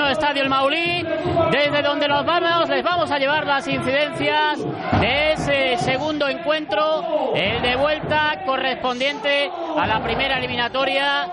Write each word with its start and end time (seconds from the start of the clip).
nuevo 0.00 0.12
estadio 0.12 0.42
El 0.42 0.48
Maulí, 0.48 1.04
desde 1.50 1.82
donde 1.82 2.08
nos 2.08 2.24
vamos, 2.24 2.68
les 2.70 2.82
vamos 2.82 3.10
a 3.10 3.18
llevar 3.18 3.46
las 3.46 3.68
incidencias 3.68 4.58
de 4.98 5.32
ese 5.32 5.76
segundo 5.76 6.26
encuentro, 6.26 7.34
el 7.34 7.60
de 7.60 7.76
vuelta 7.76 8.42
correspondiente 8.46 9.50
a 9.76 9.86
la 9.86 10.02
primera 10.02 10.38
eliminatoria 10.38 11.30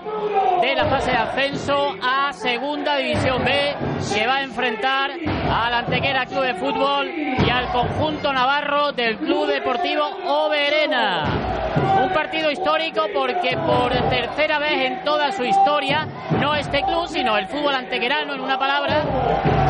de 0.60 0.74
la 0.74 0.84
fase 0.84 1.10
de 1.10 1.16
ascenso 1.16 1.94
a 2.02 2.32
Segunda 2.34 2.96
División 2.96 3.42
B, 3.42 3.74
que 4.12 4.26
va 4.26 4.36
a 4.36 4.42
enfrentar 4.42 5.10
al 5.10 5.74
Antequera 5.74 6.26
Club 6.26 6.42
de 6.42 6.54
Fútbol 6.54 7.08
y 7.08 7.48
al 7.48 7.72
conjunto 7.72 8.32
navarro 8.34 8.92
del 8.92 9.16
Club 9.16 9.46
Deportivo 9.46 10.04
Oberena. 10.26 11.57
Un 12.02 12.12
partido 12.12 12.50
histórico 12.50 13.06
porque 13.12 13.56
por 13.56 13.92
tercera 14.08 14.58
vez 14.58 14.86
en 14.86 15.04
toda 15.04 15.32
su 15.32 15.44
historia, 15.44 16.06
no 16.40 16.54
este 16.54 16.82
club, 16.82 17.06
sino 17.08 17.36
el 17.36 17.46
fútbol 17.46 17.74
antequerano, 17.74 18.34
en 18.34 18.40
una 18.40 18.58
palabra, 18.58 19.02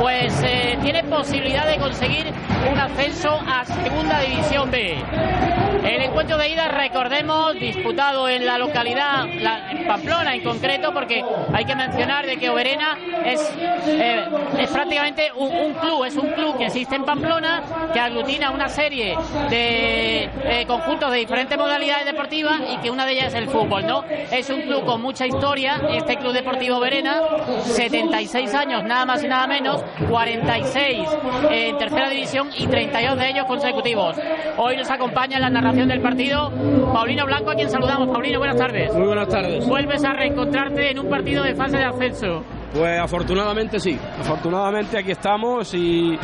pues 0.01 0.43
eh, 0.45 0.79
tiene 0.83 1.05
posibilidad 1.05 1.67
de 1.67 1.79
conseguir 1.79 2.27
un 2.71 2.79
ascenso 2.79 3.41
a 3.47 3.65
Segunda 3.65 4.21
División 4.21 4.71
B. 4.71 5.68
El 5.89 6.03
encuentro 6.03 6.37
de 6.37 6.51
ida, 6.51 6.69
recordemos, 6.69 7.55
disputado 7.55 8.29
en 8.29 8.45
la 8.45 8.59
localidad, 8.59 9.25
la, 9.41 9.71
en 9.71 9.87
Pamplona 9.87 10.35
en 10.35 10.43
concreto, 10.43 10.93
porque 10.93 11.25
hay 11.51 11.65
que 11.65 11.75
mencionar 11.75 12.27
de 12.27 12.37
que 12.37 12.51
Oberena 12.51 12.99
es, 13.25 13.41
eh, 13.87 14.23
es 14.59 14.69
prácticamente 14.69 15.33
un, 15.35 15.73
club, 15.73 16.05
es 16.05 16.15
un 16.15 16.29
club 16.33 16.59
que 16.59 16.67
existe 16.67 16.95
en 16.95 17.05
Pamplona, 17.05 17.63
que 17.95 17.99
aglutina 17.99 18.51
una 18.51 18.69
serie 18.69 19.17
de 19.49 20.25
eh, 20.45 20.65
conjuntos 20.67 21.11
de 21.11 21.17
diferentes 21.17 21.57
modalidades 21.57 22.05
deportivas 22.05 22.61
y 22.71 22.77
que 22.83 22.91
una 22.91 23.07
de 23.07 23.13
ellas 23.13 23.29
es 23.29 23.35
el 23.37 23.49
fútbol, 23.49 23.87
¿no? 23.87 24.05
Es 24.31 24.51
un 24.51 24.61
club 24.61 24.85
con 24.85 25.01
mucha 25.01 25.27
historia, 25.27 25.81
este 25.91 26.19
Club 26.19 26.35
Deportivo 26.35 26.77
Oberena, 26.77 27.23
76 27.63 28.55
años, 28.55 28.85
nada 28.85 29.07
más 29.07 29.25
y 29.25 29.29
nada 29.29 29.47
menos, 29.47 29.83
46 30.11 31.09
en 31.51 31.79
tercera 31.79 32.11
división 32.11 32.51
y 32.55 32.67
32 32.67 33.19
de 33.19 33.31
ellos 33.31 33.47
consecutivos. 33.47 34.17
Hoy 34.59 34.77
nos 34.77 34.91
acompaña 34.91 35.39
la 35.39 35.49
narración 35.49 35.78
del 35.87 36.01
partido 36.01 36.51
Paulino 36.93 37.27
Blanco, 37.27 37.51
a 37.51 37.55
quien 37.55 37.71
saludamos. 37.71 38.09
Paulino, 38.09 38.39
buenas 38.39 38.57
tardes. 38.57 38.93
Muy 38.95 39.07
buenas 39.07 39.29
tardes. 39.29 39.67
Vuelves 39.67 40.05
a 40.05 40.13
reencontrarte 40.13 40.91
en 40.91 40.99
un 40.99 41.09
partido 41.09 41.45
de 41.45 41.55
fase 41.55 41.77
de 41.77 41.85
ascenso. 41.85 42.43
Pues 42.73 42.99
afortunadamente 42.99 43.79
sí, 43.79 43.99
afortunadamente 44.19 44.99
aquí 44.99 45.13
estamos 45.13 45.73
y, 45.75 46.19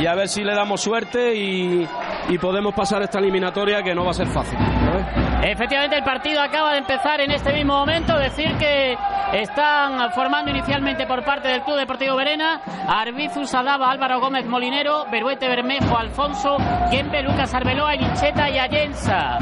y 0.00 0.06
a 0.06 0.14
ver 0.14 0.28
si 0.28 0.42
le 0.42 0.54
damos 0.54 0.80
suerte 0.80 1.34
y, 1.36 1.86
y, 2.28 2.38
podemos 2.38 2.74
pasar 2.74 3.02
esta 3.02 3.18
eliminatoria 3.18 3.82
que 3.82 3.94
no 3.94 4.04
va 4.04 4.10
a 4.10 4.14
ser 4.14 4.26
fácil. 4.26 4.58
Efectivamente 5.42 5.96
el 5.96 6.04
partido 6.04 6.40
acaba 6.42 6.72
de 6.72 6.78
empezar 6.78 7.20
en 7.20 7.30
este 7.30 7.52
mismo 7.52 7.74
momento, 7.74 8.16
decir 8.18 8.54
que 8.58 8.96
están 9.32 10.10
formando 10.12 10.50
inicialmente 10.50 11.06
por 11.06 11.24
parte 11.24 11.48
del 11.48 11.62
Club 11.62 11.76
Deportivo 11.76 12.16
Verena, 12.16 12.60
Arbizu 12.88 13.46
Sadaba, 13.46 13.90
Álvaro 13.90 14.20
Gómez 14.20 14.46
Molinero, 14.46 15.06
Beruete 15.10 15.48
Bermejo, 15.48 15.96
Alfonso, 15.96 16.56
Gembe, 16.90 17.22
Lucas 17.22 17.52
Arbeloa, 17.54 17.94
Lincheta 17.94 18.50
y 18.50 18.58
Allensa. 18.58 19.38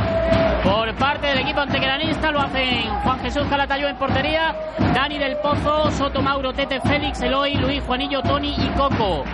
Por 0.63 0.95
parte 0.97 1.29
del 1.29 1.39
equipo 1.39 1.61
antequeranista 1.61 2.31
lo 2.31 2.41
hacen 2.41 2.89
Juan 3.03 3.21
Jesús 3.21 3.47
Calatayud 3.49 3.87
en 3.87 3.97
portería, 3.97 4.55
Dani 4.95 5.19
del 5.19 5.37
Pozo, 5.39 5.91
Soto 5.93 6.21
Mauro, 6.23 6.53
Tete 6.53 6.81
Félix, 6.81 7.21
Eloy, 7.23 7.55
Luis, 7.55 7.83
Juanillo, 7.85 8.21
Tony 8.23 8.55
y 8.59 8.69
Coco. 8.77 9.25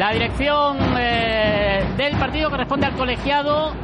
La 0.00 0.12
dirección 0.12 0.78
eh, 0.98 1.84
del 1.98 2.16
partido 2.16 2.48
corresponde 2.48 2.86
al 2.86 2.94
colegiado, 2.94 3.74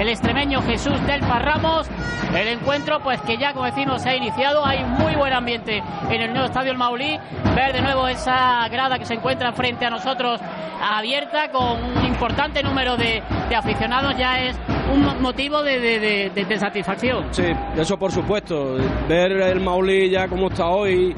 el 0.00 0.08
extremeño 0.08 0.62
Jesús 0.62 0.98
del 1.06 1.20
Ramos. 1.20 1.86
El 2.34 2.48
encuentro, 2.48 3.00
pues 3.00 3.20
que 3.20 3.36
ya 3.36 3.52
como 3.52 3.66
decimos 3.66 4.00
se 4.00 4.08
ha 4.08 4.16
iniciado, 4.16 4.64
hay 4.64 4.82
muy 4.82 5.14
buen 5.16 5.34
ambiente 5.34 5.82
en 6.08 6.22
el 6.22 6.30
nuevo 6.30 6.46
estadio 6.46 6.72
El 6.72 6.78
Maulí. 6.78 7.20
Ver 7.54 7.74
de 7.74 7.82
nuevo 7.82 8.08
esa 8.08 8.66
grada 8.70 8.98
que 8.98 9.04
se 9.04 9.12
encuentra 9.12 9.52
frente 9.52 9.84
a 9.84 9.90
nosotros 9.90 10.40
abierta 10.80 11.50
con 11.50 11.78
un 11.84 12.06
importante 12.06 12.62
número 12.62 12.96
de, 12.96 13.22
aficionados 13.54 14.16
ya 14.16 14.42
es 14.42 14.56
un 14.92 15.20
motivo 15.20 15.62
de, 15.62 16.30
de, 16.34 16.58
satisfacción. 16.58 17.26
Sí, 17.32 17.52
eso 17.76 17.98
por 17.98 18.10
supuesto. 18.10 18.76
Ver 19.08 19.32
el 19.32 19.60
Maulí 19.60 20.08
ya 20.08 20.26
como 20.26 20.48
está 20.48 20.68
hoy, 20.68 21.14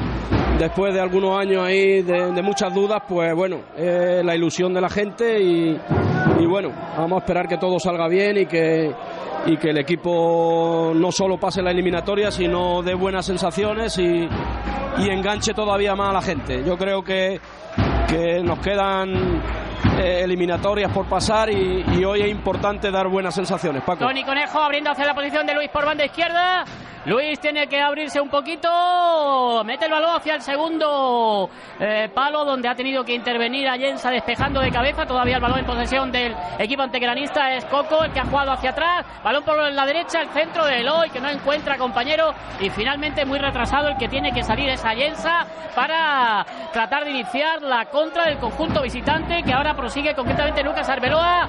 después 0.59 0.95
de 0.95 1.01
algunos 1.01 1.39
años 1.39 1.63
ahí 1.63 2.03
de, 2.03 2.43
muchas 2.43 2.73
dudas, 2.73 3.03
pues 3.09 3.35
bueno, 3.35 3.61
la 3.77 4.35
ilusión 4.35 4.73
de 4.75 4.81
la 4.81 4.89
gente 4.89 5.41
y, 5.41 5.79
bueno, 6.47 6.71
vamos 6.97 7.17
a 7.17 7.19
esperar 7.21 7.49
que 7.49 7.59
todo 7.59 7.79
salga 7.79 8.09
bien 8.09 8.39
y 8.39 8.47
que, 8.47 8.93
y 9.47 9.57
que 9.57 9.71
el 9.71 9.79
equipo 9.79 10.93
no 10.95 11.13
solo 11.13 11.39
pase 11.39 11.63
la 11.63 11.71
eliminatoria, 11.71 12.31
sino 12.31 12.83
dé 12.83 12.95
buenas 12.95 13.27
sensaciones 13.27 13.99
y, 13.99 14.29
enganche 14.99 15.53
todavía 15.53 15.95
más 15.95 16.11
a 16.11 16.13
la 16.15 16.23
gente. 16.23 16.65
Yo 16.65 16.77
creo 16.77 17.03
que, 17.03 17.39
que 18.09 18.43
nos 18.43 18.59
quedan 18.61 19.43
eh, 19.99 20.23
eliminatorias 20.25 20.91
por 20.91 21.07
pasar 21.07 21.51
y, 21.51 21.85
y, 21.97 22.05
hoy 22.05 22.23
es 22.23 22.29
importante 22.29 22.91
dar 22.91 23.09
buenas 23.09 23.35
sensaciones. 23.35 23.83
Paco. 23.83 24.07
Tony 24.07 24.25
Conejo 24.25 24.59
abriendo 24.59 24.91
hacia 24.91 25.05
la 25.05 25.15
posición 25.15 25.47
de 25.47 25.55
Luis 25.55 25.69
por 25.71 25.85
banda 25.85 26.05
izquierda. 26.05 26.65
Luis 27.07 27.39
tiene 27.39 27.69
que 27.69 27.81
abrirse 27.81 28.21
un 28.21 28.29
poquito, 28.29 29.63
mete 29.65 29.85
el 29.85 29.93
balón 29.93 30.17
hacia 30.17 30.35
el 30.35 30.43
segundo 30.43 31.49
eh, 31.79 32.11
palo 32.13 32.45
donde 32.45 32.69
ha 32.69 32.75
tenido 32.75 33.05
que 33.05 33.15
intervenir 33.15 33.69
Allensa 33.69 34.11
despejando 34.11 34.61
de 34.61 34.73
cabeza, 34.73 35.07
todavía 35.07 35.37
el 35.37 35.43
balón 35.43 35.61
en 35.61 35.67
posesión 35.67 36.11
del 36.11 36.35
equipo 36.59 36.83
antegranista 36.83 37.55
es 37.55 37.65
Coco 37.67 38.03
el 38.03 38.13
que 38.13 38.19
ha 38.19 38.25
jugado 38.25 38.51
hacia 38.51 38.71
atrás, 38.71 39.07
balón 39.23 39.45
por 39.45 39.57
la 39.57 39.87
derecha, 39.87 40.21
el 40.21 40.31
centro 40.31 40.67
de 40.67 40.81
Eloy 40.81 41.11
que 41.11 41.21
no 41.21 41.29
encuentra 41.29 41.79
compañero. 41.79 42.35
Y 42.61 42.71
finalmente 42.71 43.25
muy 43.25 43.39
retrasado 43.39 43.89
el 43.89 43.97
que 43.97 44.09
tiene 44.09 44.33
que 44.33 44.43
salir 44.43 44.69
es 44.69 44.85
Allensa 44.85 45.47
para 45.75 46.45
tratar 46.73 47.05
de 47.05 47.11
iniciar 47.11 47.63
la 47.63 47.85
contra 47.87 48.27
del 48.27 48.39
conjunto 48.39 48.83
visitante 48.83 49.43
que 49.43 49.53
ahora 49.53 49.75
prosigue 49.75 50.15
concretamente 50.15 50.65
Lucas 50.65 50.89
Arbeloa. 50.89 51.49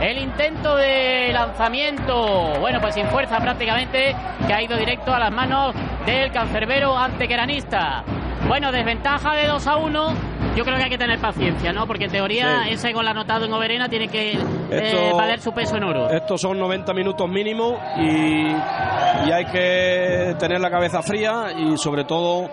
El 0.00 0.18
intento 0.18 0.76
de 0.76 1.30
lanzamiento, 1.32 2.54
bueno, 2.60 2.80
pues 2.80 2.94
sin 2.94 3.06
fuerza 3.08 3.40
prácticamente, 3.40 4.14
que 4.46 4.52
ha 4.52 4.62
ido 4.62 4.76
directo 4.76 5.12
a 5.12 5.18
las 5.18 5.32
manos 5.32 5.74
del 6.06 6.30
cancerbero 6.30 6.96
antequeranista. 6.96 8.04
Bueno, 8.46 8.70
desventaja 8.70 9.34
de 9.34 9.48
2 9.48 9.66
a 9.66 9.76
1. 9.76 10.14
Yo 10.56 10.64
creo 10.64 10.76
que 10.76 10.84
hay 10.84 10.90
que 10.90 10.98
tener 10.98 11.18
paciencia, 11.18 11.72
¿no? 11.72 11.86
Porque 11.86 12.04
en 12.04 12.12
teoría 12.12 12.62
sí. 12.64 12.70
ese 12.74 12.92
gol 12.92 13.08
anotado 13.08 13.46
en 13.46 13.52
Oberena 13.52 13.88
tiene 13.88 14.06
que 14.08 14.38
Esto, 14.70 14.96
eh, 14.96 15.12
valer 15.14 15.40
su 15.40 15.52
peso 15.52 15.76
en 15.76 15.84
oro. 15.84 16.10
Estos 16.10 16.40
son 16.40 16.58
90 16.58 16.92
minutos 16.94 17.28
mínimo 17.28 17.78
y, 17.96 18.48
y 18.48 19.32
hay 19.32 19.44
que 19.46 20.36
tener 20.38 20.60
la 20.60 20.70
cabeza 20.70 21.02
fría 21.02 21.52
y 21.56 21.76
sobre 21.76 22.04
todo 22.04 22.48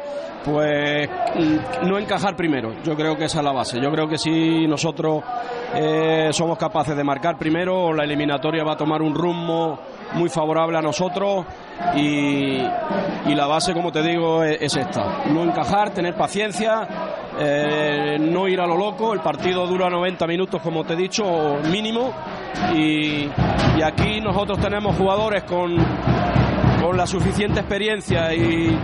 pues 0.45 1.09
no 1.83 1.97
encajar 1.97 2.35
primero. 2.35 2.73
Yo 2.83 2.95
creo 2.95 3.17
que 3.17 3.25
esa 3.25 3.39
es 3.39 3.43
la 3.43 3.51
base. 3.51 3.81
Yo 3.81 3.91
creo 3.91 4.07
que 4.07 4.17
si 4.17 4.67
nosotros 4.67 5.23
eh, 5.73 6.29
somos 6.31 6.57
capaces 6.57 6.95
de 6.95 7.03
marcar 7.03 7.37
primero, 7.37 7.93
la 7.93 8.03
eliminatoria 8.03 8.63
va 8.63 8.73
a 8.73 8.77
tomar 8.77 9.01
un 9.01 9.15
rumbo 9.15 9.79
muy 10.15 10.29
favorable 10.29 10.77
a 10.77 10.81
nosotros 10.81 11.45
y, 11.95 12.57
la 13.35 13.47
base, 13.47 13.73
como 13.73 13.91
te 13.91 14.01
digo, 14.01 14.43
es, 14.43 14.61
es, 14.61 14.77
esta. 14.77 15.25
No 15.25 15.43
encajar, 15.43 15.91
tener 15.91 16.15
paciencia, 16.15 16.87
eh, 17.37 18.17
no 18.19 18.47
ir 18.47 18.61
a 18.61 18.65
lo 18.67 18.77
loco. 18.77 19.13
El 19.13 19.19
partido 19.19 19.67
dura 19.67 19.89
90 19.89 20.25
minutos, 20.25 20.61
como 20.61 20.83
te 20.83 20.93
he 20.93 20.95
dicho, 20.95 21.57
mínimo. 21.69 22.13
Y, 22.73 23.29
y 23.77 23.81
aquí 23.83 24.21
nosotros 24.21 24.59
tenemos 24.59 24.95
jugadores 24.95 25.43
con, 25.43 25.75
con 26.81 26.97
la 26.97 27.05
suficiente 27.05 27.59
experiencia 27.59 28.33
y, 28.33 28.77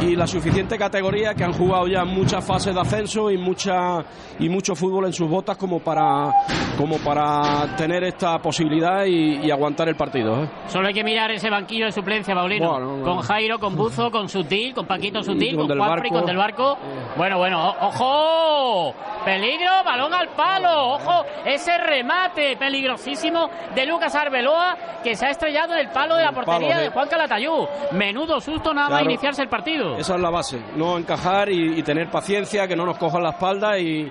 y 0.00 0.16
la 0.16 0.26
suficiente 0.26 0.78
categoría 0.78 1.34
que 1.34 1.44
han 1.44 1.52
jugado 1.52 1.86
ya 1.86 2.04
muchas 2.04 2.44
fases 2.44 2.74
de 2.74 2.80
ascenso 2.80 3.30
y 3.30 3.36
mucha 3.36 4.04
y 4.38 4.48
mucho 4.48 4.74
fútbol 4.74 5.06
en 5.06 5.12
sus 5.12 5.28
botas 5.28 5.56
como 5.56 5.80
para 5.80 6.32
como 6.76 6.96
para 6.98 7.76
tener 7.76 8.04
esta 8.04 8.38
posibilidad 8.38 9.04
y, 9.04 9.46
y 9.46 9.50
aguantar 9.50 9.88
el 9.88 9.96
partido. 9.96 10.44
¿eh? 10.44 10.48
Solo 10.68 10.88
hay 10.88 10.94
que 10.94 11.04
mirar 11.04 11.30
ese 11.30 11.50
banquillo 11.50 11.86
de 11.86 11.92
suplencia, 11.92 12.34
Paulino. 12.34 12.70
Bueno. 12.72 13.04
Con 13.04 13.20
Jairo, 13.20 13.58
con 13.58 13.76
Buzo, 13.76 14.10
con 14.10 14.28
Sutil, 14.28 14.72
con 14.72 14.86
Paquito 14.86 15.22
Sutil, 15.22 15.56
con, 15.56 15.68
con 15.68 15.78
Juanfri, 15.78 16.08
con 16.08 16.24
Del 16.24 16.38
Barco. 16.38 16.78
Bueno, 17.16 17.36
bueno, 17.38 17.74
ojo, 17.80 18.94
peligro, 19.24 19.70
balón 19.84 20.14
al 20.14 20.28
palo, 20.30 20.94
ojo, 20.94 21.24
ese 21.44 21.76
remate 21.76 22.56
peligrosísimo 22.56 23.50
de 23.74 23.84
Lucas 23.84 24.14
Arbeloa 24.14 24.76
que 25.04 25.14
se 25.14 25.26
ha 25.26 25.30
estrellado 25.30 25.74
en 25.74 25.80
el 25.80 25.88
palo 25.90 26.16
de 26.16 26.24
la 26.24 26.32
portería 26.32 26.78
de... 26.78 26.84
de 26.84 26.90
Juan 26.90 27.08
Calatayú. 27.08 27.66
Menudo 27.92 28.40
susto 28.40 28.72
nada 28.72 28.88
más 28.88 29.02
iniciarse 29.02 29.42
el 29.42 29.48
partido. 29.48 29.89
Esa 29.98 30.14
es 30.14 30.20
la 30.20 30.30
base, 30.30 30.60
no 30.76 30.98
encajar 30.98 31.50
y, 31.50 31.82
tener 31.82 32.10
paciencia, 32.10 32.66
que 32.68 32.76
no 32.76 32.84
nos 32.84 32.98
cojan 32.98 33.22
la 33.22 33.30
espalda 33.30 33.78
y, 33.78 34.10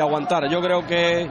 aguantar. 0.00 0.48
Yo 0.48 0.60
creo 0.60 0.86
que, 0.86 1.28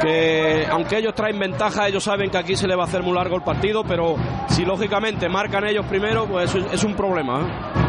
que, 0.00 0.66
aunque 0.70 0.98
ellos 0.98 1.14
traen 1.14 1.38
ventaja, 1.38 1.88
ellos 1.88 2.04
saben 2.04 2.30
que 2.30 2.38
aquí 2.38 2.56
se 2.56 2.66
le 2.66 2.74
va 2.74 2.84
a 2.84 2.86
hacer 2.86 3.02
muy 3.02 3.14
largo 3.14 3.36
el 3.36 3.42
partido, 3.42 3.84
pero 3.84 4.16
si 4.48 4.64
lógicamente 4.64 5.28
marcan 5.28 5.66
ellos 5.66 5.84
primero, 5.86 6.26
pues 6.26 6.54
es, 6.54 6.64
es 6.72 6.84
un 6.84 6.94
problema. 6.94 7.40
¿eh? 7.40 7.80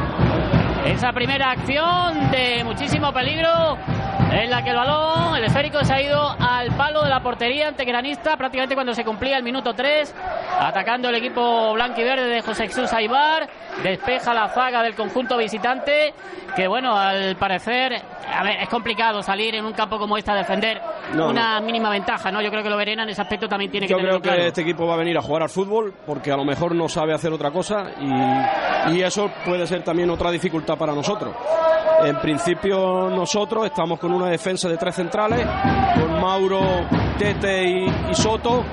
esa 0.86 1.14
primera 1.14 1.52
acción 1.52 2.32
de 2.32 2.64
muchísimo 2.64 3.14
peligro 3.14 3.78
en 4.32 4.50
la 4.50 4.64
que 4.64 4.70
el 4.70 4.76
balón, 4.76 5.36
el 5.36 5.44
esférico, 5.44 5.84
se 5.84 5.94
ha 5.94 6.02
ido 6.02 6.36
al 6.40 6.72
palo 6.78 7.04
de 7.04 7.10
la 7.10 7.22
portería 7.22 7.68
antegranista 7.68 8.38
prácticamente 8.38 8.76
cuando 8.76 8.94
se 8.94 9.04
cumplía 9.04 9.38
el 9.38 9.44
minuto 9.44 9.74
3, 9.74 10.16
atacando 10.60 11.10
el 11.10 11.16
equipo 11.16 11.74
blanco 11.74 12.02
y 12.02 12.04
verde 12.04 12.28
de 12.28 12.42
José 12.42 12.68
Jesús 12.68 12.92
Aibar, 12.94 13.50
despeja 13.84 14.34
la 14.34 14.50
zaga 14.50 14.84
del 14.84 14.96
conjunto 14.96 15.38
visitante, 15.38 16.14
que 16.56 16.68
bueno, 16.68 16.98
al 16.98 17.36
parecer, 17.36 17.94
a 18.28 18.44
ver, 18.44 18.62
es 18.62 18.70
complicado 18.70 19.22
salir 19.22 19.56
en 19.56 19.66
un 19.66 19.74
campo 19.74 19.98
como 19.98 20.18
este 20.18 20.32
a 20.32 20.36
defender 20.36 20.82
una 21.14 21.60
mínima 21.60 21.90
ventaja, 21.90 22.32
¿no? 22.32 22.42
Yo 22.42 22.50
creo 22.50 22.64
que 22.64 22.70
lo 22.70 22.78
Verena 22.78 23.04
en 23.04 23.10
ese 23.10 23.22
aspecto 23.22 23.48
también 23.48 23.70
tiene 23.72 23.88
que 23.88 23.94
Yo 23.94 24.00
creo 24.00 24.22
que 24.22 24.48
este 24.48 24.62
equipo 24.62 24.88
va 24.88 24.96
a 24.96 24.98
venir 24.98 25.18
a 25.18 25.22
jugar 25.22 25.44
al 25.44 25.50
fútbol 25.50 25.94
porque 26.06 26.32
a 26.32 26.38
lo 26.38 26.46
mejor 26.46 26.74
no 26.74 26.88
sabe 26.88 27.14
hacer 27.14 27.32
otra 27.32 27.52
cosa 27.52 27.92
y, 28.00 28.96
y 28.96 29.04
eso 29.04 29.30
puede 29.46 29.68
ser 29.68 29.84
también 29.84 30.10
otra 30.10 30.32
dificultad 30.32 30.78
para 30.78 30.94
nosotros. 30.94 31.36
En 32.04 32.18
principio 32.18 33.10
nosotros 33.10 33.66
estamos 33.66 34.00
con 34.02 34.12
una 34.12 34.28
defensa 34.28 34.68
de 34.68 34.78
tres 34.78 34.96
centrales, 34.96 35.46
con 35.96 36.20
Mauro, 36.20 36.62
Tete 37.20 37.86
y, 38.10 38.16
Soto, 38.16 38.64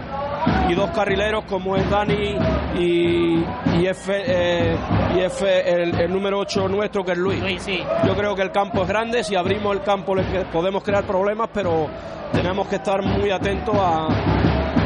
y 0.69 0.75
dos 0.75 0.91
carrileros 0.91 1.45
como 1.45 1.77
es 1.77 1.89
Dani 1.91 2.37
y, 2.79 3.45
y 3.79 3.87
F, 3.87 4.13
eh, 4.17 4.77
y 5.17 5.21
F 5.21 5.71
el, 5.71 6.11
número 6.11 6.39
8 6.39 6.69
nuestro 6.69 7.05
que 7.05 7.13
es 7.13 7.19
Luis. 7.19 7.67
Yo 8.07 8.17
creo 8.17 8.35
que 8.35 8.43
el 8.43 8.51
campo 8.51 8.83
es 8.83 8.89
grande, 8.89 9.23
si 9.23 9.37
abrimos 9.37 9.77
el 9.77 9.83
campo 9.83 10.17
podemos 10.51 10.83
crear 10.83 11.05
problemas, 11.05 11.51
pero 11.53 11.87
tenemos 12.33 12.67
que 12.67 12.77
estar 12.77 13.03
muy 13.03 13.31
atentos 13.31 13.75
a, 13.79 14.09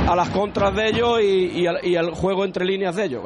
a 0.08 0.16
las 0.16 0.28
contras 0.30 0.74
de 0.74 0.88
ellos 0.88 1.20
y, 1.22 1.66
al, 1.66 2.10
juego 2.10 2.44
entre 2.44 2.64
líneas 2.64 2.96
de 2.96 3.04
ellos. 3.04 3.22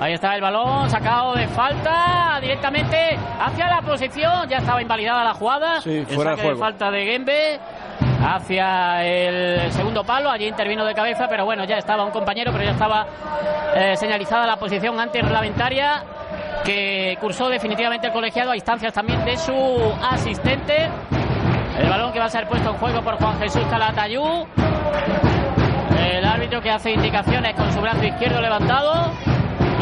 Ahí 0.00 0.12
está 0.12 0.36
el 0.36 0.40
balón 0.40 0.88
sacado 0.88 1.34
de 1.34 1.48
falta 1.48 2.38
directamente 2.40 3.18
hacia 3.40 3.68
la 3.68 3.82
posición. 3.82 4.48
Ya 4.48 4.58
estaba 4.58 4.80
invalidada 4.80 5.24
la 5.24 5.34
jugada. 5.34 5.80
Sí, 5.80 6.04
fuera 6.08 6.36
de, 6.36 6.54
falta 6.54 6.88
de 6.92 7.04
Gembe 7.04 7.58
hacia 8.24 9.04
el 9.04 9.72
segundo 9.72 10.04
palo. 10.04 10.30
Allí 10.30 10.46
intervino 10.46 10.84
de 10.84 10.94
cabeza, 10.94 11.26
pero 11.28 11.44
bueno, 11.44 11.64
ya 11.64 11.78
estaba 11.78 12.04
un 12.04 12.12
compañero, 12.12 12.52
pero 12.52 12.62
ya 12.62 12.70
estaba 12.70 13.06
eh, 13.74 13.96
señalizada 13.96 14.46
la 14.46 14.56
posición 14.56 15.00
antirreglamentaria 15.00 16.04
que 16.64 17.18
cursó 17.20 17.48
definitivamente 17.48 18.06
el 18.06 18.12
colegiado 18.12 18.52
a 18.52 18.54
instancias 18.54 18.92
también 18.92 19.24
de 19.24 19.36
su 19.36 19.52
asistente. 20.00 20.88
El 21.76 21.88
balón 21.88 22.12
que 22.12 22.20
va 22.20 22.26
a 22.26 22.30
ser 22.30 22.46
puesto 22.46 22.70
en 22.70 22.76
juego 22.76 23.02
por 23.02 23.16
Juan 23.16 23.36
Jesús 23.40 23.64
Calatayú. 23.68 24.46
El 25.98 26.24
árbitro 26.24 26.60
que 26.60 26.70
hace 26.70 26.92
indicaciones 26.92 27.56
con 27.56 27.72
su 27.72 27.80
brazo 27.80 28.04
izquierdo 28.04 28.40
levantado. 28.40 29.12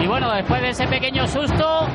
Y 0.03 0.07
bueno, 0.07 0.31
después 0.33 0.61
de 0.61 0.71
ese 0.71 0.87
pequeño 0.87 1.27
susto, 1.27 1.87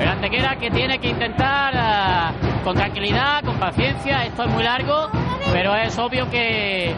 el 0.00 0.08
Antequera 0.08 0.56
que 0.56 0.70
tiene 0.70 0.98
que 0.98 1.08
intentar 1.08 1.74
eh, 1.74 2.62
con 2.64 2.74
tranquilidad, 2.74 3.44
con 3.44 3.56
paciencia. 3.56 4.24
Esto 4.24 4.44
es 4.44 4.50
muy 4.50 4.62
largo, 4.62 5.08
pero 5.52 5.74
es 5.76 5.98
obvio 5.98 6.28
que, 6.30 6.94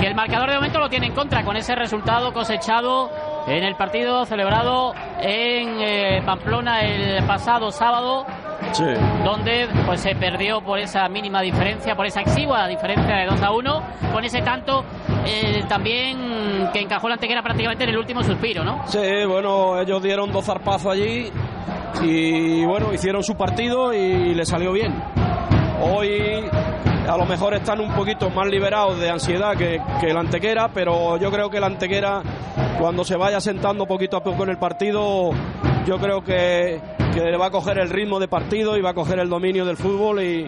que 0.00 0.06
el 0.06 0.14
marcador 0.14 0.50
de 0.50 0.56
momento 0.56 0.78
lo 0.78 0.88
tiene 0.88 1.06
en 1.06 1.14
contra 1.14 1.42
con 1.42 1.56
ese 1.56 1.74
resultado 1.74 2.32
cosechado 2.32 3.10
en 3.46 3.62
el 3.62 3.76
partido 3.76 4.24
celebrado 4.26 4.92
en 5.20 5.80
eh, 5.80 6.22
Pamplona 6.24 6.82
el 6.82 7.24
pasado 7.24 7.70
sábado. 7.70 8.26
Donde 9.24 9.68
pues 9.86 10.00
se 10.00 10.14
perdió 10.14 10.60
por 10.60 10.78
esa 10.78 11.08
mínima 11.08 11.40
diferencia, 11.40 11.94
por 11.94 12.06
esa 12.06 12.20
exigua 12.20 12.66
diferencia 12.68 13.16
de 13.16 13.26
2 13.26 13.42
a 13.42 13.52
1, 13.52 13.82
con 14.12 14.24
ese 14.24 14.42
tanto 14.42 14.84
eh, 15.26 15.64
también 15.68 16.68
que 16.72 16.80
encajó 16.80 17.08
la 17.08 17.14
Antequera 17.14 17.42
prácticamente 17.42 17.84
en 17.84 17.90
el 17.90 17.98
último 17.98 18.22
suspiro, 18.22 18.64
¿no? 18.64 18.86
Sí, 18.86 19.24
bueno, 19.26 19.80
ellos 19.80 20.02
dieron 20.02 20.32
dos 20.32 20.44
zarpazos 20.44 20.92
allí 20.92 21.30
y 22.02 22.64
bueno, 22.64 22.92
hicieron 22.92 23.22
su 23.22 23.36
partido 23.36 23.92
y 23.94 24.34
le 24.34 24.44
salió 24.44 24.72
bien. 24.72 24.94
Hoy 25.80 26.44
a 27.08 27.16
lo 27.16 27.24
mejor 27.26 27.54
están 27.54 27.80
un 27.80 27.92
poquito 27.92 28.30
más 28.30 28.46
liberados 28.48 28.98
de 28.98 29.10
ansiedad 29.10 29.56
que, 29.56 29.80
que 30.00 30.10
el 30.10 30.16
Antequera, 30.16 30.68
pero 30.72 31.16
yo 31.18 31.30
creo 31.30 31.48
que 31.48 31.58
el 31.58 31.64
Antequera 31.64 32.22
cuando 32.78 33.04
se 33.04 33.16
vaya 33.16 33.40
sentando 33.40 33.86
poquito 33.86 34.16
a 34.16 34.22
poco 34.22 34.44
en 34.44 34.50
el 34.50 34.58
partido, 34.58 35.30
yo 35.86 35.98
creo 35.98 36.22
que, 36.22 36.80
que 37.16 37.30
le 37.30 37.36
va 37.38 37.46
a 37.46 37.50
coger 37.50 37.78
el 37.78 37.88
ritmo 37.88 38.20
de 38.20 38.28
partido 38.28 38.76
y 38.76 38.82
va 38.82 38.90
a 38.90 38.94
coger 38.94 39.18
el 39.20 39.30
dominio 39.30 39.64
del 39.64 39.78
fútbol 39.78 40.22
y, 40.22 40.46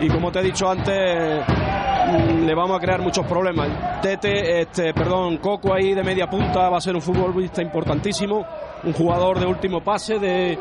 y 0.00 0.08
como 0.08 0.30
te 0.30 0.38
he 0.38 0.42
dicho 0.42 0.70
antes, 0.70 0.94
le 0.94 2.54
vamos 2.54 2.76
a 2.76 2.80
crear 2.80 3.00
muchos 3.00 3.26
problemas. 3.26 3.68
Tete, 4.00 4.60
este, 4.60 4.94
perdón, 4.94 5.38
Coco 5.38 5.74
ahí 5.74 5.94
de 5.94 6.04
media 6.04 6.30
punta 6.30 6.68
va 6.68 6.78
a 6.78 6.80
ser 6.80 6.94
un 6.94 7.02
futbolista 7.02 7.60
importantísimo, 7.60 8.46
un 8.84 8.92
jugador 8.92 9.40
de 9.40 9.46
último 9.46 9.82
pase, 9.82 10.20
de, 10.20 10.56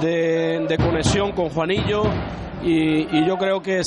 de, 0.00 0.76
conexión 0.78 1.32
con 1.32 1.48
Juanillo 1.48 2.04
y, 2.62 3.26
yo 3.26 3.36
creo 3.36 3.60
que 3.60 3.80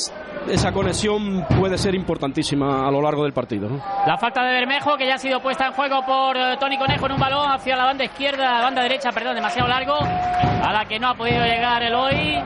esa 0.48 0.72
conexión 0.72 1.44
puede 1.58 1.78
ser 1.78 1.94
importantísima 1.94 2.86
a 2.86 2.90
lo 2.90 3.00
largo 3.00 3.24
del 3.24 3.32
partido. 3.32 3.68
La 4.06 4.16
falta 4.18 4.44
de 4.44 4.52
Bermejo 4.52 4.96
que 4.96 5.06
ya 5.06 5.14
ha 5.14 5.18
sido 5.18 5.40
puesta 5.40 5.66
en 5.66 5.72
juego 5.72 6.04
por 6.04 6.36
eh, 6.36 6.56
Tony 6.58 6.78
Conejo 6.78 7.06
en 7.06 7.12
un 7.12 7.20
balón 7.20 7.50
hacia 7.50 7.76
la 7.76 7.84
banda 7.84 8.04
izquierda, 8.04 8.58
la 8.58 8.62
banda 8.62 8.82
derecha, 8.82 9.10
perdón, 9.12 9.34
demasiado 9.34 9.68
largo, 9.68 9.94
a 9.94 10.72
la 10.72 10.84
que 10.86 10.98
no 10.98 11.08
ha 11.08 11.14
podido 11.14 11.44
llegar 11.44 11.82
el 11.82 11.94
hoy 11.94 12.38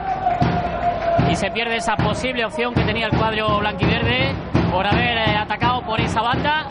y 1.29 1.35
se 1.35 1.51
pierde 1.51 1.77
esa 1.77 1.95
posible 1.95 2.45
opción 2.45 2.73
que 2.73 2.83
tenía 2.83 3.07
el 3.07 3.17
cuadro 3.17 3.59
blanquiverde 3.59 4.33
por 4.71 4.85
haber 4.85 5.17
eh, 5.17 5.37
atacado 5.37 5.81
por 5.81 5.99
esa 5.99 6.21
banda. 6.21 6.67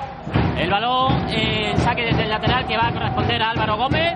El 0.59 0.71
balón 0.71 1.29
en 1.29 1.77
saque 1.79 2.03
desde 2.03 2.23
el 2.23 2.31
lateral 2.31 2.67
que 2.67 2.77
va 2.77 2.89
a 2.89 2.93
corresponder 2.93 3.43
a 3.43 3.51
Álvaro 3.51 3.77
Gómez. 3.77 4.15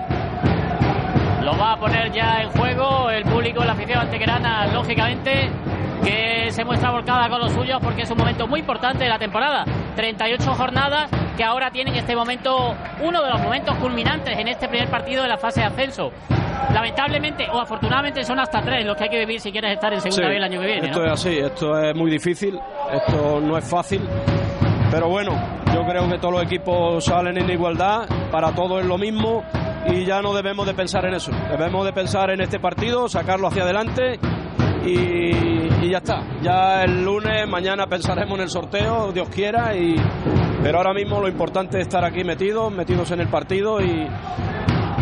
Lo 1.43 1.57
va 1.57 1.73
a 1.73 1.77
poner 1.77 2.11
ya 2.11 2.41
en 2.41 2.49
juego 2.49 3.09
el 3.09 3.23
público, 3.23 3.63
la 3.63 3.73
afición 3.73 3.99
antequerana, 3.99 4.67
lógicamente, 4.67 5.49
que 6.03 6.51
se 6.51 6.65
muestra 6.65 6.91
volcada 6.91 7.29
con 7.29 7.39
los 7.39 7.53
suyos 7.53 7.79
porque 7.81 8.03
es 8.03 8.11
un 8.11 8.17
momento 8.17 8.47
muy 8.47 8.59
importante 8.59 9.03
de 9.03 9.09
la 9.09 9.19
temporada. 9.19 9.65
38 9.95 10.53
jornadas 10.53 11.09
que 11.37 11.43
ahora 11.43 11.71
tienen 11.71 11.93
en 11.93 11.99
este 12.01 12.15
momento 12.15 12.75
uno 13.01 13.21
de 13.21 13.29
los 13.29 13.41
momentos 13.41 13.75
culminantes 13.75 14.37
en 14.37 14.47
este 14.47 14.67
primer 14.67 14.89
partido 14.89 15.23
de 15.23 15.29
la 15.29 15.37
fase 15.37 15.61
de 15.61 15.67
ascenso 15.67 16.11
lamentablemente 16.73 17.47
o 17.51 17.59
afortunadamente 17.59 18.23
son 18.23 18.39
hasta 18.39 18.61
tres 18.61 18.85
los 18.85 18.95
que 18.95 19.05
hay 19.05 19.09
que 19.09 19.19
vivir 19.19 19.39
si 19.39 19.51
quieres 19.51 19.73
estar 19.73 19.93
en 19.93 20.01
segunda 20.01 20.27
vez 20.27 20.37
el 20.37 20.43
año 20.43 20.59
que 20.59 20.67
viene. 20.67 20.87
Esto 20.87 21.03
es 21.03 21.11
así, 21.11 21.37
esto 21.37 21.79
es 21.79 21.95
muy 21.95 22.11
difícil, 22.11 22.59
esto 22.93 23.41
no 23.41 23.57
es 23.57 23.69
fácil, 23.69 24.01
pero 24.89 25.09
bueno, 25.09 25.33
yo 25.73 25.85
creo 25.85 26.07
que 26.09 26.17
todos 26.17 26.33
los 26.33 26.43
equipos 26.43 27.03
salen 27.03 27.37
en 27.37 27.49
igualdad, 27.49 28.07
para 28.31 28.53
todos 28.53 28.81
es 28.81 28.87
lo 28.87 28.97
mismo 28.97 29.43
y 29.87 30.05
ya 30.05 30.21
no 30.21 30.33
debemos 30.33 30.65
de 30.65 30.73
pensar 30.73 31.05
en 31.05 31.15
eso, 31.15 31.31
debemos 31.49 31.85
de 31.85 31.93
pensar 31.93 32.29
en 32.29 32.41
este 32.41 32.59
partido, 32.59 33.09
sacarlo 33.09 33.47
hacia 33.47 33.63
adelante 33.63 34.19
y, 34.85 35.89
ya 35.89 35.97
está. 35.97 36.23
Ya 36.41 36.83
el 36.83 37.03
lunes, 37.03 37.47
mañana 37.47 37.87
pensaremos 37.87 38.37
en 38.37 38.43
el 38.43 38.49
sorteo, 38.49 39.11
Dios 39.11 39.29
quiera, 39.29 39.75
y, 39.75 39.95
pero 40.63 40.77
ahora 40.77 40.93
mismo 40.93 41.19
lo 41.19 41.27
importante 41.27 41.79
es 41.79 41.87
estar 41.87 42.05
aquí 42.05 42.23
metidos, 42.23 42.71
metidos 42.71 43.11
en 43.11 43.21
el 43.21 43.27
partido 43.27 43.81
y, 43.81 44.07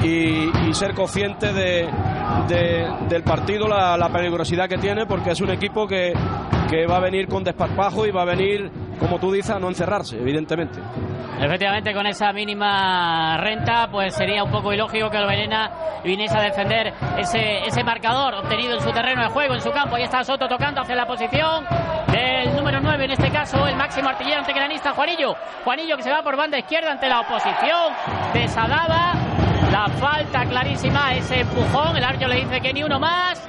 y, 0.04 0.74
ser 0.74 0.94
consciente 0.94 1.52
de, 1.52 1.88
del 3.10 3.24
partido, 3.24 3.68
la, 3.68 4.10
peligrosidad 4.10 4.70
que 4.70 4.78
tiene, 4.78 5.06
porque 5.06 5.32
es 5.32 5.42
un 5.42 5.50
equipo 5.50 5.88
que, 5.88 6.14
que 6.70 6.86
va 6.86 6.98
a 6.98 7.02
venir 7.02 7.28
con 7.28 7.44
desparpajo 7.44 8.06
y 8.06 8.12
va 8.12 8.22
a 8.22 8.26
venir, 8.26 8.70
como 9.00 9.20
tú 9.20 9.32
dices, 9.32 9.52
a 9.52 9.60
no 9.60 9.68
encerrarse, 9.68 10.18
evidentemente. 10.18 10.80
Efectivamente, 11.40 11.94
con 11.94 12.06
esa 12.06 12.34
mínima 12.34 13.38
renta, 13.38 13.88
pues 13.90 14.14
sería 14.14 14.44
un 14.44 14.52
poco 14.52 14.74
ilógico 14.74 15.10
que 15.10 15.18
el 15.18 15.26
Verena 15.26 15.72
viniese 16.04 16.38
a 16.38 16.42
defender 16.42 16.94
ese, 17.18 17.66
ese 17.66 17.82
marcador 17.84 18.36
obtenido 18.36 18.76
en 18.76 18.82
su 18.82 18.92
terreno 18.92 19.24
de 19.24 19.30
juego, 19.30 19.54
en 19.54 19.62
su 19.62 19.72
campo. 19.72 19.96
Ahí 19.96 20.04
está 20.04 20.24
Soto 20.24 20.50
tocando 20.50 20.82
hacia 20.82 20.96
la 20.96 21.08
posición 21.08 21.66
del 22.12 22.56
número 22.56 22.80
9, 22.82 23.06
en 23.06 23.12
este 23.12 23.32
caso, 23.32 23.66
el 23.68 23.78
máximo 23.78 24.10
artillero 24.10 24.40
antegranista, 24.40 24.92
Juanillo. 24.92 25.36
Juanillo 25.64 25.96
que 25.96 26.04
se 26.04 26.12
va 26.12 26.22
por 26.22 26.36
banda 26.36 26.60
izquierda 26.60 26.92
ante 26.92 27.08
la 27.08 27.22
oposición 27.22 27.94
de 28.34 28.48
Sadaba. 28.50 29.19
La 29.72 29.88
falta 30.00 30.46
clarísima, 30.46 31.14
ese 31.14 31.42
empujón. 31.42 31.96
El 31.96 32.04
árbitro 32.04 32.28
le 32.28 32.38
dice 32.38 32.60
que 32.62 32.74
ni 32.74 32.84
uno 32.84 33.00
más. 33.00 33.48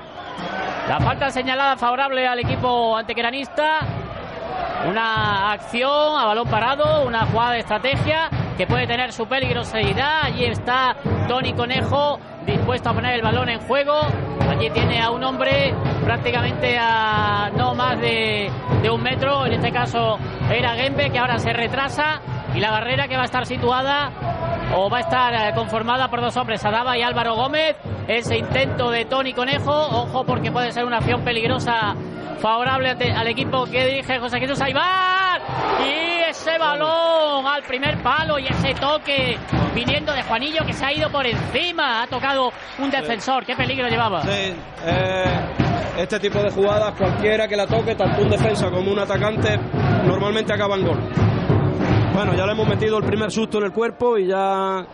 La 0.88 1.00
falta 1.00 1.30
señalada 1.30 1.76
favorable 1.76 2.26
al 2.26 2.38
equipo 2.40 2.96
antequeranista. 2.96 3.80
Una 4.88 5.52
acción 5.52 6.18
a 6.18 6.24
balón 6.24 6.48
parado, 6.48 7.06
una 7.06 7.26
jugada 7.26 7.52
de 7.52 7.60
estrategia 7.60 8.30
que 8.56 8.66
puede 8.66 8.86
tener 8.86 9.12
su 9.12 9.26
peligrosidad. 9.26 10.24
Allí 10.24 10.44
está 10.44 10.96
Tony 11.28 11.52
Conejo 11.52 12.18
dispuesto 12.44 12.90
a 12.90 12.92
poner 12.94 13.14
el 13.14 13.22
balón 13.22 13.48
en 13.48 13.60
juego. 13.60 14.00
Allí 14.50 14.70
tiene 14.70 15.00
a 15.00 15.10
un 15.10 15.22
hombre 15.24 15.74
prácticamente 16.04 16.76
a 16.78 17.50
no 17.56 17.74
más 17.74 17.98
de, 18.00 18.50
de 18.82 18.90
un 18.90 19.02
metro. 19.02 19.46
En 19.46 19.54
este 19.54 19.70
caso 19.70 20.18
era 20.50 20.74
Gembe 20.74 21.10
que 21.10 21.18
ahora 21.18 21.38
se 21.38 21.52
retrasa 21.52 22.20
y 22.54 22.60
la 22.60 22.70
barrera 22.70 23.06
que 23.06 23.16
va 23.16 23.22
a 23.22 23.26
estar 23.26 23.46
situada 23.46 24.10
o 24.74 24.88
va 24.88 24.98
a 24.98 25.00
estar 25.00 25.34
eh, 25.34 25.54
conformada 25.54 26.08
por 26.08 26.20
dos 26.20 26.36
hombres, 26.36 26.64
Adaba 26.64 26.96
y 26.96 27.02
Álvaro 27.02 27.34
Gómez. 27.34 27.76
Ese 28.08 28.38
intento 28.38 28.90
de 28.90 29.04
Tony 29.04 29.32
Conejo, 29.32 29.72
ojo 29.72 30.24
porque 30.24 30.50
puede 30.50 30.72
ser 30.72 30.84
una 30.84 30.98
acción 30.98 31.22
peligrosa 31.22 31.94
favorable 32.40 32.90
al 32.90 33.26
equipo 33.28 33.64
que 33.66 33.86
dirige 33.86 34.18
José 34.18 34.40
Jesús 34.40 34.60
Aibar. 34.60 35.40
Y 35.84 36.30
ese 36.30 36.58
balón 36.58 37.46
al 37.46 37.62
primer 37.62 38.02
palo 38.02 38.38
y 38.38 38.46
ese 38.46 38.74
toque 38.74 39.38
viniendo 39.74 40.12
de 40.12 40.22
Juanillo 40.22 40.64
que 40.64 40.72
se 40.72 40.84
ha 40.84 40.92
ido 40.92 41.10
por 41.10 41.26
encima. 41.26 42.02
Ha 42.02 42.06
tocado 42.06 42.52
un 42.78 42.90
defensor. 42.90 43.44
¿Qué 43.44 43.54
peligro 43.56 43.88
llevaba? 43.88 44.22
Sí, 44.22 44.54
eh, 44.84 45.24
este 45.98 46.18
tipo 46.20 46.42
de 46.42 46.50
jugadas, 46.50 46.94
cualquiera 46.96 47.46
que 47.46 47.56
la 47.56 47.66
toque, 47.66 47.94
tanto 47.94 48.22
un 48.22 48.30
defensa 48.30 48.70
como 48.70 48.90
un 48.90 48.98
atacante, 48.98 49.58
normalmente 50.04 50.52
acaban 50.52 50.82
gol. 50.82 51.29
Bueno, 52.20 52.34
ya 52.34 52.44
le 52.44 52.52
hemos 52.52 52.68
metido 52.68 52.98
el 52.98 53.04
primer 53.04 53.30
susto 53.30 53.56
en 53.56 53.64
el 53.64 53.72
cuerpo 53.72 54.18
y 54.18 54.26
ya 54.26 54.84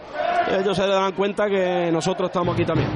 ellos 0.60 0.76
se 0.76 0.86
darán 0.86 1.10
cuenta 1.10 1.48
que 1.48 1.90
nosotros 1.92 2.28
estamos 2.28 2.54
aquí 2.54 2.64
también. 2.64 2.88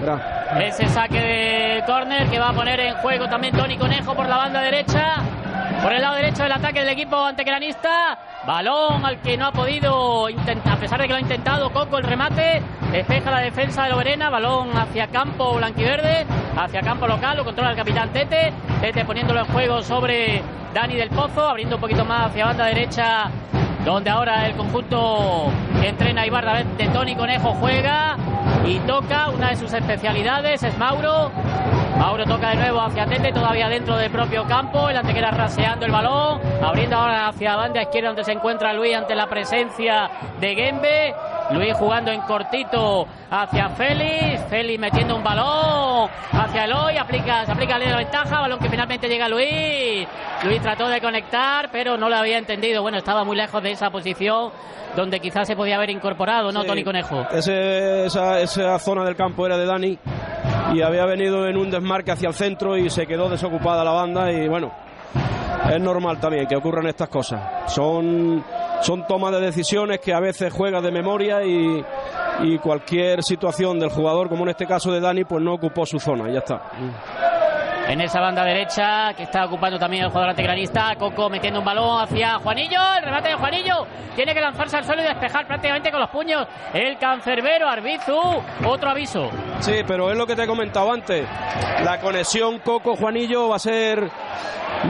Ese 0.57 0.87
saque 0.89 1.19
de 1.19 1.85
córner 1.85 2.29
que 2.31 2.39
va 2.39 2.51
a 2.51 2.53
poner 2.53 2.79
en 2.79 2.95
juego 2.99 3.29
también 3.29 3.57
Tony 3.57 3.77
Conejo 3.77 4.15
por 4.15 4.29
la 4.29 4.37
banda 4.37 4.61
derecha. 4.61 5.17
Por 5.83 5.93
el 5.93 6.01
lado 6.01 6.15
derecho 6.15 6.45
del 6.45 6.53
ataque 6.53 6.79
del 6.79 6.91
equipo 6.91 7.17
antegranista. 7.17 8.21
Balón 8.47 9.05
al 9.05 9.21
que 9.21 9.37
no 9.37 9.47
ha 9.47 9.53
podido, 9.53 10.31
intentar, 10.31 10.75
a 10.75 10.77
pesar 10.77 11.01
de 11.01 11.09
que 11.09 11.13
lo 11.13 11.17
ha 11.17 11.23
intentado, 11.23 11.73
Coco 11.73 11.99
el 11.99 12.05
remate. 12.05 12.63
Despeja 12.93 13.33
la 13.33 13.41
defensa 13.41 13.83
de 13.83 13.91
Loberena. 13.91 14.31
Balón 14.31 14.71
hacia 14.79 15.09
campo 15.09 15.55
blanquiverde, 15.57 16.25
hacia 16.57 16.83
campo 16.83 17.09
local. 17.09 17.37
Lo 17.37 17.45
controla 17.45 17.73
el 17.73 17.77
capitán 17.77 18.13
Tete. 18.13 18.53
Tete 18.81 19.05
poniéndolo 19.05 19.41
en 19.41 19.47
juego 19.47 19.83
sobre 19.83 20.41
Dani 20.73 20.95
del 20.95 21.11
Pozo, 21.11 21.49
abriendo 21.49 21.75
un 21.75 21.81
poquito 21.81 22.05
más 22.05 22.29
hacia 22.29 22.45
banda 22.45 22.67
derecha 22.67 23.29
donde 23.85 24.11
ahora 24.11 24.47
el 24.47 24.55
conjunto 24.55 25.51
que 25.81 25.89
entrena 25.89 26.27
Ibarra 26.27 26.63
de 26.63 26.89
Tony 26.89 27.17
Conejo 27.17 27.55
juega 27.55 28.17
y 28.67 28.79
toca 28.81 29.31
una 29.31 29.51
de 29.51 29.57
sus 29.57 29.73
especialidades, 29.73 30.63
es 30.63 30.77
Mauro. 30.79 31.31
Mauro 31.99 32.25
toca 32.25 32.51
de 32.51 32.57
nuevo 32.57 32.81
hacia 32.81 33.07
Tete, 33.07 33.33
todavía 33.33 33.69
dentro 33.69 33.97
del 33.97 34.11
propio 34.11 34.45
campo. 34.45 34.89
El 34.89 34.97
antequera 34.97 35.31
raseando 35.31 35.87
el 35.87 35.93
balón, 35.93 36.41
abriendo 36.63 36.97
ahora 36.97 37.29
hacia 37.29 37.57
banda 37.57 37.83
izquierda 37.83 38.09
donde 38.09 38.25
se 38.25 38.33
encuentra 38.33 38.73
Luis 38.73 38.95
ante 38.95 39.15
la 39.15 39.29
presencia 39.29 40.11
de 40.41 40.55
Gembe. 40.55 41.15
Luis 41.51 41.75
jugando 41.75 42.11
en 42.11 42.21
cortito 42.23 43.07
hacia 43.31 43.69
Félix. 43.71 44.43
Félix 44.49 44.81
metiendo 44.81 45.17
un 45.17 45.23
balón 45.23 46.11
hacia 46.33 46.65
Eloy. 46.65 46.97
Aplica, 46.97 47.47
se 47.47 47.53
aplica 47.53 47.79
la 47.79 47.97
ventaja. 47.97 48.41
Balón 48.41 48.59
que 48.59 48.69
finalmente 48.69 49.09
llega 49.09 49.27
a 49.27 49.29
Luis. 49.29 50.07
Luis 50.45 50.61
trató 50.61 50.89
de 50.89 51.01
conectar, 51.01 51.71
pero 51.71 51.97
no 51.97 52.09
lo 52.09 52.17
había 52.17 52.39
entendido. 52.39 52.83
Bueno, 52.83 52.99
estaba 52.99 53.25
muy 53.25 53.37
lejos 53.37 53.63
de 53.63 53.73
esa 53.73 53.91
posición 53.91 54.51
donde 54.97 55.21
quizás 55.21 55.47
se 55.47 55.55
podía 55.55 55.77
haber 55.77 55.91
incorporado, 55.91 56.51
¿no, 56.51 56.65
Tony 56.65 56.83
Conejo? 56.83 57.25
esa, 57.31 58.41
esa 58.41 58.79
zona 58.81 59.05
del 59.05 59.15
campo 59.15 59.47
era 59.47 59.57
de 59.57 59.65
Dani 59.65 59.99
y 60.75 60.83
había 60.83 61.05
venido 61.05 61.47
en 61.47 61.57
un 61.57 61.71
desmarque 61.71 62.11
hacia 62.11 62.29
el 62.29 62.35
centro 62.35 62.77
y 62.77 62.91
se 62.91 63.07
quedó 63.07 63.29
desocupada 63.29 63.85
la 63.85 63.93
banda 63.93 64.33
y 64.33 64.49
bueno, 64.49 64.73
es 65.71 65.81
normal 65.81 66.19
también 66.19 66.47
que 66.47 66.57
ocurran 66.57 66.87
estas 66.87 67.09
cosas. 67.09 67.73
Son, 67.73 68.45
son 68.83 69.07
tomas 69.07 69.33
de 69.33 69.41
decisiones 69.41 70.01
que 70.01 70.13
a 70.13 70.21
veces 70.21 70.53
juega 70.53 70.81
de 70.81 70.91
memoria 70.91 71.45
y, 71.45 71.85
y 72.43 72.59
cualquier 72.59 73.23
situación 73.23 73.79
del 73.79 73.91
jugador, 73.91 74.29
como 74.29 74.45
en 74.45 74.51
este 74.51 74.67
caso 74.67 74.93
de 74.93 75.01
Dani, 75.01 75.25
pues 75.25 75.43
no 75.43 75.55
ocupó 75.55 75.87
su 75.87 75.99
zona, 75.99 76.31
ya 76.31 76.39
está 76.39 76.63
en 77.91 78.01
esa 78.01 78.21
banda 78.21 78.45
derecha 78.45 79.13
que 79.17 79.25
está 79.25 79.47
ocupando 79.47 79.77
también 79.77 80.05
el 80.05 80.11
jugador 80.11 80.31
antegranista. 80.31 80.95
Coco 80.97 81.29
metiendo 81.29 81.59
un 81.59 81.65
balón 81.65 82.01
hacia 82.01 82.39
Juanillo. 82.39 82.79
El 82.97 83.03
remate 83.03 83.31
de 83.31 83.35
Juanillo. 83.35 83.87
Tiene 84.15 84.33
que 84.33 84.41
lanzarse 84.41 84.77
al 84.77 84.85
suelo 84.85 85.03
y 85.03 85.07
despejar 85.07 85.45
prácticamente 85.45 85.91
con 85.91 85.99
los 85.99 86.11
puños 86.11 86.47
el 86.73 86.99
cancerbero 86.99 87.69
Arbizu. 87.69 88.21
Otro 88.65 88.91
aviso. 88.91 89.29
Sí, 89.59 89.83
pero 89.87 90.09
es 90.13 90.17
lo 90.17 90.25
que 90.25 90.37
te 90.37 90.45
he 90.45 90.47
comentado 90.47 90.93
antes. 90.93 91.27
La 91.85 91.99
conexión 92.01 92.61
Coco-Juanillo 92.61 93.49
va 93.49 93.57
a 93.57 93.59
ser 93.59 94.09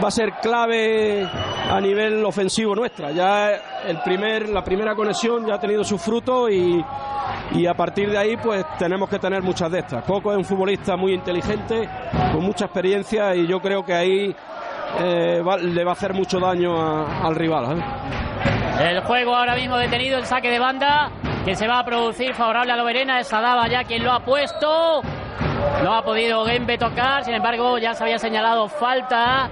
va 0.03 0.09
a 0.09 0.11
ser 0.11 0.33
clave 0.41 1.27
a 1.71 1.81
nivel 1.81 2.25
ofensivo 2.25 2.75
nuestra. 2.75 3.11
Ya 3.11 3.51
el 3.87 4.01
primer, 4.03 4.49
la 4.49 4.63
primera 4.63 4.95
conexión 4.95 5.47
ya 5.47 5.55
ha 5.55 5.61
tenido 5.61 5.85
su 5.85 5.99
fruto 5.99 6.49
y, 6.49 6.85
y 7.53 7.67
a 7.67 7.75
partir 7.75 8.11
de 8.11 8.19
ahí 8.19 8.37
pues 8.37 8.65
tenemos 8.79 9.09
que 9.09 9.19
tener 9.19 9.43
muchas 9.43 9.71
de 9.71 9.81
estas. 9.81 10.05
Coco 10.05 10.33
es 10.33 10.39
un 10.39 10.45
futbolista 10.45 10.97
muy 10.97 11.13
inteligente, 11.13 11.89
con 12.33 12.45
mucha 12.45 12.67
experiencia 12.67 13.35
y 13.35 13.47
yo 13.47 13.61
creo 13.61 13.85
que 13.85 13.95
ahí 13.95 14.37
eh, 15.01 15.43
le 15.63 15.85
va 15.85 15.91
a 15.91 15.95
hacer 15.95 16.15
mucho 16.15 16.39
daño 16.39 17.07
al 17.25 17.35
rival. 17.35 17.79
¿eh? 17.79 18.91
El 18.91 19.01
juego 19.03 19.35
ahora 19.35 19.55
mismo 19.57 19.77
detenido, 19.77 20.19
el 20.19 20.25
saque 20.25 20.51
de 20.51 20.59
banda 20.59 21.11
que 21.45 21.57
se 21.57 21.67
va 21.67 21.79
a 21.79 21.85
producir 21.85 22.35
favorable 22.35 22.73
a 22.73 22.77
Loberena, 22.77 23.21
es 23.21 23.33
Adaba 23.33 23.67
ya 23.69 23.85
quien 23.85 24.05
lo 24.05 24.13
ha 24.13 24.21
puesto. 24.21 25.03
No 25.83 25.95
ha 25.95 26.03
podido 26.03 26.45
Gembe 26.45 26.77
tocar, 26.77 27.25
sin 27.25 27.35
embargo 27.35 27.79
ya 27.79 27.95
se 27.95 28.05
había 28.05 28.19
señalado 28.19 28.69
falta 28.69 29.49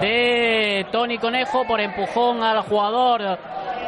de 0.00 0.86
Tony 0.90 1.18
Conejo 1.18 1.64
por 1.64 1.80
empujón 1.80 2.42
al 2.42 2.62
jugador 2.62 3.38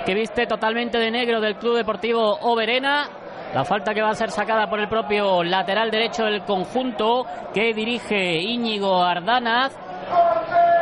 que 0.05 0.15
viste 0.15 0.47
totalmente 0.47 0.99
de 0.99 1.11
negro 1.11 1.41
del 1.41 1.57
Club 1.57 1.77
Deportivo 1.77 2.39
Oberena. 2.43 3.09
La 3.55 3.65
falta 3.65 3.95
que 3.95 4.03
va 4.03 4.11
a 4.11 4.15
ser 4.15 4.31
sacada 4.31 4.69
por 4.69 4.81
el 4.81 4.89
propio 4.89 5.45
lateral 5.45 5.91
derecho 5.91 6.25
del 6.25 6.43
conjunto 6.43 7.25
que 7.53 7.73
dirige 7.73 8.41
Íñigo 8.41 9.03
Ardanaz, 9.03 9.73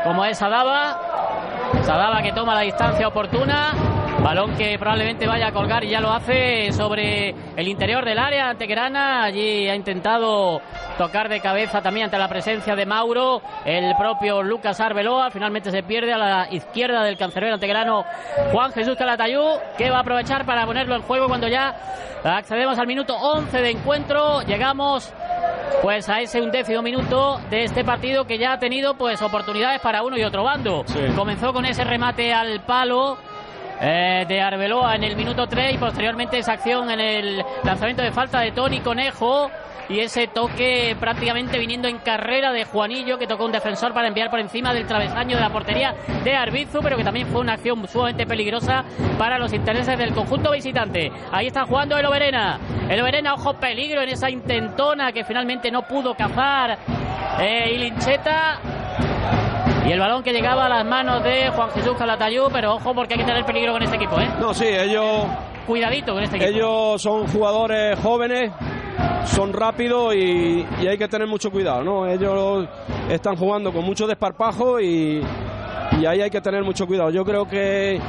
como 0.04 0.24
es 0.24 0.40
Adaba. 0.40 1.00
Sadaba 1.82 2.22
que 2.22 2.32
toma 2.32 2.54
la 2.54 2.62
distancia 2.62 3.08
oportuna. 3.08 3.91
Balón 4.22 4.54
que 4.56 4.78
probablemente 4.78 5.26
vaya 5.26 5.48
a 5.48 5.52
colgar 5.52 5.82
y 5.82 5.88
ya 5.88 6.00
lo 6.00 6.12
hace 6.12 6.72
sobre 6.72 7.34
el 7.56 7.66
interior 7.66 8.04
del 8.04 8.20
área 8.20 8.50
ante 8.50 8.66
Grana. 8.66 9.24
Allí 9.24 9.68
ha 9.68 9.74
intentado 9.74 10.60
tocar 10.96 11.28
de 11.28 11.40
cabeza 11.40 11.82
también 11.82 12.04
ante 12.04 12.18
la 12.18 12.28
presencia 12.28 12.76
de 12.76 12.86
Mauro. 12.86 13.42
El 13.64 13.96
propio 13.96 14.40
Lucas 14.40 14.80
Arbeloa 14.80 15.32
finalmente 15.32 15.72
se 15.72 15.82
pierde 15.82 16.12
a 16.12 16.18
la 16.18 16.48
izquierda 16.52 17.02
del 17.02 17.18
cancerbero 17.18 17.54
antegrano 17.54 18.04
Juan 18.52 18.72
Jesús 18.72 18.96
Calatayú, 18.96 19.42
que 19.76 19.90
va 19.90 19.98
a 19.98 20.02
aprovechar 20.02 20.46
para 20.46 20.66
ponerlo 20.66 20.94
en 20.94 21.02
juego 21.02 21.26
cuando 21.26 21.48
ya 21.48 21.74
accedemos 22.22 22.78
al 22.78 22.86
minuto 22.86 23.16
11 23.16 23.60
de 23.60 23.70
encuentro. 23.70 24.42
Llegamos 24.42 25.12
pues 25.82 26.08
a 26.08 26.20
ese 26.20 26.40
undécimo 26.40 26.80
minuto 26.80 27.40
de 27.50 27.64
este 27.64 27.82
partido 27.82 28.24
que 28.24 28.38
ya 28.38 28.52
ha 28.52 28.58
tenido 28.60 28.94
pues 28.94 29.20
oportunidades 29.20 29.80
para 29.80 30.04
uno 30.04 30.16
y 30.16 30.22
otro 30.22 30.44
bando. 30.44 30.84
Comenzó 31.16 31.52
con 31.52 31.64
ese 31.64 31.82
remate 31.82 32.32
al 32.32 32.60
palo 32.60 33.18
eh, 33.82 34.24
de 34.28 34.40
Arbeloa 34.40 34.94
en 34.94 35.02
el 35.02 35.16
minuto 35.16 35.48
3 35.48 35.74
y 35.74 35.78
posteriormente 35.78 36.38
esa 36.38 36.52
acción 36.52 36.88
en 36.88 37.00
el 37.00 37.44
lanzamiento 37.64 38.02
de 38.02 38.12
falta 38.12 38.40
de 38.40 38.52
Tony 38.52 38.80
Conejo 38.80 39.50
y 39.88 39.98
ese 39.98 40.28
toque 40.28 40.96
prácticamente 41.00 41.58
viniendo 41.58 41.88
en 41.88 41.98
carrera 41.98 42.52
de 42.52 42.64
Juanillo 42.64 43.18
que 43.18 43.26
tocó 43.26 43.44
un 43.44 43.52
defensor 43.52 43.92
para 43.92 44.06
enviar 44.06 44.30
por 44.30 44.38
encima 44.38 44.72
del 44.72 44.86
travesaño 44.86 45.36
de 45.36 45.42
la 45.42 45.50
portería 45.50 45.94
de 46.22 46.34
Arbizu, 46.34 46.78
pero 46.80 46.96
que 46.96 47.02
también 47.02 47.26
fue 47.26 47.40
una 47.40 47.54
acción 47.54 47.86
sumamente 47.88 48.24
peligrosa 48.24 48.84
para 49.18 49.38
los 49.38 49.52
intereses 49.52 49.98
del 49.98 50.14
conjunto 50.14 50.52
visitante. 50.52 51.10
Ahí 51.32 51.48
está 51.48 51.64
jugando 51.64 51.98
el 51.98 52.06
Oberena. 52.06 52.60
El 52.88 53.00
Oberena, 53.00 53.34
ojo 53.34 53.54
peligro 53.54 54.00
en 54.00 54.10
esa 54.10 54.30
intentona 54.30 55.10
que 55.10 55.24
finalmente 55.24 55.70
no 55.72 55.82
pudo 55.82 56.14
cazar 56.14 56.78
eh, 57.40 57.72
y 57.74 57.78
Lincheta 57.78 58.60
y 59.86 59.92
el 59.92 59.98
balón 59.98 60.22
que 60.22 60.32
llegaba 60.32 60.66
a 60.66 60.68
las 60.68 60.84
manos 60.84 61.22
de 61.24 61.50
Juan 61.50 61.70
Jesús 61.70 61.96
Calatayú, 61.96 62.48
pero 62.52 62.74
ojo 62.74 62.94
porque 62.94 63.14
hay 63.14 63.20
que 63.20 63.26
tener 63.26 63.44
peligro 63.44 63.72
con 63.72 63.82
este 63.82 63.96
equipo, 63.96 64.18
¿eh? 64.20 64.28
No, 64.40 64.54
sí, 64.54 64.66
ellos. 64.66 65.26
Cuidadito 65.66 66.14
con 66.14 66.22
este 66.22 66.36
equipo. 66.36 66.50
Ellos 66.50 67.02
son 67.02 67.26
jugadores 67.28 67.98
jóvenes, 68.00 68.50
son 69.26 69.52
rápidos 69.52 70.14
y, 70.14 70.64
hay 70.86 70.98
que 70.98 71.08
tener 71.08 71.26
mucho 71.26 71.50
cuidado, 71.50 71.82
¿no? 71.82 72.06
Ellos 72.06 72.68
están 73.08 73.36
jugando 73.36 73.72
con 73.72 73.84
mucho 73.84 74.06
desparpajo 74.06 74.80
y, 74.80 75.22
y 76.00 76.06
ahí 76.06 76.20
hay 76.20 76.30
que 76.30 76.40
tener 76.40 76.62
mucho 76.62 76.86
cuidado. 76.86 77.10
Yo 77.10 77.24
creo 77.24 77.46
que 77.48 78.00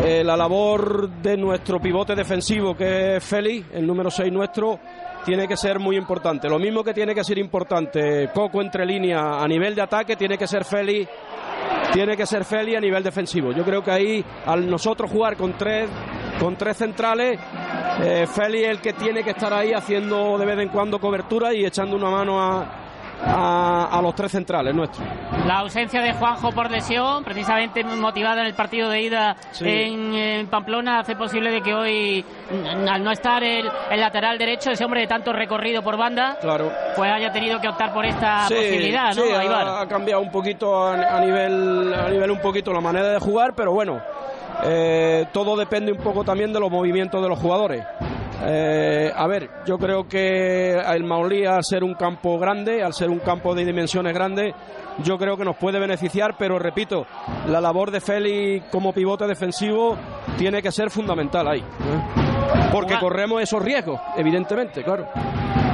eh, 0.00 0.24
la 0.24 0.36
labor 0.36 1.08
de 1.08 1.36
nuestro 1.36 1.78
pivote 1.78 2.14
defensivo, 2.14 2.74
que 2.74 3.16
es 3.16 3.24
Félix, 3.24 3.66
el 3.74 3.86
número 3.86 4.10
6 4.10 4.32
nuestro, 4.32 4.78
tiene 5.24 5.46
que 5.46 5.56
ser 5.56 5.78
muy 5.78 5.96
importante. 5.96 6.48
Lo 6.48 6.58
mismo 6.58 6.82
que 6.82 6.92
tiene 6.92 7.14
que 7.14 7.24
ser 7.24 7.38
importante 7.38 8.30
Coco 8.34 8.60
entre 8.60 8.84
línea 8.84 9.42
a 9.42 9.46
nivel 9.46 9.74
de 9.74 9.82
ataque, 9.82 10.16
tiene 10.16 10.36
que 10.36 10.46
ser 10.46 10.64
Feli, 10.64 11.06
tiene 11.92 12.16
que 12.16 12.26
ser 12.26 12.44
Feli 12.44 12.74
a 12.74 12.80
nivel 12.80 13.02
defensivo. 13.02 13.52
Yo 13.52 13.64
creo 13.64 13.82
que 13.82 13.90
ahí, 13.90 14.24
al 14.46 14.68
nosotros 14.68 15.10
jugar 15.10 15.36
con 15.36 15.52
tres, 15.54 15.88
con 16.40 16.56
tres 16.56 16.76
centrales, 16.76 17.38
eh, 18.02 18.26
Feli 18.26 18.64
es 18.64 18.70
el 18.70 18.80
que 18.80 18.92
tiene 18.94 19.22
que 19.22 19.30
estar 19.30 19.52
ahí 19.52 19.72
haciendo 19.72 20.38
de 20.38 20.46
vez 20.46 20.58
en 20.58 20.68
cuando 20.68 20.98
cobertura 20.98 21.54
y 21.54 21.64
echando 21.64 21.96
una 21.96 22.10
mano 22.10 22.40
a, 22.40 22.81
a, 23.24 24.00
los 24.02 24.14
tres 24.14 24.32
centrales 24.32 24.74
nuestros. 24.74 25.06
La 25.46 25.60
ausencia 25.60 26.00
de 26.02 26.12
Juanjo 26.12 26.52
por 26.52 26.70
lesión, 26.70 27.24
precisamente 27.24 27.84
motivada 27.84 28.40
en 28.40 28.46
el 28.46 28.54
partido 28.54 28.88
de 28.88 29.02
ida 29.02 29.36
en, 29.60 30.46
Pamplona, 30.48 31.00
hace 31.00 31.16
posible 31.16 31.50
de 31.50 31.62
que 31.62 31.74
hoy, 31.74 32.24
al 32.88 33.02
no 33.02 33.10
estar 33.10 33.42
el, 33.42 33.70
lateral 33.96 34.38
derecho, 34.38 34.70
ese 34.70 34.84
hombre 34.84 35.02
de 35.02 35.06
tanto 35.06 35.32
recorrido 35.32 35.82
por 35.82 35.96
banda, 35.96 36.36
claro. 36.40 36.70
pues 36.96 37.10
haya 37.10 37.32
tenido 37.32 37.60
que 37.60 37.68
optar 37.68 37.92
por 37.92 38.04
esta 38.04 38.44
posibilidad, 38.48 39.14
¿no? 39.14 39.22
Ha, 39.54 39.86
cambiado 39.86 40.22
un 40.22 40.30
poquito 40.30 40.86
a, 40.86 41.20
nivel, 41.20 41.94
a 41.94 42.08
nivel 42.08 42.30
un 42.30 42.40
poquito 42.40 42.72
la 42.72 42.80
manera 42.80 43.08
de 43.08 43.18
jugar, 43.18 43.54
pero 43.54 43.72
bueno, 43.72 44.00
eh, 44.64 45.26
todo 45.32 45.56
depende 45.56 45.92
un 45.92 45.98
poco 45.98 46.24
también 46.24 46.52
de 46.52 46.60
los 46.60 46.70
movimientos 46.70 47.22
de 47.22 47.28
los 47.28 47.38
jugadores 47.38 47.84
Eh, 48.44 49.12
a 49.14 49.26
ver, 49.26 49.48
yo 49.64 49.78
creo 49.78 50.08
que 50.08 50.72
el 50.72 51.04
Maulí, 51.04 51.44
al 51.44 51.62
ser 51.62 51.84
un 51.84 51.94
campo 51.94 52.38
grande, 52.38 52.82
al 52.82 52.92
ser 52.92 53.08
un 53.08 53.20
campo 53.20 53.54
de 53.54 53.64
dimensiones 53.64 54.12
grandes, 54.12 54.54
yo 55.04 55.16
creo 55.16 55.36
que 55.36 55.44
nos 55.44 55.56
puede 55.56 55.78
beneficiar, 55.78 56.36
pero 56.36 56.58
repito, 56.58 57.06
la 57.48 57.60
labor 57.60 57.90
de 57.90 58.00
Félix 58.00 58.66
como 58.70 58.92
pivote 58.92 59.26
defensivo 59.26 59.96
tiene 60.36 60.60
que 60.60 60.72
ser 60.72 60.90
fundamental 60.90 61.46
ahí. 61.46 61.60
¿eh? 61.60 62.70
Porque 62.72 62.98
corremos 62.98 63.42
esos 63.42 63.62
riesgos, 63.62 64.00
evidentemente, 64.16 64.82
claro. 64.82 65.06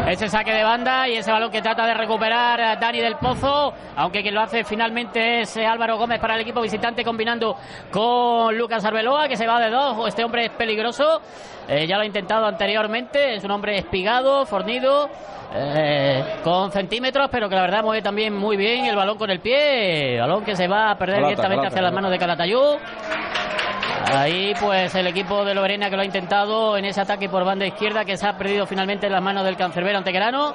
Ese 0.09 0.27
saque 0.31 0.55
de 0.55 0.65
banda 0.65 1.07
y 1.07 1.17
ese 1.17 1.31
balón 1.31 1.51
que 1.51 1.61
trata 1.61 1.85
de 1.85 1.93
recuperar 1.93 2.81
Dani 2.81 2.99
del 2.99 3.17
Pozo, 3.17 3.75
aunque 3.95 4.23
quien 4.23 4.35
lo 4.35 4.41
hace 4.41 4.65
finalmente 4.65 5.43
es 5.43 5.55
Álvaro 5.59 5.99
Gómez 5.99 6.19
para 6.19 6.35
el 6.35 6.41
equipo 6.41 6.63
visitante 6.63 7.05
combinando 7.05 7.57
con 7.91 8.57
Lucas 8.57 8.83
Arbeloa, 8.87 9.29
que 9.29 9.37
se 9.37 9.47
va 9.47 9.61
de 9.61 9.69
dos. 9.69 10.09
Este 10.09 10.25
hombre 10.25 10.47
es 10.47 10.51
peligroso, 10.53 11.21
eh, 11.69 11.87
ya 11.87 11.97
lo 11.97 12.05
ha 12.05 12.07
intentado 12.07 12.47
anteriormente, 12.47 13.35
es 13.35 13.45
un 13.45 13.51
hombre 13.51 13.77
espigado, 13.77 14.47
fornido. 14.47 15.11
Eh, 15.55 16.41
con 16.45 16.71
centímetros, 16.71 17.31
pero 17.31 17.49
que 17.49 17.55
la 17.55 17.63
verdad 17.63 17.83
mueve 17.83 18.03
también 18.03 18.37
muy 18.37 18.59
bien 18.59 18.85
el 18.85 18.95
balón 18.97 19.17
con 19.17 19.31
el 19.31 19.41
pie. 19.41 20.19
Balón 20.21 20.45
que 20.45 20.55
se 20.55 20.69
va 20.69 20.91
a 20.91 20.99
perder 20.99 21.23
directamente 21.23 21.67
hacia 21.67 21.81
las 21.81 21.93
manos 21.93 22.11
de 22.11 22.19
Calatayud. 22.19 22.77
Ahí 24.11 24.55
pues 24.59 24.95
el 24.95 25.07
equipo 25.07 25.45
de 25.45 25.55
Loberena 25.55 25.91
que 25.91 25.97
lo 25.97 26.03
ha 26.03 26.05
intentado 26.05 26.79
en 26.79 26.87
ese 26.87 27.01
ataque 27.01 27.29
por 27.29 27.45
banda 27.45 27.67
izquierda 27.67 28.07
que 28.07 28.17
se 28.17 28.27
ha 28.27 28.39
perdido 28.39 28.67
finalmente 28.67 29.07
en 29.07 29.13
las 29.13 29.23
manos 29.23 29.45
del 29.45 29.57
cancerbero 29.57 29.98
antequerano 29.99 30.55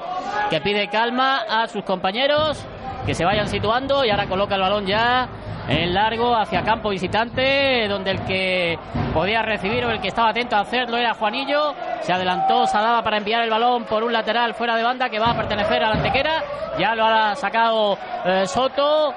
que 0.49 0.61
pide 0.61 0.87
calma 0.89 1.43
a 1.49 1.67
sus 1.67 1.83
compañeros 1.83 2.65
que 3.05 3.13
se 3.13 3.25
vayan 3.25 3.47
situando 3.47 4.05
y 4.05 4.09
ahora 4.09 4.27
coloca 4.27 4.55
el 4.55 4.61
balón 4.61 4.85
ya 4.85 5.27
en 5.67 5.93
largo 5.93 6.35
hacia 6.35 6.61
campo 6.63 6.89
visitante, 6.89 7.87
donde 7.87 8.11
el 8.11 8.25
que 8.25 8.77
podía 9.13 9.41
recibir 9.41 9.85
o 9.85 9.91
el 9.91 10.01
que 10.01 10.09
estaba 10.09 10.29
atento 10.29 10.55
a 10.55 10.61
hacerlo 10.61 10.97
era 10.97 11.13
Juanillo. 11.13 11.73
Se 12.01 12.11
adelantó 12.11 12.67
Sadaba 12.67 13.01
para 13.01 13.17
enviar 13.17 13.43
el 13.43 13.49
balón 13.49 13.85
por 13.85 14.03
un 14.03 14.11
lateral 14.11 14.53
fuera 14.55 14.75
de 14.75 14.83
banda 14.83 15.09
que 15.09 15.19
va 15.19 15.31
a 15.31 15.35
pertenecer 15.35 15.83
a 15.83 15.89
la 15.89 15.95
Antequera. 15.95 16.43
Ya 16.77 16.95
lo 16.95 17.05
ha 17.05 17.35
sacado 17.35 17.97
eh, 18.25 18.45
Soto. 18.45 19.13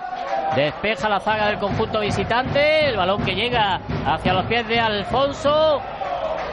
Despeja 0.55 1.09
la 1.09 1.19
zaga 1.19 1.49
del 1.49 1.59
conjunto 1.59 2.01
visitante. 2.01 2.91
El 2.91 2.97
balón 2.97 3.25
que 3.25 3.35
llega 3.35 3.81
hacia 4.07 4.33
los 4.33 4.45
pies 4.47 4.69
de 4.69 4.79
Alfonso. 4.79 5.81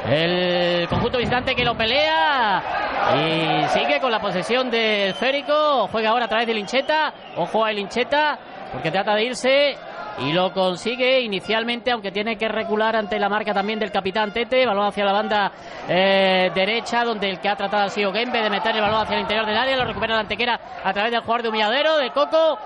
El 0.09 0.87
conjunto 0.87 1.17
visitante 1.17 1.55
que 1.55 1.63
lo 1.63 1.75
pelea 1.75 2.82
y 3.11 3.67
sigue 3.69 3.99
con 3.99 4.11
la 4.11 4.19
posesión 4.19 4.71
del 4.71 5.13
Férico. 5.13 5.87
Juega 5.91 6.09
ahora 6.09 6.25
a 6.25 6.27
través 6.27 6.47
de 6.47 6.53
Lincheta. 6.53 7.13
Ojo 7.35 7.65
a 7.65 7.71
Lincheta 7.71 8.39
porque 8.71 8.91
trata 8.91 9.13
de 9.15 9.25
irse 9.25 9.77
y 10.19 10.31
lo 10.31 10.53
consigue 10.53 11.21
inicialmente, 11.21 11.91
aunque 11.91 12.11
tiene 12.11 12.37
que 12.37 12.47
recular 12.47 12.95
ante 12.95 13.19
la 13.19 13.29
marca 13.29 13.53
también 13.53 13.79
del 13.79 13.91
capitán 13.91 14.31
Tete. 14.31 14.65
Balón 14.65 14.87
hacia 14.87 15.05
la 15.05 15.11
banda 15.11 15.51
eh, 15.87 16.51
derecha, 16.53 17.03
donde 17.03 17.29
el 17.29 17.39
que 17.39 17.49
ha 17.49 17.55
tratado 17.55 17.83
ha 17.83 17.89
sido 17.89 18.13
Gembe 18.13 18.41
de 18.41 18.49
meter 18.49 18.75
el 18.75 18.81
balón 18.81 19.01
hacia 19.01 19.15
el 19.15 19.21
interior 19.21 19.45
del 19.45 19.57
área. 19.57 19.77
Lo 19.77 19.85
recupera 19.85 20.15
la 20.15 20.21
antequera 20.21 20.59
a 20.83 20.93
través 20.93 21.11
del 21.11 21.21
jugador 21.21 21.43
de 21.43 21.49
humilladero, 21.49 21.97
de 21.97 22.11
Coco. 22.11 22.57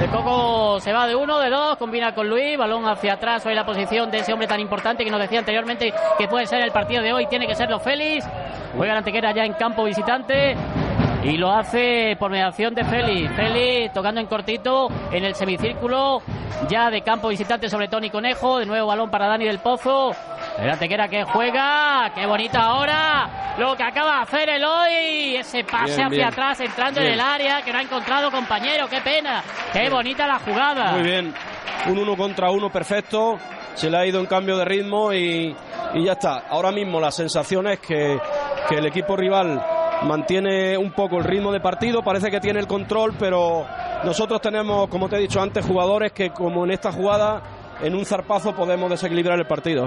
El 0.00 0.10
Coco 0.10 0.80
se 0.80 0.92
va 0.92 1.06
de 1.06 1.14
uno, 1.14 1.38
de 1.38 1.50
dos, 1.50 1.76
combina 1.76 2.14
con 2.14 2.28
Luis. 2.28 2.58
Balón 2.58 2.86
hacia 2.86 3.14
atrás. 3.14 3.46
Hoy 3.46 3.54
la 3.54 3.64
posición 3.64 4.10
de 4.10 4.18
ese 4.18 4.32
hombre 4.32 4.48
tan 4.48 4.58
importante 4.60 5.04
que 5.04 5.10
nos 5.10 5.20
decía 5.20 5.38
anteriormente 5.38 5.92
que 6.18 6.26
puede 6.26 6.46
ser 6.46 6.62
el 6.62 6.72
partido 6.72 7.02
de 7.02 7.12
hoy. 7.12 7.26
Tiene 7.26 7.46
que 7.46 7.54
serlo 7.54 7.78
Félix. 7.78 8.26
Juega 8.76 8.92
la 8.92 8.98
antequera 8.98 9.32
ya 9.32 9.44
en 9.44 9.52
campo 9.52 9.84
visitante. 9.84 10.56
Y 11.22 11.36
lo 11.36 11.50
hace 11.50 12.16
por 12.18 12.30
mediación 12.30 12.74
de 12.74 12.84
Félix. 12.84 13.32
Félix 13.34 13.92
tocando 13.94 14.20
en 14.20 14.26
cortito 14.26 14.88
en 15.12 15.24
el 15.24 15.34
semicírculo 15.36 16.20
ya 16.68 16.90
de 16.90 17.02
campo 17.02 17.28
visitante 17.28 17.70
sobre 17.70 17.86
Tony 17.86 18.10
Conejo. 18.10 18.58
De 18.58 18.66
nuevo 18.66 18.88
balón 18.88 19.10
para 19.10 19.28
Dani 19.28 19.44
del 19.44 19.60
Pozo. 19.60 20.12
El 20.58 20.70
antequera 20.70 21.08
que 21.08 21.24
juega. 21.24 22.12
Qué 22.14 22.26
bonita 22.26 22.60
ahora. 22.60 23.54
Lo 23.58 23.76
que 23.76 23.82
acaba 23.82 24.16
de 24.16 24.22
hacer 24.22 24.48
el 24.50 24.64
hoy. 24.64 25.36
Ese 25.36 25.64
pase 25.64 26.02
hacia 26.02 26.28
atrás 26.28 26.60
entrando 26.60 27.00
en 27.00 27.08
el 27.08 27.20
área 27.20 27.62
que 27.62 27.72
no 27.72 27.78
ha 27.78 27.82
encontrado 27.82 28.30
compañero. 28.30 28.88
Qué 28.88 29.00
pena. 29.00 29.42
Qué 29.72 29.90
bonita 29.90 30.26
la 30.26 30.38
jugada. 30.38 30.92
Muy 30.92 31.02
bien. 31.02 31.34
Un 31.88 31.98
uno 31.98 32.16
contra 32.16 32.50
uno 32.50 32.70
perfecto. 32.70 33.38
Se 33.74 33.90
le 33.90 33.98
ha 33.98 34.06
ido 34.06 34.20
en 34.20 34.26
cambio 34.26 34.56
de 34.56 34.64
ritmo 34.64 35.12
y, 35.12 35.54
y 35.94 36.04
ya 36.04 36.12
está. 36.12 36.44
Ahora 36.48 36.70
mismo 36.70 37.00
la 37.00 37.10
sensación 37.10 37.66
es 37.66 37.80
que, 37.80 38.18
que 38.68 38.76
el 38.76 38.86
equipo 38.86 39.16
rival 39.16 39.60
mantiene 40.04 40.76
un 40.78 40.92
poco 40.92 41.16
el 41.18 41.24
ritmo 41.24 41.50
de 41.50 41.60
partido, 41.60 42.02
parece 42.02 42.30
que 42.30 42.40
tiene 42.40 42.60
el 42.60 42.66
control, 42.66 43.14
pero 43.18 43.66
nosotros 44.04 44.40
tenemos, 44.40 44.88
como 44.88 45.08
te 45.08 45.16
he 45.16 45.20
dicho 45.20 45.40
antes, 45.40 45.64
jugadores 45.64 46.12
que 46.12 46.30
como 46.30 46.64
en 46.64 46.72
esta 46.72 46.92
jugada, 46.92 47.42
en 47.84 47.94
un 47.94 48.06
zarpazo 48.06 48.54
podemos 48.54 48.88
desequilibrar 48.90 49.38
el 49.38 49.46
partido. 49.46 49.86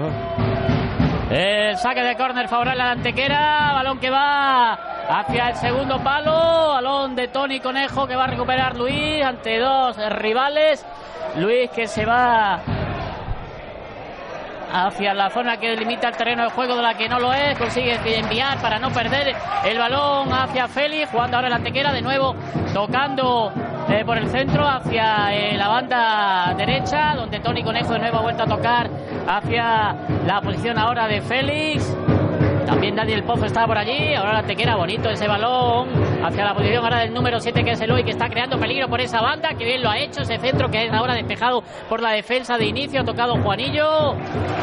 El 1.30 1.76
saque 1.76 2.02
de 2.02 2.16
córner 2.16 2.48
favorable 2.48 2.82
a 2.82 2.86
la 2.86 2.92
antequera, 2.92 3.72
balón 3.74 3.98
que 3.98 4.08
va 4.08 4.72
hacia 4.72 5.50
el 5.50 5.56
segundo 5.56 6.02
palo, 6.02 6.68
balón 6.68 7.16
de 7.16 7.28
Tony 7.28 7.60
Conejo 7.60 8.06
que 8.06 8.14
va 8.14 8.24
a 8.24 8.28
recuperar 8.28 8.76
Luis 8.76 9.22
ante 9.22 9.58
dos 9.58 9.96
rivales. 10.12 10.86
Luis 11.36 11.68
que 11.70 11.86
se 11.86 12.06
va 12.06 12.60
hacia 14.72 15.14
la 15.14 15.30
zona 15.30 15.56
que 15.56 15.70
delimita 15.70 16.08
el 16.08 16.16
terreno 16.16 16.44
de 16.44 16.50
juego 16.50 16.76
de 16.76 16.82
la 16.82 16.94
que 16.94 17.08
no 17.08 17.18
lo 17.18 17.32
es, 17.32 17.58
consigue 17.58 17.98
enviar 18.18 18.60
para 18.60 18.78
no 18.78 18.90
perder 18.90 19.34
el 19.64 19.78
balón 19.78 20.32
hacia 20.32 20.68
Félix, 20.68 21.10
jugando 21.10 21.36
ahora 21.36 21.48
la 21.48 21.56
antequera 21.56 21.92
de 21.92 22.02
nuevo, 22.02 22.34
tocando 22.74 23.52
eh, 23.88 24.04
por 24.04 24.18
el 24.18 24.28
centro 24.28 24.66
hacia 24.66 25.34
eh, 25.34 25.56
la 25.56 25.68
banda 25.68 26.54
derecha, 26.56 27.14
donde 27.14 27.40
Tony 27.40 27.62
Conejo 27.62 27.94
de 27.94 28.00
nuevo 28.00 28.18
ha 28.18 28.22
vuelto 28.22 28.42
a 28.42 28.46
tocar 28.46 28.90
hacia 29.26 29.94
la 30.26 30.40
posición 30.40 30.78
ahora 30.78 31.08
de 31.08 31.20
Félix. 31.22 31.96
También 32.66 32.94
Daniel 32.94 33.22
Pozo 33.22 33.46
está 33.46 33.66
por 33.66 33.78
allí. 33.78 34.14
Ahora 34.14 34.34
la 34.34 34.42
tequera, 34.42 34.76
bonito 34.76 35.08
ese 35.08 35.26
balón. 35.26 35.88
Hacia 36.22 36.44
la 36.44 36.54
posición 36.54 36.84
ahora 36.84 37.00
del 37.00 37.14
número 37.14 37.40
7 37.40 37.64
que 37.64 37.72
es 37.72 37.80
Eloy, 37.80 38.04
que 38.04 38.10
está 38.10 38.28
creando 38.28 38.58
peligro 38.58 38.88
por 38.88 39.00
esa 39.00 39.20
banda. 39.20 39.50
Que 39.54 39.64
bien 39.64 39.82
lo 39.82 39.90
ha 39.90 39.98
hecho 39.98 40.22
ese 40.22 40.38
centro 40.38 40.68
que 40.68 40.86
es 40.86 40.92
ahora 40.92 41.14
despejado 41.14 41.62
por 41.88 42.00
la 42.00 42.10
defensa 42.10 42.58
de 42.58 42.66
inicio. 42.66 43.00
Ha 43.00 43.04
tocado 43.04 43.36
Juanillo. 43.42 44.14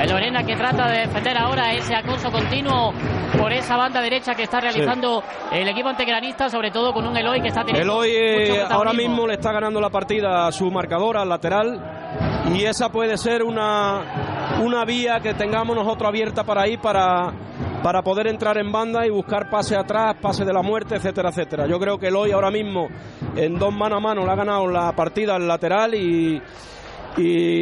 El 0.02 0.10
Lorena 0.10 0.44
que 0.44 0.56
trata 0.56 0.90
de 0.90 1.00
defender 1.00 1.38
ahora 1.38 1.74
ese 1.74 1.96
acoso 1.96 2.32
continuo 2.32 2.94
por 3.38 3.52
esa 3.54 3.78
banda 3.78 4.02
derecha 4.02 4.36
que 4.36 4.44
está 4.44 4.60
realizando 4.60 5.24
el 5.52 5.68
equipo 5.68 5.90
antegranista, 5.90 6.50
sobre 6.50 6.72
todo 6.72 6.94
con 6.94 7.08
un 7.08 7.16
Eloy 7.16 7.42
que 7.42 7.50
está 7.50 7.64
teniendo. 7.64 7.94
Eloy 7.94 8.12
eh, 8.12 8.64
ahora 8.70 8.94
mismo 8.94 9.28
le 9.28 9.34
está 9.36 9.52
ganando 9.52 9.80
la 9.80 9.90
partida 9.90 10.48
a 10.48 10.52
su 10.52 10.70
marcador, 10.72 11.18
al 11.18 11.30
lateral. 11.30 11.82
Y 12.54 12.66
esa 12.66 12.90
puede 12.90 13.18
ser 13.18 13.44
una, 13.44 14.02
una 14.62 14.86
vía 14.86 15.20
que 15.20 15.34
tengamos 15.34 15.76
nosotros 15.76 16.08
abierta 16.08 16.44
para 16.44 16.64
ahí 16.64 16.78
para 16.78 17.34
para 17.86 18.02
poder 18.02 18.26
entrar 18.26 18.58
en 18.58 18.72
banda 18.72 19.06
y 19.06 19.12
buscar 19.12 19.48
pase 19.48 19.76
atrás, 19.76 20.16
pase 20.20 20.44
de 20.44 20.52
la 20.52 20.64
muerte, 20.64 20.96
etcétera, 20.96 21.30
etcétera. 21.30 21.68
Yo 21.68 21.80
creo 21.80 22.00
que 22.00 22.08
el 22.08 22.16
hoy 22.16 22.32
ahora 22.32 22.50
mismo 22.50 22.88
en 23.36 23.60
dos 23.60 23.72
mano 23.72 23.98
a 23.98 24.00
mano 24.00 24.26
le 24.26 24.32
ha 24.32 24.36
ganado 24.36 24.66
la 24.66 24.92
partida 24.94 25.36
al 25.36 25.48
lateral 25.48 25.94
y, 25.94 26.42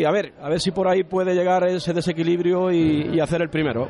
a 0.06 0.12
ver, 0.12 0.32
a 0.42 0.48
ver 0.48 0.62
si 0.62 0.72
por 0.72 0.88
ahí 0.88 1.04
puede 1.04 1.36
llegar 1.36 1.66
ese 1.66 1.92
desequilibrio 1.92 2.72
y, 2.72 3.20
hacer 3.20 3.42
el 3.42 3.50
primero. 3.50 3.90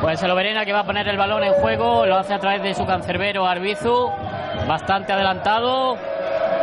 Pues 0.00 0.22
el 0.22 0.30
Oberena 0.30 0.64
que 0.64 0.72
va 0.72 0.82
a 0.82 0.86
poner 0.86 1.08
el 1.08 1.16
balón 1.16 1.42
en 1.42 1.54
juego, 1.54 2.06
lo 2.06 2.14
hace 2.14 2.34
a 2.34 2.38
través 2.38 2.62
de 2.62 2.72
su 2.72 2.86
cancerbero 2.86 3.48
Arbizu, 3.48 4.08
bastante 4.68 5.12
adelantado. 5.12 5.96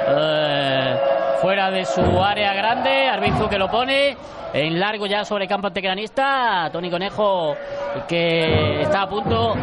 Eh, 0.08 0.95
fuera 1.41 1.71
de 1.71 1.86
su 1.86 2.02
área 2.21 2.54
grande. 2.54 3.08
Arbizu 3.08 3.48
que 3.50 3.58
lo 3.58 3.69
pone 3.69 4.17
en 4.54 4.80
largo 4.80 5.06
ya 5.06 5.26
sobre 5.26 5.48
campo 5.48 5.67
antecanista. 5.67 6.69
Tony 6.71 6.89
Conejo 6.89 7.56
que 8.08 8.82
está 8.82 9.04
a 9.04 9.10
punto 9.10 9.54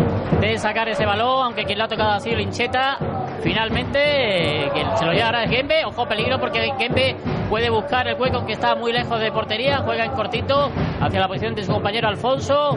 de 0.40 0.58
sacar 0.58 0.88
ese 0.88 1.06
balón, 1.06 1.46
aunque 1.46 1.64
quien 1.64 1.78
lo 1.78 1.84
ha 1.84 1.88
tocado 1.88 2.10
ha 2.10 2.20
sido 2.20 2.36
Lincheta. 2.36 2.98
Finalmente, 3.42 4.70
que 4.72 4.96
se 4.96 5.04
lo 5.04 5.12
lleva 5.12 5.26
ahora 5.26 5.48
Gembe. 5.48 5.84
Ojo, 5.84 6.06
peligro 6.06 6.38
porque 6.38 6.72
Gembe 6.78 7.16
puede 7.48 7.70
buscar 7.70 8.06
el 8.06 8.20
hueco 8.20 8.44
que 8.46 8.52
está 8.52 8.74
muy 8.74 8.92
lejos 8.92 9.18
de 9.18 9.32
portería. 9.32 9.78
Juega 9.78 10.04
en 10.04 10.12
cortito 10.12 10.70
hacia 11.00 11.20
la 11.20 11.26
posición 11.26 11.54
de 11.54 11.64
su 11.64 11.72
compañero 11.72 12.08
Alfonso. 12.08 12.76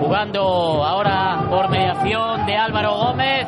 Jugando 0.00 0.84
ahora 0.84 1.46
por 1.48 1.70
mediación 1.70 2.44
de 2.46 2.56
Álvaro 2.56 2.94
Gómez 2.94 3.46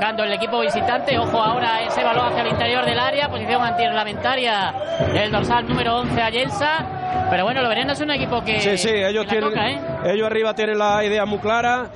el 0.00 0.32
equipo 0.32 0.60
visitante. 0.60 1.18
Ojo 1.18 1.40
ahora 1.40 1.82
ese 1.82 2.02
balón 2.02 2.26
hacia 2.26 2.42
el 2.42 2.48
interior 2.48 2.84
del 2.84 2.98
área, 2.98 3.28
posición 3.28 3.62
antirreglamentaria 3.62 4.72
del 5.12 5.30
dorsal 5.30 5.68
número 5.68 5.98
11 5.98 6.20
a 6.20 7.28
Pero 7.30 7.44
bueno, 7.44 7.62
lo 7.62 7.68
veremos 7.68 7.92
es 7.92 8.00
un 8.00 8.10
equipo 8.10 8.42
que. 8.42 8.60
Sí, 8.60 8.78
sí, 8.78 8.90
ellos, 8.90 9.26
tienen, 9.26 9.56
¿eh? 9.56 9.80
ellos 10.06 10.26
arriba 10.26 10.54
tienen 10.54 10.78
la 10.78 11.04
idea 11.04 11.24
muy 11.26 11.38
clara. 11.38 11.90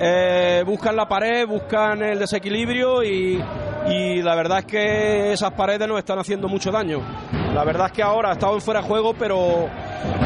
Eh, 0.00 0.62
buscan 0.64 0.96
la 0.96 1.06
pared, 1.06 1.46
buscan 1.46 2.02
el 2.02 2.18
desequilibrio 2.18 3.02
y, 3.02 3.42
y 3.88 4.22
la 4.22 4.34
verdad 4.34 4.60
es 4.60 4.64
que 4.64 5.32
esas 5.32 5.52
paredes 5.52 5.86
nos 5.88 5.98
están 5.98 6.18
haciendo 6.18 6.48
mucho 6.48 6.70
daño. 6.70 7.00
La 7.54 7.64
verdad 7.64 7.86
es 7.86 7.92
que 7.92 8.02
ahora 8.02 8.30
ha 8.30 8.32
estado 8.32 8.54
en 8.54 8.60
fuera 8.60 8.80
de 8.80 8.86
juego, 8.86 9.14
pero, 9.18 9.68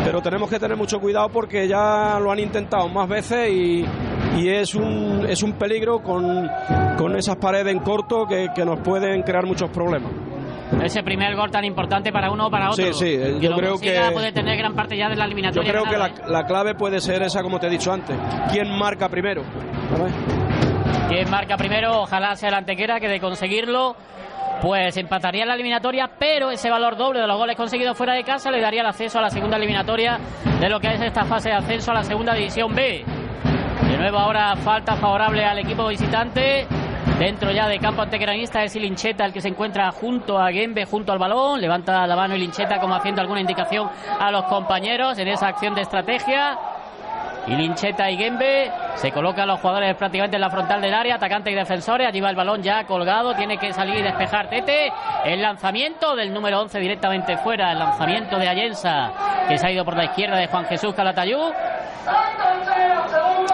pero 0.04 0.20
tenemos 0.20 0.50
que 0.50 0.58
tener 0.58 0.76
mucho 0.76 1.00
cuidado 1.00 1.28
porque 1.28 1.66
ya 1.66 2.18
lo 2.20 2.30
han 2.30 2.38
intentado 2.38 2.88
más 2.88 3.08
veces 3.08 3.50
y, 3.50 3.84
y 4.36 4.48
es 4.48 4.74
un, 4.74 5.26
es 5.28 5.42
un 5.42 5.52
peligro 5.54 6.02
con, 6.02 6.48
con 6.96 7.16
esas 7.16 7.36
paredes 7.36 7.72
en 7.72 7.80
corto 7.80 8.26
que, 8.26 8.48
que 8.54 8.64
nos 8.64 8.80
pueden 8.80 9.22
crear 9.22 9.44
muchos 9.46 9.70
problemas. 9.70 10.10
ese 10.82 11.02
primer 11.02 11.36
gol 11.36 11.50
tan 11.50 11.64
importante 11.64 12.10
para 12.12 12.30
uno 12.30 12.46
o 12.46 12.50
para 12.50 12.70
otro. 12.70 12.92
Sí, 12.92 12.92
sí, 12.94 13.16
Que 13.18 13.40
yo 13.40 13.50
lo 13.50 13.56
creo 13.56 13.78
que- 13.78 14.00
puede 14.12 14.32
tener 14.32 14.56
gran 14.56 14.74
parte 14.74 14.96
ya 14.96 15.08
de 15.08 15.16
la 15.16 15.24
Yo 15.24 15.26
eliminatoria. 15.26 15.70
creo 15.70 15.84
que 15.84 15.98
la, 15.98 16.06
¿eh? 16.08 16.12
la 16.28 16.44
clave 16.44 16.74
puede 16.74 17.00
ser 17.00 17.22
esa, 17.22 17.42
como 17.42 17.58
te 17.60 17.66
he 17.66 17.70
dicho 17.70 17.92
antes. 17.92 18.16
¿Quién 18.50 18.70
marca 18.78 19.08
primero? 19.08 19.42
Quien 21.08 21.30
marca 21.30 21.56
primero, 21.56 22.02
ojalá 22.02 22.34
sea 22.36 22.50
la 22.50 22.58
Antequera, 22.58 22.98
que 22.98 23.08
de 23.08 23.20
conseguirlo, 23.20 23.94
pues 24.62 24.96
empataría 24.96 25.44
la 25.44 25.54
eliminatoria, 25.54 26.08
pero 26.18 26.50
ese 26.50 26.70
valor 26.70 26.96
doble 26.96 27.20
de 27.20 27.26
los 27.26 27.36
goles 27.36 27.56
conseguidos 27.56 27.96
fuera 27.98 28.14
de 28.14 28.24
casa 28.24 28.50
le 28.50 28.60
daría 28.60 28.80
el 28.80 28.86
acceso 28.86 29.18
a 29.18 29.22
la 29.22 29.28
segunda 29.30 29.56
eliminatoria 29.58 30.18
de 30.58 30.68
lo 30.70 30.80
que 30.80 30.88
es 30.94 31.00
esta 31.02 31.24
fase 31.24 31.50
de 31.50 31.56
ascenso 31.56 31.90
a 31.90 31.94
la 31.94 32.02
segunda 32.04 32.32
división 32.34 32.74
B. 32.74 33.04
De 33.92 33.98
nuevo 33.98 34.18
ahora 34.18 34.56
falta 34.56 34.96
favorable 34.96 35.44
al 35.44 35.58
equipo 35.58 35.86
visitante. 35.86 36.66
Dentro 37.18 37.52
ya 37.52 37.68
de 37.68 37.78
campo 37.78 38.00
antequeranista 38.00 38.64
es 38.64 38.74
Lincheta 38.74 39.26
el 39.26 39.34
que 39.34 39.42
se 39.42 39.48
encuentra 39.48 39.92
junto 39.92 40.40
a 40.40 40.50
Gembe, 40.50 40.86
junto 40.86 41.12
al 41.12 41.18
balón. 41.18 41.60
Levanta 41.60 42.06
la 42.06 42.16
mano 42.16 42.34
y 42.34 42.38
Lincheta 42.38 42.80
como 42.80 42.94
haciendo 42.94 43.20
alguna 43.20 43.42
indicación 43.42 43.90
a 44.18 44.30
los 44.30 44.44
compañeros 44.44 45.18
en 45.18 45.28
esa 45.28 45.48
acción 45.48 45.74
de 45.74 45.82
estrategia. 45.82 46.58
Y 47.46 47.54
Lincheta 47.54 48.10
y 48.10 48.16
Gembe 48.16 48.72
se 48.94 49.12
colocan 49.12 49.46
los 49.46 49.60
jugadores 49.60 49.94
prácticamente 49.94 50.36
en 50.36 50.40
la 50.40 50.48
frontal 50.48 50.80
del 50.80 50.94
área, 50.94 51.16
atacante 51.16 51.50
y 51.50 51.54
defensores. 51.54 52.08
Allí 52.08 52.22
va 52.22 52.30
el 52.30 52.36
balón 52.36 52.62
ya 52.62 52.84
colgado, 52.84 53.34
tiene 53.34 53.58
que 53.58 53.74
salir 53.74 53.96
y 53.96 54.02
despejar 54.02 54.48
Tete. 54.48 54.90
El 55.26 55.42
lanzamiento 55.42 56.16
del 56.16 56.32
número 56.32 56.62
11 56.62 56.80
directamente 56.80 57.36
fuera, 57.36 57.72
el 57.72 57.78
lanzamiento 57.78 58.38
de 58.38 58.48
Ayensa 58.48 59.12
que 59.48 59.58
se 59.58 59.66
ha 59.66 59.70
ido 59.70 59.84
por 59.84 59.96
la 59.96 60.04
izquierda 60.04 60.36
de 60.36 60.46
Juan 60.46 60.64
Jesús 60.64 60.94
Calatayú. 60.94 61.52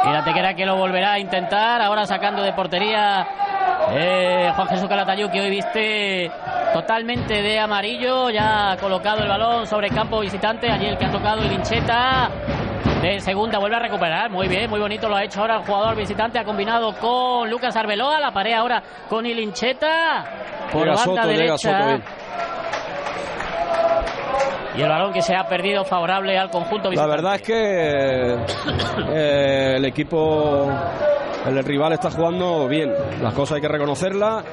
Y 0.04 0.10
la 0.10 0.24
tequera 0.24 0.54
que 0.54 0.64
lo 0.64 0.76
volverá 0.76 1.12
a 1.12 1.18
intentar, 1.18 1.80
ahora 1.82 2.06
sacando 2.06 2.42
de 2.42 2.52
portería 2.52 3.26
eh, 3.90 4.52
Juan 4.54 4.68
Jesús 4.68 4.88
Calatayú, 4.88 5.30
que 5.30 5.40
hoy 5.40 5.50
viste 5.50 6.30
totalmente 6.72 7.42
de 7.42 7.58
amarillo, 7.58 8.30
ya 8.30 8.72
ha 8.72 8.76
colocado 8.76 9.22
el 9.22 9.28
balón 9.28 9.66
sobre 9.66 9.88
el 9.88 9.94
campo 9.94 10.20
visitante, 10.20 10.70
allí 10.70 10.86
el 10.86 10.98
que 10.98 11.06
ha 11.06 11.10
tocado 11.10 11.42
el 11.42 11.48
Lincheta 11.48 12.30
de 13.02 13.20
segunda 13.20 13.58
vuelve 13.58 13.76
a 13.76 13.80
recuperar, 13.80 14.30
muy 14.30 14.48
bien, 14.48 14.68
muy 14.68 14.80
bonito 14.80 15.08
lo 15.08 15.16
ha 15.16 15.24
hecho 15.24 15.40
ahora 15.40 15.56
el 15.56 15.64
jugador 15.64 15.96
visitante, 15.96 16.38
ha 16.38 16.44
combinado 16.44 16.94
con 16.96 17.48
Lucas 17.48 17.76
Arbeloa, 17.76 18.20
la 18.20 18.32
pared 18.32 18.54
ahora 18.54 18.82
con 19.08 19.24
Ilincheta 19.24 20.24
por 20.72 20.82
Llega 20.82 20.96
banda 20.96 21.22
Soto, 21.22 21.28
llega 21.28 21.44
derecha. 21.44 21.96
Soto. 21.96 22.27
Y 24.78 24.82
el 24.82 24.88
balón 24.88 25.12
que 25.12 25.22
se 25.22 25.34
ha 25.34 25.48
perdido 25.48 25.84
favorable 25.84 26.38
al 26.38 26.50
conjunto 26.50 26.84
La 26.84 26.90
visitante. 26.90 27.10
verdad 27.16 27.34
es 27.34 27.42
que 27.42 28.34
eh, 29.12 29.74
el 29.76 29.84
equipo, 29.84 30.66
el 31.46 31.64
rival 31.64 31.92
está 31.94 32.10
jugando 32.10 32.68
bien. 32.68 32.92
Las 33.20 33.34
cosas 33.34 33.56
hay 33.56 33.60
que 33.62 33.68
reconocerlas. 33.68 34.44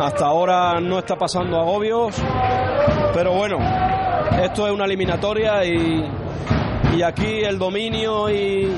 Hasta 0.00 0.26
ahora 0.26 0.80
no 0.80 0.98
está 0.98 1.16
pasando 1.16 1.60
agobios. 1.60 2.16
Pero 3.14 3.32
bueno, 3.32 3.58
esto 4.42 4.66
es 4.66 4.72
una 4.72 4.86
eliminatoria 4.86 5.64
y, 5.64 6.04
y 6.96 7.02
aquí 7.02 7.42
el 7.44 7.56
dominio 7.58 8.28
y, 8.30 8.76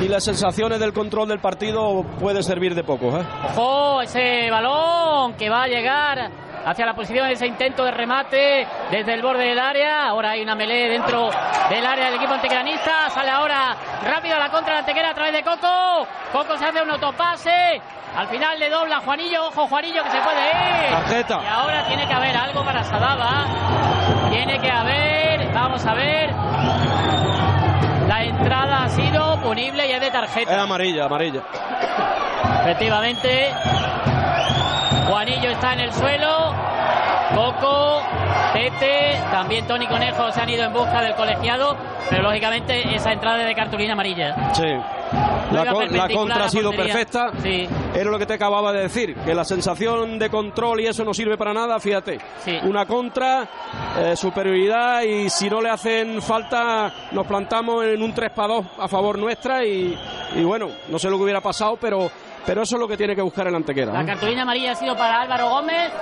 y 0.00 0.08
las 0.08 0.22
sensaciones 0.22 0.78
del 0.78 0.92
control 0.92 1.28
del 1.28 1.40
partido 1.40 2.04
puede 2.20 2.42
servir 2.44 2.74
de 2.76 2.84
poco. 2.84 3.08
¿eh? 3.18 3.24
Ojo, 3.56 4.00
ese 4.02 4.48
balón 4.50 5.34
que 5.34 5.50
va 5.50 5.64
a 5.64 5.66
llegar 5.66 6.30
hacia 6.64 6.86
la 6.86 6.94
posición 6.94 7.26
de 7.28 7.34
ese 7.34 7.46
intento 7.46 7.84
de 7.84 7.90
remate 7.90 8.66
desde 8.90 9.14
el 9.14 9.22
borde 9.22 9.44
del 9.44 9.58
área. 9.58 10.06
Ahora 10.06 10.30
hay 10.30 10.42
una 10.42 10.54
melee 10.54 10.88
dentro 10.88 11.30
del 11.68 11.86
área 11.86 12.06
del 12.06 12.14
equipo 12.14 12.34
antequeranista. 12.34 13.10
Sale 13.10 13.30
ahora 13.30 13.76
rápido 14.04 14.36
a 14.36 14.38
la 14.38 14.50
contra 14.50 14.74
de 14.74 14.78
Antequera 14.80 15.10
a 15.10 15.14
través 15.14 15.32
de 15.32 15.42
Coco. 15.42 16.06
Coco 16.32 16.56
se 16.56 16.64
hace 16.66 16.82
un 16.82 16.90
autopase. 16.90 17.80
Al 18.16 18.28
final 18.28 18.58
le 18.60 18.70
dobla 18.70 19.00
Juanillo. 19.00 19.48
Ojo, 19.48 19.66
Juanillo 19.66 20.02
que 20.04 20.10
se 20.10 20.18
puede 20.20 20.46
ir. 20.46 20.90
Tarjeta. 20.92 21.40
Y 21.42 21.46
ahora 21.46 21.84
tiene 21.86 22.06
que 22.06 22.14
haber 22.14 22.36
algo 22.36 22.64
para 22.64 22.84
Sadaba. 22.84 23.46
Tiene 24.30 24.58
que 24.60 24.70
haber, 24.70 25.52
vamos 25.52 25.84
a 25.84 25.94
ver. 25.94 26.30
La 28.08 28.22
entrada 28.22 28.84
ha 28.84 28.88
sido 28.90 29.40
punible 29.40 29.86
y 29.88 29.92
es 29.92 30.00
de 30.00 30.06
Es 30.06 30.12
tarjeta. 30.12 30.62
amarilla, 30.62 31.06
amarilla. 31.06 31.40
Efectivamente. 32.62 33.50
Juanillo 35.08 35.50
está 35.50 35.72
en 35.74 35.80
el 35.80 35.92
suelo. 35.92 36.13
Tete, 38.54 39.18
también 39.32 39.66
Tony 39.66 39.86
Conejo 39.86 40.30
se 40.32 40.40
han 40.40 40.48
ido 40.48 40.62
en 40.64 40.72
busca 40.72 41.02
del 41.02 41.14
colegiado, 41.16 41.76
pero 42.08 42.22
lógicamente 42.22 42.94
esa 42.94 43.12
entrada 43.12 43.38
de 43.44 43.54
cartulina 43.54 43.92
amarilla. 43.94 44.54
Sí. 44.54 44.62
La, 45.52 45.66
con- 45.72 45.92
la 45.96 46.08
contra 46.08 46.44
ha 46.44 46.48
sido 46.48 46.70
perfecta. 46.72 47.30
Sí. 47.42 47.68
Era 47.94 48.10
lo 48.10 48.18
que 48.18 48.26
te 48.26 48.34
acababa 48.34 48.72
de 48.72 48.82
decir, 48.82 49.14
que 49.16 49.34
la 49.34 49.44
sensación 49.44 50.18
de 50.18 50.30
control 50.30 50.80
y 50.80 50.86
eso 50.86 51.04
no 51.04 51.12
sirve 51.12 51.36
para 51.36 51.52
nada, 51.52 51.78
fíjate. 51.78 52.18
Sí. 52.44 52.58
Una 52.62 52.86
contra, 52.86 53.46
eh, 53.98 54.16
superioridad 54.16 55.02
y 55.02 55.28
si 55.30 55.50
no 55.50 55.60
le 55.60 55.70
hacen 55.70 56.22
falta 56.22 56.92
nos 57.12 57.26
plantamos 57.26 57.84
en 57.84 58.02
un 58.02 58.14
3 58.14 58.30
para 58.30 58.54
2 58.54 58.66
a 58.78 58.88
favor 58.88 59.18
nuestra 59.18 59.64
y, 59.64 59.96
y 60.36 60.42
bueno, 60.44 60.68
no 60.88 60.98
sé 60.98 61.10
lo 61.10 61.16
que 61.18 61.24
hubiera 61.24 61.40
pasado, 61.40 61.76
pero, 61.80 62.10
pero 62.46 62.62
eso 62.62 62.76
es 62.76 62.80
lo 62.80 62.88
que 62.88 62.96
tiene 62.96 63.14
que 63.14 63.22
buscar 63.22 63.46
el 63.46 63.54
antequera. 63.54 63.92
La 63.92 64.00
¿no? 64.02 64.06
cartulina 64.06 64.42
amarilla 64.42 64.72
ha 64.72 64.74
sido 64.74 64.96
para 64.96 65.22
Álvaro 65.22 65.48
Gómez. 65.48 65.92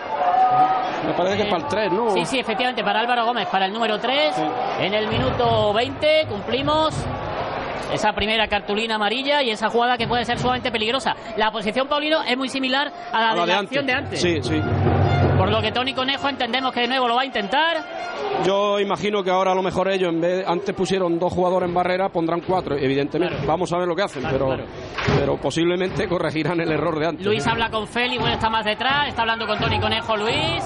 Me 1.06 1.12
parece 1.14 1.36
que 1.36 1.42
es 1.42 1.48
para 1.48 1.62
el 1.62 1.68
3, 1.68 1.92
¿no? 1.92 2.10
Sí, 2.10 2.24
sí, 2.24 2.38
efectivamente, 2.38 2.84
para 2.84 3.00
Álvaro 3.00 3.24
Gómez, 3.24 3.48
para 3.48 3.66
el 3.66 3.72
número 3.72 3.98
3. 3.98 4.34
Sí. 4.34 4.42
En 4.80 4.94
el 4.94 5.08
minuto 5.08 5.72
20 5.72 6.26
cumplimos 6.28 6.94
esa 7.92 8.12
primera 8.12 8.48
cartulina 8.48 8.94
amarilla 8.94 9.42
y 9.42 9.50
esa 9.50 9.68
jugada 9.68 9.98
que 9.98 10.06
puede 10.06 10.24
ser 10.24 10.38
sumamente 10.38 10.70
peligrosa. 10.70 11.14
La 11.36 11.50
posición 11.50 11.88
Paulino 11.88 12.22
es 12.22 12.36
muy 12.36 12.48
similar 12.48 12.90
a 13.12 13.20
la, 13.20 13.30
A 13.30 13.34
la 13.34 13.40
de 13.42 13.46
la 13.52 13.58
acción 13.58 13.86
de 13.86 13.92
antes. 13.92 14.20
Sí, 14.20 14.42
sí. 14.42 14.60
Por 15.42 15.50
lo 15.50 15.60
que 15.60 15.72
Tony 15.72 15.92
Conejo 15.92 16.28
entendemos 16.28 16.72
que 16.72 16.82
de 16.82 16.86
nuevo 16.86 17.08
lo 17.08 17.16
va 17.16 17.22
a 17.22 17.24
intentar. 17.24 17.76
Yo 18.46 18.78
imagino 18.78 19.24
que 19.24 19.30
ahora 19.30 19.50
a 19.50 19.54
lo 19.56 19.62
mejor 19.64 19.88
ellos, 19.88 20.12
en 20.14 20.20
vez 20.20 20.44
antes 20.46 20.72
pusieron 20.72 21.18
dos 21.18 21.32
jugadores 21.32 21.68
en 21.68 21.74
barrera, 21.74 22.10
pondrán 22.10 22.42
cuatro, 22.42 22.76
evidentemente. 22.76 23.34
Claro. 23.34 23.48
Vamos 23.48 23.72
a 23.72 23.78
ver 23.78 23.88
lo 23.88 23.96
que 23.96 24.02
hacen, 24.02 24.22
Claro, 24.22 24.38
pero, 24.38 24.46
claro. 24.46 24.64
pero 25.18 25.36
posiblemente 25.38 26.06
corregirán 26.06 26.60
el 26.60 26.70
error 26.70 26.96
de 26.96 27.06
antes. 27.08 27.26
Luis 27.26 27.44
habla 27.44 27.70
con 27.70 27.88
Feli, 27.88 28.18
bueno, 28.18 28.34
está 28.34 28.48
más 28.50 28.64
detrás, 28.64 29.08
está 29.08 29.22
hablando 29.22 29.44
con 29.48 29.58
Tony 29.58 29.80
Conejo 29.80 30.16
Luis. 30.16 30.62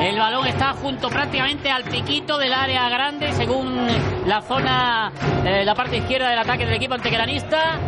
El 0.00 0.18
balón 0.18 0.46
está 0.46 0.72
junto 0.72 1.10
prácticamente 1.10 1.70
al 1.70 1.84
piquito 1.84 2.38
del 2.38 2.54
área 2.54 2.88
grande, 2.88 3.32
según 3.32 3.86
la 4.24 4.40
zona, 4.40 5.12
eh, 5.44 5.62
la 5.62 5.74
parte 5.74 5.98
izquierda 5.98 6.30
del 6.30 6.38
ataque 6.38 6.64
del 6.64 6.76
equipo 6.76 6.94
antequeranista. 6.94 7.78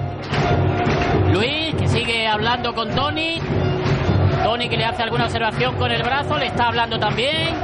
Luis, 1.33 1.75
que 1.75 1.89
sigue 1.89 2.27
hablando 2.27 2.75
con 2.75 2.95
Tony. 2.95 3.41
Tony 4.43 4.69
que 4.69 4.77
le 4.77 4.85
hace 4.85 5.03
alguna 5.03 5.25
observación 5.27 5.77
con 5.77 5.91
el 5.91 6.03
brazo, 6.03 6.39
le 6.39 6.47
está 6.47 6.69
hablando 6.69 6.99
también. 6.99 7.55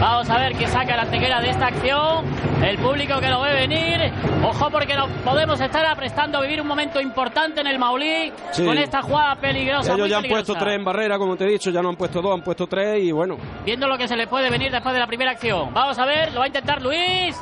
Vamos 0.00 0.28
a 0.28 0.38
ver 0.38 0.54
qué 0.56 0.66
saca 0.66 0.94
el 0.94 1.00
antequera 1.00 1.40
de 1.40 1.50
esta 1.50 1.66
acción. 1.68 2.24
El 2.62 2.78
público 2.78 3.18
que 3.20 3.28
lo 3.28 3.40
ve 3.40 3.52
venir. 3.54 4.12
Ojo 4.44 4.70
porque 4.70 4.94
nos 4.94 5.08
podemos 5.24 5.60
estar 5.60 5.84
aprestando 5.86 6.38
a 6.38 6.42
vivir 6.42 6.60
un 6.60 6.66
momento 6.66 7.00
importante 7.00 7.60
en 7.60 7.66
el 7.66 7.78
Maulí 7.78 8.32
Sí. 8.50 8.64
con 8.64 8.76
esta 8.76 9.02
jugada 9.02 9.36
peligrosa. 9.36 9.94
Ellos 9.94 10.08
ya 10.10 10.16
han 10.16 10.22
peligrosa. 10.22 10.44
puesto 10.46 10.64
tres 10.64 10.76
en 10.76 10.84
barrera, 10.84 11.18
como 11.18 11.36
te 11.36 11.44
he 11.44 11.48
dicho, 11.48 11.70
ya 11.70 11.80
no 11.82 11.90
han 11.90 11.96
puesto 11.96 12.20
dos, 12.20 12.34
han 12.34 12.42
puesto 12.42 12.66
tres 12.66 13.02
y 13.02 13.12
bueno, 13.12 13.36
Viendo 13.64 13.86
lo 13.88 13.96
que 13.96 14.08
se 14.08 14.16
le 14.16 14.26
puede 14.26 14.50
venir 14.50 14.70
después 14.70 14.92
de 14.94 15.00
la 15.00 15.06
primera 15.06 15.30
acción. 15.32 15.72
Vamos 15.72 15.98
a 15.98 16.04
ver, 16.06 16.32
lo 16.32 16.40
va 16.40 16.44
a 16.44 16.48
intentar 16.48 16.82
Luis. 16.82 17.36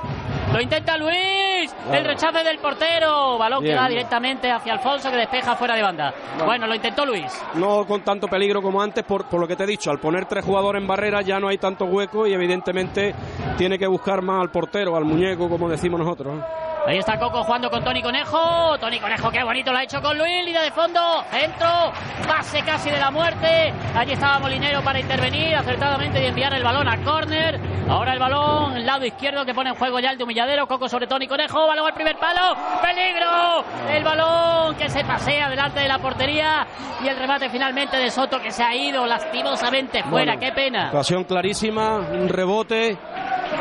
Lo 0.54 0.60
intenta 0.60 0.96
Luis. 0.96 1.74
El 1.92 2.04
rechace 2.04 2.44
del 2.44 2.58
portero. 2.58 3.36
Balón 3.36 3.60
Bien. 3.60 3.74
que 3.74 3.80
va 3.80 3.88
directamente 3.88 4.48
hacia 4.52 4.74
Alfonso 4.74 5.10
que 5.10 5.16
despeja 5.16 5.56
fuera 5.56 5.74
de 5.74 5.82
banda. 5.82 6.14
Bueno, 6.44 6.68
lo 6.68 6.76
intentó 6.76 7.04
Luis. 7.04 7.26
no 7.54 7.84
con 7.84 8.02
tanto 8.02 8.28
peligro 8.28 8.62
como 8.62 8.80
antes, 8.80 9.02
por, 9.04 9.24
por 9.24 9.40
lo 9.40 9.48
que 9.48 9.56
te 9.56 9.64
he 9.64 9.66
dicho, 9.66 9.90
al 9.90 9.98
poner 9.98 10.26
tres 10.26 10.44
jugadores 10.44 10.80
en 10.80 10.86
barrera 10.86 11.22
ya 11.22 11.40
no 11.40 11.48
hay 11.48 11.58
tanto 11.58 11.86
hueco 11.86 12.28
y 12.28 12.34
evidentemente 12.34 13.12
tiene 13.58 13.76
que 13.80 13.88
buscar 13.88 14.22
más 14.22 14.40
al 14.42 14.50
portero, 14.52 14.94
al 14.96 15.04
muñeco, 15.04 15.48
como 15.48 15.68
decimos 15.68 15.98
nosotros. 15.98 16.38
¿eh? 16.38 16.63
Ahí 16.87 16.99
está 16.99 17.18
Coco 17.18 17.42
jugando 17.44 17.70
con 17.70 17.83
Tony 17.83 18.03
Conejo. 18.03 18.79
Tony 18.79 19.01
Conejo, 19.01 19.31
qué 19.31 19.42
bonito 19.42 19.73
lo 19.73 19.79
ha 19.79 19.85
hecho 19.85 20.03
con 20.03 20.18
Luis. 20.18 20.44
Línea 20.44 20.62
de 20.62 20.70
fondo. 20.70 21.01
Centro. 21.31 21.92
Base 22.29 22.62
casi 22.62 22.90
de 22.90 22.99
la 22.99 23.11
muerte. 23.11 23.73
Allí 23.97 24.12
estaba 24.12 24.38
Molinero 24.38 24.83
para 24.83 25.01
intervenir 25.01 25.55
acertadamente 25.57 26.23
y 26.23 26.27
enviar 26.27 26.53
el 26.53 26.62
balón 26.62 26.87
a 26.87 27.03
córner. 27.03 27.59
Ahora 27.88 28.12
el 28.12 28.18
balón, 28.18 28.77
el 28.77 28.85
lado 28.85 29.07
izquierdo 29.07 29.47
que 29.47 29.55
pone 29.55 29.70
en 29.70 29.77
juego 29.77 29.99
ya 29.99 30.11
el 30.11 30.18
de 30.18 30.25
humilladero. 30.25 30.66
Coco 30.66 30.87
sobre 30.87 31.07
Tony 31.07 31.27
Conejo. 31.27 31.66
Balón 31.66 31.87
al 31.87 31.94
primer 31.94 32.16
palo. 32.18 32.55
¡Peligro! 32.83 33.64
El 33.90 34.05
balón 34.05 34.75
que 34.77 34.90
se 34.90 35.05
pasea 35.05 35.49
delante 35.49 35.81
de 35.81 35.88
la 35.88 35.99
portería. 35.99 36.66
Y 37.03 37.09
el 37.09 37.16
remate 37.16 37.49
finalmente 37.49 37.97
de 37.97 38.11
Soto 38.11 38.40
que 38.40 38.51
se 38.51 38.62
ha 38.62 38.75
ido 38.75 39.07
lastimosamente 39.07 40.03
fuera. 40.03 40.35
Bueno, 40.35 40.40
¡Qué 40.40 40.53
pena! 40.53 40.88
Ocasión 40.90 41.25
clarísima, 41.25 41.97
un 41.97 42.29
rebote 42.29 42.99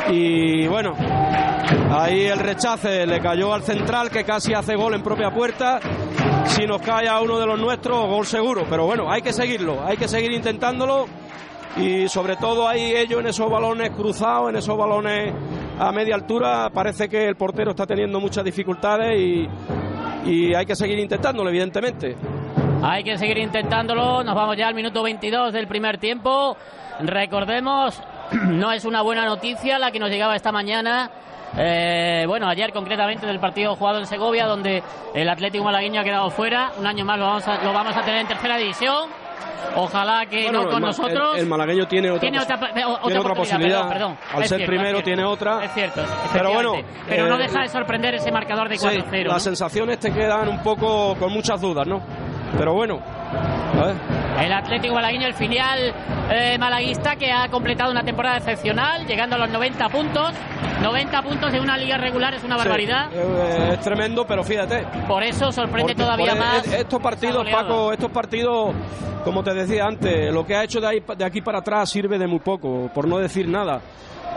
y 0.10 0.68
bueno, 0.68 0.94
ahí 1.92 2.26
el 2.26 2.40
rechace 2.40 3.06
le 3.06 3.20
cayó 3.20 3.54
al 3.54 3.64
central 3.64 4.10
que 4.10 4.24
casi 4.24 4.54
hace 4.54 4.76
gol 4.76 4.94
en 4.94 5.04
propia 5.04 5.32
puerta. 5.32 5.80
Si 6.46 6.66
nos 6.66 6.82
cae 6.82 7.08
a 7.08 7.22
uno 7.22 7.40
de 7.40 7.46
los 7.46 7.60
nuestros, 7.60 8.08
gol 8.08 8.26
seguro. 8.26 8.66
Pero 8.70 8.86
bueno, 8.86 9.12
hay 9.12 9.22
que 9.22 9.34
seguirlo, 9.34 9.86
hay 9.86 9.98
que 9.98 10.08
seguir 10.08 10.32
intentándolo. 10.32 11.06
Y 11.78 12.08
sobre 12.08 12.36
todo 12.36 12.68
ahí 12.68 12.96
ellos 12.96 13.20
en 13.20 13.28
esos 13.28 13.50
balones 13.50 13.90
cruzados, 13.92 14.50
en 14.50 14.58
esos 14.58 14.78
balones 14.78 15.34
a 15.80 15.92
media 15.92 16.16
altura, 16.16 16.70
parece 16.70 17.10
que 17.10 17.28
el 17.28 17.36
portero 17.36 17.72
está 17.72 17.88
teniendo 17.88 18.20
muchas 18.20 18.44
dificultades 18.44 19.20
y, 19.20 19.50
y 20.26 20.54
hay 20.54 20.66
que 20.66 20.76
seguir 20.76 21.00
intentándolo, 21.00 21.50
evidentemente. 21.50 22.16
Hay 22.84 23.04
que 23.04 23.18
seguir 23.18 23.38
intentándolo. 23.38 24.24
Nos 24.24 24.36
vamos 24.36 24.58
ya 24.58 24.68
al 24.68 24.76
minuto 24.76 25.02
22 25.02 25.54
del 25.54 25.68
primer 25.68 25.98
tiempo. 25.98 26.58
Recordemos 27.00 28.00
no 28.32 28.72
es 28.72 28.86
una 28.86 29.02
buena 29.02 29.26
noticia 29.26 29.80
la 29.80 29.92
que 29.92 30.00
nos 30.00 30.10
llegaba 30.10 30.36
esta 30.36 30.52
mañana. 30.52 31.10
Eh, 31.58 32.26
bueno, 32.28 32.48
ayer 32.48 32.72
concretamente 32.74 33.26
del 33.28 33.40
partido 33.40 33.76
jugado 33.76 34.00
en 34.00 34.06
Segovia, 34.08 34.46
donde 34.48 34.82
el 35.14 35.30
Atlético 35.30 35.64
malagueño 35.64 36.02
ha 36.02 36.04
quedado 36.04 36.30
fuera. 36.32 36.72
Un 36.78 36.88
año 36.88 37.06
más 37.06 37.20
lo 37.20 37.26
vamos 37.26 37.48
a, 37.48 37.64
lo 37.64 37.74
vamos 37.74 37.96
a 37.96 38.02
tener 38.02 38.22
en 38.22 38.28
tercera 38.28 38.58
división. 38.58 39.10
Ojalá 39.76 40.26
que 40.30 40.44
Bueno, 40.44 40.64
no 40.64 40.68
con 40.70 40.76
el 40.78 40.82
nosotros. 40.88 41.36
El, 41.36 41.42
el 41.42 41.48
malagueño 41.48 41.88
tiene 41.88 42.10
otra, 42.12 42.20
Tiene 42.22 42.38
pos- 42.40 42.46
otra, 42.48 42.58
o- 43.02 43.06
tiene 43.08 43.20
otra 43.20 43.34
posibilidad. 43.34 43.88
perdón, 43.88 44.16
perdón. 44.18 44.18
Al 44.38 44.44
Es 44.44 44.50
ser 44.50 44.58
cierto, 44.58 44.72
primero 44.76 45.02
tiene 45.04 45.24
otra. 45.24 45.64
Es 45.64 45.72
cierto, 45.74 46.02
Pero 46.34 46.54
bueno. 46.54 46.74
Pero 47.08 47.28
no 47.28 47.36
eh, 47.36 47.44
deja 47.44 47.62
de 47.62 47.68
sorprender 47.70 48.16
ese 48.16 48.32
marcador 48.32 48.68
de 48.70 48.78
Sí, 48.78 48.86
4-0. 48.88 49.24
¿no? 49.26 49.34
las 49.34 49.44
sensaciones 49.44 50.00
te 50.00 50.12
quedan 50.12 50.50
un 50.50 50.62
poco 50.62 51.16
con 51.16 51.32
muchas 51.32 51.62
dudas, 51.62 51.88
¿no? 51.88 52.02
Pero 52.58 52.74
bueno, 52.74 53.00
a 53.82 53.86
ver. 53.86 53.96
El 54.40 54.52
Atlético 54.52 54.96
Malagueño, 54.96 55.28
el 55.28 55.34
filial 55.36 55.94
eh, 56.30 56.58
malaguista 56.58 57.16
que 57.16 57.32
ha 57.32 57.48
completado 57.50 57.92
una 57.92 58.04
temporada 58.04 58.38
excepcional, 58.38 59.06
llegando 59.06 59.36
a 59.36 59.40
los 59.40 59.50
90 59.50 59.90
puntos. 59.90 60.32
90 60.82 61.22
puntos 61.22 61.54
en 61.54 61.62
una 61.62 61.78
liga 61.78 61.98
regular 61.98 62.34
es 62.34 62.44
una 62.44 62.58
barbaridad. 62.58 63.10
Sí, 63.12 63.18
eh, 63.18 63.70
es 63.74 63.80
tremendo, 63.82 64.26
pero 64.26 64.44
fíjate. 64.44 64.86
Por 65.08 65.24
eso 65.24 65.52
sorprende 65.52 65.94
porque- 65.94 65.96
todavía 65.96 66.32
porque 66.32 66.40
más. 66.40 66.68
es- 66.68 66.74
Estos 66.74 67.02
partidos. 67.02 67.48
Paco, 67.50 67.94
estos 67.94 68.12
partidos, 68.12 68.74
como 69.24 69.44
te 69.44 69.54
decía 69.54 69.86
antes, 69.86 70.34
lo 70.34 70.46
que 70.46 70.56
ha 70.56 70.64
hecho 70.64 70.82
de, 70.82 70.88
ahí, 70.88 71.04
de 71.16 71.24
aquí 71.26 71.42
para 71.42 71.60
atrás 71.60 71.90
sirve 71.90 72.18
de 72.18 72.28
muy 72.28 72.40
poco, 72.40 72.90
por 72.94 73.08
no 73.08 73.20
decir 73.20 73.48
nada. 73.48 73.82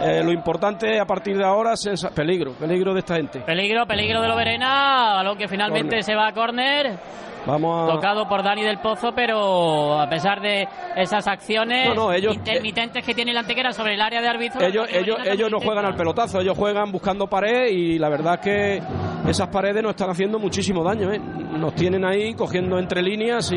Eh, 0.00 0.22
lo 0.24 0.32
importante 0.32 1.00
a 1.00 1.04
partir 1.06 1.36
de 1.38 1.44
ahora 1.44 1.72
es 1.72 2.06
peligro, 2.14 2.52
peligro 2.52 2.92
de 2.92 3.00
esta 3.00 3.16
gente. 3.16 3.40
Peligro, 3.40 3.86
peligro 3.86 4.20
de 4.20 4.28
Loberena, 4.28 5.14
balón 5.16 5.38
que 5.38 5.48
finalmente 5.48 6.02
se 6.02 6.14
va 6.14 6.28
a 6.28 6.32
córner, 6.32 6.98
Vamos 7.46 7.88
a. 7.88 7.94
tocado 7.94 8.28
por 8.28 8.42
Dani 8.42 8.62
del 8.64 8.78
Pozo, 8.78 9.12
pero 9.14 9.98
a 10.00 10.08
pesar 10.08 10.40
de 10.40 10.68
esas 10.96 11.26
acciones 11.28 11.88
No, 11.88 11.94
no, 11.94 12.12
ellos- 12.12 12.34
intermitentes 12.34 13.04
que 13.04 13.14
tiene 13.14 13.30
el 13.30 13.36
Antequera 13.38 13.72
sobre 13.72 13.94
el 13.94 14.00
área 14.02 14.20
de 14.20 14.28
el 14.28 14.36
Ellos, 14.64 14.88
ellos, 14.92 15.18
ellos 15.24 15.50
no 15.50 15.60
juegan 15.60 15.84
al 15.86 15.94
pelotazo, 15.94 16.40
ellos 16.40 16.58
juegan 16.58 16.90
buscando 16.92 17.26
pared 17.28 17.68
y 17.70 17.98
la 17.98 18.08
verdad 18.08 18.34
es 18.34 18.40
que 18.40 18.82
esas 19.30 19.48
paredes 19.48 19.82
nos 19.82 19.90
están 19.90 20.10
haciendo 20.10 20.38
muchísimo 20.38 20.82
daño. 20.84 21.12
¿eh? 21.12 21.18
Nos 21.20 21.74
tienen 21.74 22.04
ahí 22.04 22.34
cogiendo 22.34 22.78
entre 22.78 23.00
líneas 23.02 23.50
y, 23.52 23.56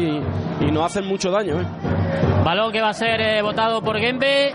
y 0.61 0.71
nos 0.71 0.85
hacen 0.85 1.05
mucho 1.05 1.31
daño. 1.31 1.59
¿eh? 1.59 1.65
Balón 2.43 2.71
que 2.71 2.81
va 2.81 2.89
a 2.89 2.93
ser 2.93 3.19
eh, 3.21 3.41
votado 3.41 3.81
por 3.81 3.97
Gembe. 3.99 4.53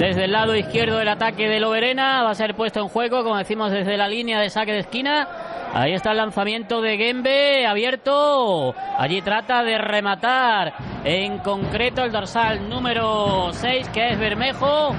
Desde 0.00 0.24
el 0.24 0.32
lado 0.32 0.56
izquierdo 0.56 0.96
del 0.96 1.08
ataque 1.08 1.46
de 1.46 1.60
Loberena 1.60 2.22
va 2.22 2.30
a 2.30 2.34
ser 2.34 2.54
puesto 2.54 2.80
en 2.80 2.88
juego, 2.88 3.22
como 3.22 3.36
decimos, 3.36 3.70
desde 3.70 3.98
la 3.98 4.08
línea 4.08 4.40
de 4.40 4.48
saque 4.48 4.72
de 4.72 4.78
esquina. 4.78 5.28
Ahí 5.74 5.92
está 5.92 6.12
el 6.12 6.16
lanzamiento 6.16 6.80
de 6.80 6.96
Gembe 6.96 7.66
abierto. 7.66 8.74
Allí 8.96 9.20
trata 9.20 9.62
de 9.62 9.76
rematar 9.76 10.72
en 11.04 11.40
concreto 11.40 12.02
el 12.02 12.12
dorsal 12.12 12.66
número 12.66 13.50
6, 13.52 13.90
que 13.90 14.12
es 14.12 14.18
Bermejo. 14.18 14.94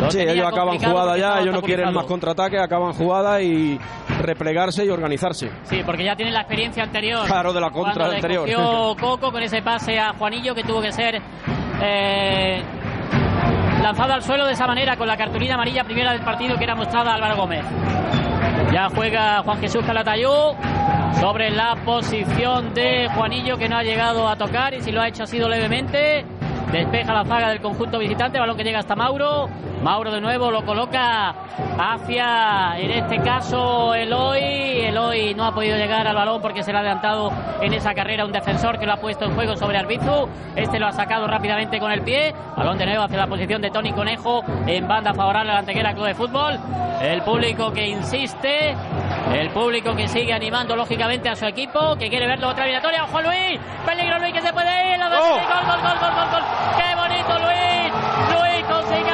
Lo 0.00 0.10
Sí, 0.10 0.20
ellos 0.20 0.46
acaban 0.46 0.78
jugada 0.78 1.18
ya, 1.18 1.40
ellos 1.40 1.54
no 1.54 1.60
quieren 1.60 1.92
más 1.92 2.06
contraataques, 2.06 2.58
acaban 2.58 2.94
jugada 2.94 3.42
y 3.42 3.78
replegarse 4.18 4.86
y 4.86 4.88
organizarse. 4.88 5.50
Sí, 5.64 5.82
porque 5.84 6.04
ya 6.04 6.16
tienen 6.16 6.32
la 6.32 6.40
experiencia 6.40 6.84
anterior. 6.84 7.26
Claro, 7.26 7.52
de 7.52 7.60
la 7.60 7.70
contra 7.70 8.06
Cuando 8.06 8.14
anterior. 8.14 8.48
Coco 8.98 9.30
con 9.30 9.42
ese 9.42 9.60
pase 9.60 9.98
a 9.98 10.14
Juanillo 10.14 10.54
que 10.54 10.64
tuvo 10.64 10.80
que 10.80 10.90
ser 10.90 11.20
eh, 11.82 12.62
lanzado 13.82 14.12
al 14.12 14.22
suelo 14.22 14.46
de 14.46 14.52
esa 14.52 14.66
manera 14.66 14.96
con 14.96 15.08
la 15.08 15.16
cartulina 15.16 15.54
amarilla 15.54 15.82
primera 15.82 16.12
del 16.12 16.22
partido 16.22 16.56
que 16.56 16.64
era 16.64 16.76
mostrada 16.76 17.14
Álvaro 17.14 17.36
Gómez. 17.36 17.64
Ya 18.72 18.88
juega 18.88 19.42
Juan 19.42 19.58
Jesús 19.58 19.84
Calatayú 19.84 20.30
sobre 21.20 21.50
la 21.50 21.76
posición 21.84 22.72
de 22.74 23.08
Juanillo 23.14 23.58
que 23.58 23.68
no 23.68 23.76
ha 23.76 23.82
llegado 23.82 24.28
a 24.28 24.36
tocar 24.36 24.72
y 24.74 24.82
si 24.82 24.92
lo 24.92 25.00
ha 25.00 25.08
hecho 25.08 25.24
ha 25.24 25.26
sido 25.26 25.48
levemente. 25.48 26.24
Despeja 26.70 27.12
la 27.12 27.24
zaga 27.24 27.50
del 27.50 27.60
conjunto 27.60 27.98
visitante, 27.98 28.38
balón 28.38 28.56
que 28.56 28.64
llega 28.64 28.78
hasta 28.78 28.94
Mauro. 28.94 29.48
Mauro 29.82 30.12
de 30.12 30.20
nuevo 30.20 30.52
lo 30.52 30.64
coloca 30.64 31.34
hacia, 31.76 32.78
en 32.78 32.90
este 32.92 33.18
caso, 33.18 33.94
Eloy. 33.94 34.40
Eloy 34.82 35.34
no 35.34 35.44
ha 35.44 35.52
podido 35.52 35.76
llegar 35.76 36.06
al 36.06 36.14
balón 36.14 36.40
porque 36.40 36.62
se 36.62 36.70
le 36.70 36.78
ha 36.78 36.80
adelantado 36.82 37.32
en 37.60 37.74
esa 37.74 37.92
carrera 37.92 38.24
un 38.24 38.30
defensor 38.30 38.78
que 38.78 38.86
lo 38.86 38.92
ha 38.92 38.96
puesto 38.98 39.24
en 39.24 39.34
juego 39.34 39.56
sobre 39.56 39.78
Arbizu. 39.78 40.28
Este 40.54 40.78
lo 40.78 40.86
ha 40.86 40.92
sacado 40.92 41.26
rápidamente 41.26 41.80
con 41.80 41.90
el 41.90 42.02
pie. 42.02 42.32
Balón 42.56 42.78
de 42.78 42.86
nuevo 42.86 43.02
hacia 43.02 43.18
la 43.18 43.26
posición 43.26 43.60
de 43.60 43.70
Tony 43.70 43.92
Conejo 43.92 44.44
en 44.66 44.86
banda 44.86 45.12
favorable 45.14 45.50
a 45.50 45.54
la 45.54 45.60
Antequera 45.60 45.94
Club 45.94 46.06
de 46.06 46.14
Fútbol. 46.14 46.60
El 47.00 47.22
público 47.22 47.72
que 47.72 47.88
insiste, 47.88 48.76
el 49.34 49.50
público 49.50 49.96
que 49.96 50.06
sigue 50.06 50.32
animando 50.32 50.76
lógicamente 50.76 51.28
a 51.28 51.34
su 51.34 51.46
equipo, 51.46 51.96
que 51.96 52.08
quiere 52.08 52.28
verlo 52.28 52.48
otra 52.48 52.62
eliminatoria. 52.64 53.02
¡Ojo 53.02 53.20
Luis! 53.20 53.58
¡Peligro 53.84 54.20
Luis 54.20 54.32
que 54.32 54.42
se 54.42 54.52
puede 54.52 54.92
ir! 54.92 54.98
¡La 55.00 55.08
¡Oh! 55.08 55.10
gol, 55.10 55.40
gol, 55.40 55.80
gol, 55.82 55.98
gol, 55.98 56.14
gol, 56.14 56.30
gol! 56.30 56.42
¡Qué 56.76 56.94
bonito 56.94 57.38
Luis! 57.40 57.92
Luis 58.30 58.64
consigue 58.66 59.11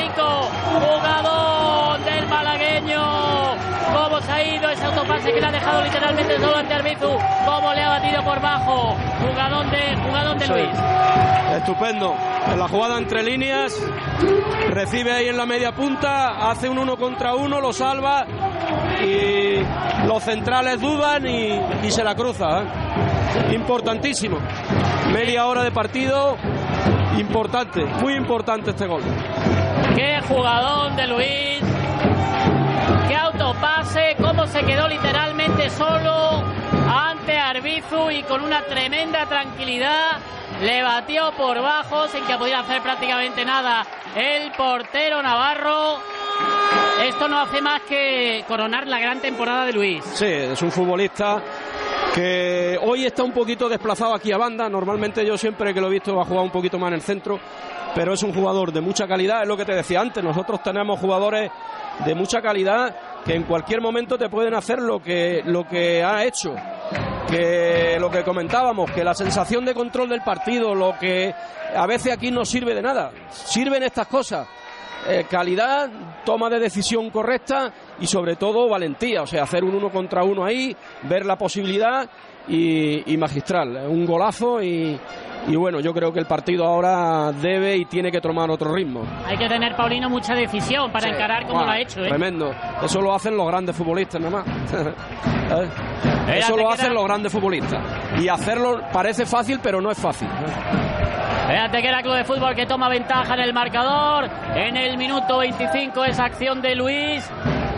minuto 0.00 0.50
25. 0.50 0.50
Jugador 0.80 2.00
del 2.04 2.26
malagueño. 2.28 3.00
¿Cómo 3.92 4.20
se 4.20 4.32
ha 4.32 4.42
ido 4.44 4.70
ese 4.70 4.84
autopase 4.84 5.32
que 5.32 5.40
le 5.40 5.46
ha 5.46 5.50
dejado 5.52 5.82
literalmente 5.82 6.38
solo 6.38 6.56
ante 6.56 6.74
Arbizu? 6.74 7.18
¿Cómo 7.44 7.74
le 7.74 7.82
ha 7.82 7.88
batido 7.88 8.22
por 8.24 8.40
bajo? 8.40 8.96
Jugador 9.28 9.70
de, 9.70 9.96
jugador 10.06 10.38
de 10.38 10.46
Sí. 10.46 10.52
Luis. 10.52 10.68
Estupendo. 11.56 12.14
En 12.52 12.58
la 12.58 12.68
jugada 12.68 12.98
entre 12.98 13.22
líneas, 13.22 13.74
recibe 14.70 15.12
ahí 15.12 15.28
en 15.28 15.36
la 15.36 15.44
media 15.46 15.72
punta, 15.72 16.50
hace 16.50 16.68
un 16.68 16.78
uno 16.78 16.96
contra 16.96 17.34
uno, 17.34 17.60
lo 17.60 17.72
salva 17.72 18.24
y 19.04 19.58
los 20.06 20.22
centrales 20.22 20.80
dudan 20.80 21.26
y, 21.26 21.60
y 21.82 21.90
se 21.90 22.02
la 22.02 22.14
cruza. 22.14 22.62
¿eh? 22.62 23.54
Importantísimo. 23.54 24.38
Media 25.12 25.46
hora 25.46 25.62
de 25.62 25.70
partido, 25.70 26.36
importante, 27.18 27.84
muy 27.84 28.14
importante 28.14 28.70
este 28.70 28.86
gol. 28.86 29.02
Qué 29.94 30.20
jugador 30.28 30.94
de 30.96 31.06
Luis. 31.06 31.60
Qué 33.08 33.16
autopase. 33.16 34.16
Cómo 34.20 34.46
se 34.46 34.62
quedó 34.64 34.88
literalmente 34.88 35.70
solo 35.70 36.44
ante 36.92 37.36
Arbizu 37.36 38.10
y 38.10 38.22
con 38.22 38.42
una 38.42 38.62
tremenda 38.62 39.26
tranquilidad 39.26 40.18
le 40.62 40.82
batió 40.82 41.32
por 41.32 41.60
bajo 41.62 42.08
sin 42.08 42.24
que 42.24 42.36
pudiera 42.36 42.60
hacer 42.60 42.82
prácticamente 42.82 43.44
nada 43.44 43.86
el 44.14 44.52
portero 44.52 45.22
Navarro. 45.22 45.98
Esto 47.02 47.28
no 47.28 47.40
hace 47.40 47.62
más 47.62 47.80
que 47.82 48.44
coronar 48.46 48.86
la 48.86 48.98
gran 48.98 49.20
temporada 49.20 49.64
de 49.66 49.72
Luis. 49.72 50.04
Sí, 50.04 50.26
es 50.26 50.60
un 50.62 50.70
futbolista 50.70 51.40
que 52.14 52.78
hoy 52.82 53.06
está 53.06 53.22
un 53.22 53.32
poquito 53.32 53.68
desplazado 53.68 54.14
aquí 54.14 54.32
a 54.32 54.38
banda. 54.38 54.68
Normalmente 54.68 55.24
yo 55.24 55.36
siempre 55.36 55.72
que 55.72 55.80
lo 55.80 55.88
he 55.88 55.92
visto 55.92 56.14
va 56.14 56.22
a 56.22 56.26
jugar 56.26 56.44
un 56.44 56.50
poquito 56.50 56.78
más 56.78 56.88
en 56.88 56.94
el 56.94 57.02
centro, 57.02 57.38
pero 57.94 58.14
es 58.14 58.22
un 58.22 58.32
jugador 58.32 58.72
de 58.72 58.80
mucha 58.80 59.06
calidad. 59.06 59.42
Es 59.42 59.48
lo 59.48 59.56
que 59.56 59.64
te 59.64 59.74
decía 59.74 60.00
antes. 60.00 60.22
Nosotros 60.22 60.62
tenemos 60.62 60.98
jugadores 60.98 61.50
de 62.04 62.14
mucha 62.14 62.40
calidad 62.40 62.96
que 63.24 63.34
en 63.34 63.44
cualquier 63.44 63.80
momento 63.80 64.16
te 64.16 64.28
pueden 64.28 64.54
hacer 64.54 64.80
lo 64.80 65.00
que 65.00 65.42
lo 65.44 65.66
que 65.66 66.02
ha 66.02 66.24
hecho. 66.24 66.54
Que 67.28 67.96
lo 68.00 68.10
que 68.10 68.24
comentábamos, 68.24 68.90
que 68.90 69.04
la 69.04 69.14
sensación 69.14 69.64
de 69.64 69.74
control 69.74 70.08
del 70.08 70.22
partido, 70.22 70.74
lo 70.74 70.98
que 70.98 71.32
a 71.76 71.86
veces 71.86 72.12
aquí 72.12 72.32
no 72.32 72.44
sirve 72.44 72.74
de 72.74 72.82
nada. 72.82 73.12
Sirven 73.30 73.84
estas 73.84 74.08
cosas. 74.08 74.48
Eh, 75.08 75.24
calidad, 75.30 75.88
toma 76.26 76.50
de 76.50 76.58
decisión 76.58 77.08
correcta 77.10 77.72
y 78.00 78.06
sobre 78.06 78.36
todo 78.36 78.68
valentía, 78.68 79.22
o 79.22 79.26
sea, 79.26 79.44
hacer 79.44 79.64
un 79.64 79.74
uno 79.74 79.88
contra 79.90 80.22
uno 80.24 80.44
ahí, 80.44 80.76
ver 81.04 81.24
la 81.24 81.36
posibilidad 81.36 82.06
y, 82.46 83.10
y 83.12 83.16
magistral, 83.16 83.86
un 83.88 84.04
golazo 84.04 84.62
y, 84.62 84.98
y 85.48 85.56
bueno, 85.56 85.80
yo 85.80 85.94
creo 85.94 86.12
que 86.12 86.18
el 86.20 86.26
partido 86.26 86.66
ahora 86.66 87.32
debe 87.32 87.76
y 87.78 87.86
tiene 87.86 88.12
que 88.12 88.20
tomar 88.20 88.50
otro 88.50 88.74
ritmo. 88.74 89.02
Hay 89.24 89.38
que 89.38 89.48
tener, 89.48 89.74
Paulino, 89.74 90.10
mucha 90.10 90.34
decisión 90.34 90.92
para 90.92 91.06
Sí. 91.08 91.14
encarar 91.14 91.42
como 91.46 91.60
Buah, 91.60 91.64
lo 91.66 91.72
ha 91.72 91.80
hecho. 91.80 92.00
¿eh? 92.04 92.08
Tremendo, 92.08 92.54
eso 92.84 93.00
lo 93.00 93.14
hacen 93.14 93.34
los 93.38 93.46
grandes 93.46 93.74
futbolistas 93.74 94.20
nada 94.20 94.42
más. 94.44 94.46
¿Sabes? 95.48 95.70
Eso 96.44 96.56
lo 96.58 96.70
hacen 96.70 96.92
los 96.94 97.04
grandes 97.04 97.32
futbolistas 97.32 97.82
y 98.20 98.28
hacerlo 98.28 98.82
parece 98.92 99.24
fácil 99.24 99.60
pero 99.62 99.80
no 99.80 99.90
es 99.90 99.98
fácil. 99.98 100.28
Fíjate 101.50 101.82
que 101.82 101.88
era 101.88 102.00
Club 102.00 102.14
de 102.14 102.22
Fútbol 102.22 102.54
que 102.54 102.64
toma 102.64 102.88
ventaja 102.88 103.34
en 103.34 103.40
el 103.40 103.52
marcador. 103.52 104.30
En 104.54 104.76
el 104.76 104.96
minuto 104.96 105.38
25 105.38 106.04
esa 106.04 106.26
acción 106.26 106.62
de 106.62 106.76
Luis 106.76 107.28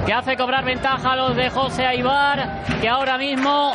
que 0.05 0.13
hace 0.13 0.37
cobrar 0.37 0.63
ventaja 0.63 1.13
a 1.13 1.17
los 1.17 1.35
de 1.35 1.49
José 1.49 1.87
Aibar, 1.87 2.65
que 2.83 2.89
ahora 2.91 3.17
mismo 3.17 3.73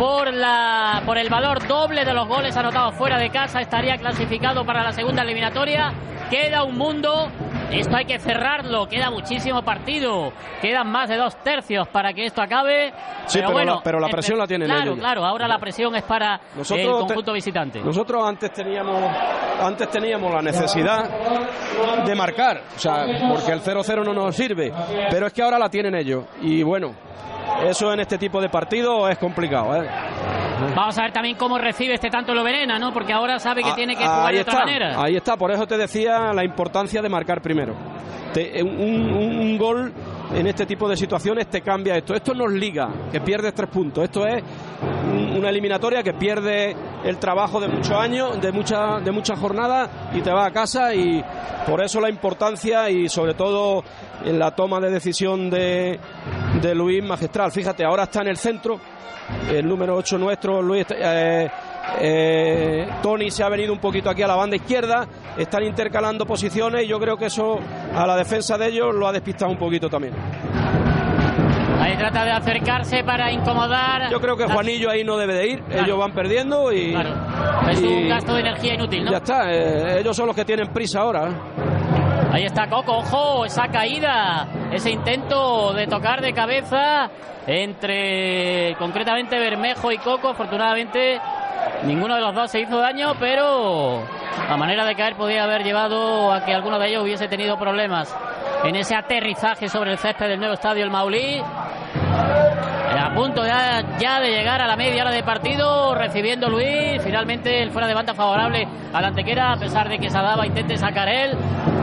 por 0.00 0.26
el 0.26 1.28
valor 1.30 1.64
doble 1.68 2.04
de 2.04 2.12
los 2.12 2.26
goles 2.26 2.56
anotados 2.56 2.94
fuera 2.96 3.18
de 3.18 3.30
casa 3.30 3.60
estaría 3.60 3.96
clasificado 3.98 4.66
para 4.66 4.82
la 4.82 4.92
segunda 4.92 5.22
eliminatoria. 5.22 5.92
Queda 6.28 6.64
un 6.64 6.76
mundo. 6.76 7.30
Esto 7.70 7.96
hay 7.96 8.04
que 8.04 8.18
cerrarlo, 8.18 8.86
queda 8.86 9.10
muchísimo 9.10 9.62
partido, 9.62 10.32
quedan 10.62 10.88
más 10.90 11.08
de 11.08 11.16
dos 11.16 11.36
tercios 11.42 11.88
para 11.88 12.12
que 12.12 12.24
esto 12.26 12.40
acabe. 12.40 12.92
Sí, 13.26 13.38
pero 13.40 13.52
bueno, 13.52 13.74
la- 13.76 13.82
pero 13.82 14.00
la 14.00 14.08
presión 14.08 14.38
la 14.38 14.46
tienen 14.46 14.68
Claro, 14.68 14.82
ellos 14.84 14.94
ya. 14.96 15.00
claro, 15.00 15.24
ahora 15.24 15.48
la 15.48 15.58
presión 15.58 15.94
es 15.96 16.02
para 16.04 16.40
Nosotros 16.56 16.86
el 16.86 16.92
te- 16.92 16.98
conjunto 17.06 17.32
visitante. 17.32 17.80
Nosotros 17.80 18.22
antes 18.26 18.52
teníamos 18.52 19.02
antes 19.60 19.90
teníamos 19.90 20.32
la 20.32 20.42
necesidad 20.42 21.10
de 22.04 22.14
marcar, 22.14 22.62
o 22.76 22.78
sea, 22.78 23.06
porque 23.28 23.52
el 23.52 23.60
0-0 23.60 24.04
no 24.04 24.12
nos 24.14 24.36
sirve, 24.36 24.72
pero 25.10 25.26
es 25.26 25.32
que 25.32 25.42
ahora 25.42 25.58
la 25.58 25.68
tienen 25.68 25.94
ellos 25.94 26.24
y 26.42 26.62
bueno, 26.62 26.92
eso 27.64 27.92
en 27.92 28.00
este 28.00 28.18
tipo 28.18 28.40
de 28.40 28.48
partidos 28.48 29.10
es 29.10 29.18
complicado, 29.18 29.82
¿eh? 29.82 29.88
Vamos 30.74 30.98
a 30.98 31.02
ver 31.02 31.12
también 31.12 31.36
cómo 31.36 31.58
recibe 31.58 31.94
este 31.94 32.10
tanto 32.10 32.34
lo 32.34 32.42
Verena, 32.42 32.78
¿no? 32.78 32.92
Porque 32.92 33.12
ahora 33.12 33.38
sabe 33.38 33.62
que 33.62 33.70
ah, 33.70 33.74
tiene 33.74 33.94
que 33.94 34.04
jugar 34.04 34.34
de 34.34 34.40
otra 34.40 34.58
manera. 34.60 35.02
Ahí 35.02 35.16
está, 35.16 35.36
por 35.36 35.50
eso 35.50 35.66
te 35.66 35.76
decía 35.76 36.32
la 36.32 36.44
importancia 36.44 37.02
de 37.02 37.08
marcar 37.08 37.42
primero. 37.42 37.74
un, 38.62 39.58
gol 39.58 39.92
en 40.34 40.46
este 40.46 40.66
tipo 40.66 40.88
de 40.88 40.96
situaciones 40.96 41.48
te 41.48 41.60
cambia 41.60 41.96
esto. 41.96 42.14
Esto 42.14 42.34
no 42.34 42.46
es 42.46 42.52
liga, 42.52 42.88
que 43.12 43.20
pierdes 43.20 43.54
tres 43.54 43.68
puntos. 43.68 44.04
Esto 44.04 44.26
es 44.26 44.42
una 45.36 45.50
eliminatoria 45.50 46.02
que 46.02 46.14
pierde 46.14 46.74
el 47.04 47.18
trabajo 47.18 47.60
de 47.60 47.68
muchos 47.68 47.92
años, 47.92 48.40
de 48.40 48.52
muchas 48.52 49.04
de 49.04 49.12
muchas 49.12 49.38
jornadas 49.38 49.90
y 50.14 50.20
te 50.20 50.32
va 50.32 50.46
a 50.46 50.50
casa 50.50 50.94
y 50.94 51.22
por 51.66 51.82
eso 51.82 52.00
la 52.00 52.08
importancia 52.08 52.88
y 52.90 53.08
sobre 53.08 53.34
todo 53.34 53.84
en 54.24 54.38
la 54.38 54.52
toma 54.52 54.80
de 54.80 54.90
decisión 54.90 55.50
de, 55.50 55.98
de 56.60 56.74
Luis 56.74 57.02
Magistral. 57.02 57.50
Fíjate, 57.52 57.84
ahora 57.84 58.04
está 58.04 58.22
en 58.22 58.28
el 58.28 58.36
centro, 58.36 58.80
el 59.50 59.66
número 59.66 59.96
8 59.96 60.18
nuestro, 60.18 60.62
Luis. 60.62 60.86
Eh, 60.90 61.48
eh, 62.00 62.88
Tony 63.02 63.30
se 63.30 63.42
ha 63.42 63.48
venido 63.48 63.72
un 63.72 63.78
poquito 63.78 64.10
aquí 64.10 64.22
a 64.22 64.26
la 64.26 64.36
banda 64.36 64.56
izquierda, 64.56 65.06
están 65.36 65.62
intercalando 65.64 66.26
posiciones 66.26 66.84
y 66.84 66.88
yo 66.88 66.98
creo 66.98 67.16
que 67.16 67.26
eso 67.26 67.58
a 67.94 68.06
la 68.06 68.16
defensa 68.16 68.58
de 68.58 68.68
ellos 68.68 68.94
lo 68.94 69.06
ha 69.06 69.12
despistado 69.12 69.50
un 69.50 69.58
poquito 69.58 69.88
también. 69.88 70.14
Ahí 71.80 71.96
trata 71.96 72.24
de 72.24 72.32
acercarse 72.32 73.04
para 73.04 73.30
incomodar. 73.30 74.10
Yo 74.10 74.20
creo 74.20 74.36
que 74.36 74.46
Juanillo 74.46 74.90
ahí 74.90 75.04
no 75.04 75.16
debe 75.16 75.34
de 75.34 75.46
ir. 75.46 75.62
Ellos 75.70 75.98
van 75.98 76.12
perdiendo 76.12 76.72
y. 76.72 76.96
Es 77.70 77.80
un 77.80 78.08
gasto 78.08 78.34
de 78.34 78.40
energía 78.40 78.74
inútil, 78.74 79.04
¿no? 79.04 79.10
Ya 79.12 79.18
está. 79.18 79.52
Eh, 79.52 80.00
ellos 80.00 80.16
son 80.16 80.26
los 80.26 80.34
que 80.34 80.44
tienen 80.44 80.68
prisa 80.68 81.00
ahora. 81.00 81.28
Ahí 82.32 82.44
está 82.44 82.68
Coco, 82.68 82.98
ojo, 82.98 83.44
esa 83.46 83.68
caída, 83.68 84.46
ese 84.72 84.90
intento 84.90 85.72
de 85.72 85.86
tocar 85.86 86.20
de 86.20 86.32
cabeza 86.32 87.08
entre 87.46 88.74
concretamente 88.78 89.38
Bermejo 89.38 89.92
y 89.92 89.98
Coco. 89.98 90.30
Afortunadamente 90.30 91.20
ninguno 91.84 92.14
de 92.14 92.20
los 92.20 92.34
dos 92.34 92.50
se 92.50 92.60
hizo 92.60 92.78
daño, 92.78 93.14
pero 93.18 94.02
la 94.48 94.56
manera 94.56 94.84
de 94.84 94.94
caer 94.94 95.14
podía 95.14 95.44
haber 95.44 95.62
llevado 95.64 96.32
a 96.32 96.44
que 96.44 96.52
alguno 96.52 96.78
de 96.78 96.88
ellos 96.88 97.04
hubiese 97.04 97.28
tenido 97.28 97.58
problemas 97.58 98.14
en 98.64 98.76
ese 98.76 98.94
aterrizaje 98.94 99.68
sobre 99.68 99.92
el 99.92 99.98
césped 99.98 100.28
del 100.28 100.38
nuevo 100.38 100.54
estadio 100.54 100.84
El 100.84 100.90
Maulí. 100.90 101.42
A 102.98 103.14
punto 103.14 103.44
ya, 103.44 104.20
de 104.20 104.30
llegar 104.30 104.62
a 104.62 104.66
la 104.66 104.74
media 104.74 105.02
hora 105.02 105.10
de 105.10 105.22
partido, 105.22 105.94
recibiendo 105.94 106.48
Luis. 106.48 107.02
Finalmente 107.02 107.62
el 107.62 107.70
fuera 107.70 107.86
de 107.86 107.92
banda 107.92 108.14
favorable 108.14 108.66
a 108.92 109.00
la 109.02 109.08
Antequera, 109.08 109.52
a 109.52 109.56
pesar 109.58 109.88
de 109.88 109.98
que 109.98 110.08
Sadaba 110.08 110.46
intente 110.46 110.78
sacar 110.78 111.08
él. 111.08 111.32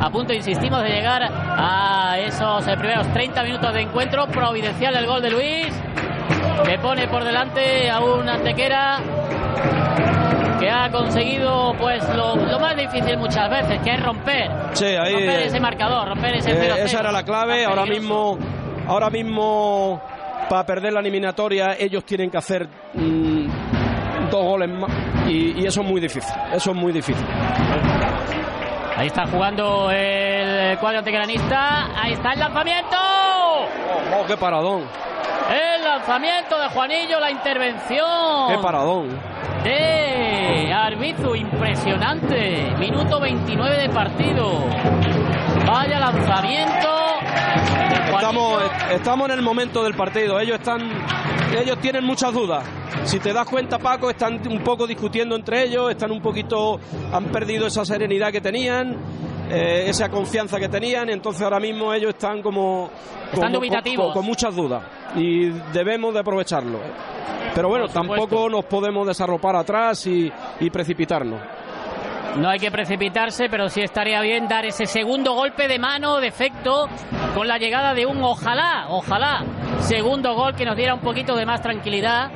A 0.02 0.10
punto, 0.10 0.34
insistimos, 0.34 0.82
de 0.82 0.90
llegar 0.90 1.22
a 1.32 2.18
esos 2.20 2.68
eh, 2.68 2.76
primeros 2.78 3.08
30 3.14 3.44
minutos 3.44 3.74
de 3.74 3.82
encuentro. 3.82 4.26
Providencial 4.28 4.96
el 4.96 5.06
gol 5.06 5.22
de 5.22 5.30
Luis, 5.30 5.74
que 6.66 6.80
pone 6.80 7.08
por 7.08 7.24
delante 7.24 7.92
a 7.92 8.00
un 8.00 8.28
Antequera 8.28 9.00
que 10.60 10.70
ha 10.70 10.90
conseguido 10.90 11.76
pues 11.78 12.02
lo, 12.16 12.38
más 12.60 12.76
difícil 12.76 13.18
muchas 13.18 13.50
veces, 13.50 13.80
que 13.84 13.92
es 13.92 14.02
romper. 14.02 14.50
romper 14.50 15.40
ese 15.42 15.60
marcador, 15.60 16.08
romper 16.08 16.36
ese 16.38 16.52
eh, 16.52 16.86
Esa 16.86 17.02
era 17.02 17.12
la 17.12 17.24
clave. 17.24 17.66
Ahora 17.66 17.86
mismo, 17.86 18.40
ahora 18.88 19.10
mismo 19.10 20.02
para 20.54 20.68
perder 20.68 20.94
la 20.94 21.00
eliminatoria 21.00 21.76
ellos 21.80 22.06
tienen 22.06 22.30
que 22.30 22.38
hacer 22.38 22.68
mm, 22.94 24.30
dos 24.30 24.46
goles 24.46 24.70
más 24.70 24.92
y, 25.28 25.66
eso 25.66 25.82
es 25.82 25.88
muy 25.88 26.00
difícil. 26.00 26.32
Eso 26.54 26.70
es 26.70 26.78
muy 26.78 26.94
difícil. 26.94 27.26
Ahí 28.96 29.08
está 29.08 29.26
jugando 29.26 29.90
el 29.90 30.78
cuadro 30.78 31.00
antegranista. 31.00 31.90
Ahí 32.00 32.14
está 32.14 32.34
el 32.34 32.40
lanzamiento. 32.40 32.96
Oh, 32.96 33.66
oh, 34.20 34.26
qué 34.28 34.38
paradón. 34.38 34.84
El 35.50 35.84
lanzamiento 35.84 36.60
de 36.60 36.68
Juanillo, 36.68 37.20
la 37.20 37.32
intervención. 37.32 38.50
Qué 38.50 38.58
paradón. 38.62 39.10
De 39.64 40.72
Arbizu, 40.72 41.34
impresionante. 41.34 42.76
Minuto 42.78 43.20
29 43.20 43.76
de 43.76 43.90
partido. 43.90 44.52
Vaya 45.66 46.00
lanzamiento. 46.00 47.83
Estamos, 48.16 48.64
estamos 48.92 49.30
en 49.30 49.36
el 49.36 49.42
momento 49.42 49.84
del 49.84 49.96
partido. 49.96 50.40
Ellos 50.40 50.60
están, 50.60 50.82
ellos 51.58 51.78
tienen 51.80 52.04
muchas 52.04 52.34
dudas. 52.34 52.64
Si 53.06 53.20
te 53.20 53.34
das 53.34 53.48
cuenta, 53.48 53.80
Paco, 53.80 54.10
están 54.10 54.46
un 54.48 54.64
poco 54.64 54.88
discutiendo 54.88 55.36
entre 55.36 55.64
ellos, 55.64 55.92
están 55.92 56.12
un 56.12 56.22
poquito, 56.22 56.80
han 57.12 57.26
perdido 57.26 57.68
esa 57.68 57.84
serenidad 57.84 58.32
que 58.32 58.42
tenían 58.42 58.98
eh, 59.50 59.90
esa 59.90 60.10
confianza 60.10 60.60
que 60.60 60.70
tenían. 60.70 61.10
Entonces 61.10 61.42
ahora 61.42 61.60
mismo 61.60 61.94
ellos 61.94 62.10
están 62.10 62.42
como, 62.42 62.90
con, 63.34 63.52
muchas 64.26 64.56
dudas 64.56 64.84
y 65.16 65.50
debemos 65.72 66.14
de 66.14 66.20
aprovecharlo. 66.20 66.80
Pero 67.54 67.70
bueno, 67.70 67.88
tampoco 67.88 68.50
nos 68.50 68.66
podemos 68.66 69.06
desarropar 69.06 69.56
atrás 69.56 70.08
y, 70.08 70.32
precipitarnos. 70.72 71.40
No 72.38 72.50
hay 72.50 72.60
que 72.60 72.72
precipitarse, 72.72 73.48
pero 73.50 73.70
sí 73.70 73.82
estaría 73.82 74.20
bien 74.22 74.48
dar 74.48 74.66
ese 74.66 74.86
segundo 74.86 75.34
golpe 75.34 75.68
de 75.68 75.78
mano 75.78 76.20
de 76.20 76.34
con 77.36 77.48
la 77.48 77.58
llegada 77.58 77.94
de 77.94 78.06
un 78.06 78.24
ojalá, 78.24 78.86
ojalá, 78.90 79.44
segundo 79.80 80.34
gol 80.34 80.56
que 80.56 80.66
nos 80.66 80.76
diera 80.76 80.94
un 80.94 81.00
poquito 81.00 81.36
de 81.36 81.46
más 81.46 81.62
tranquilidad. 81.62 82.32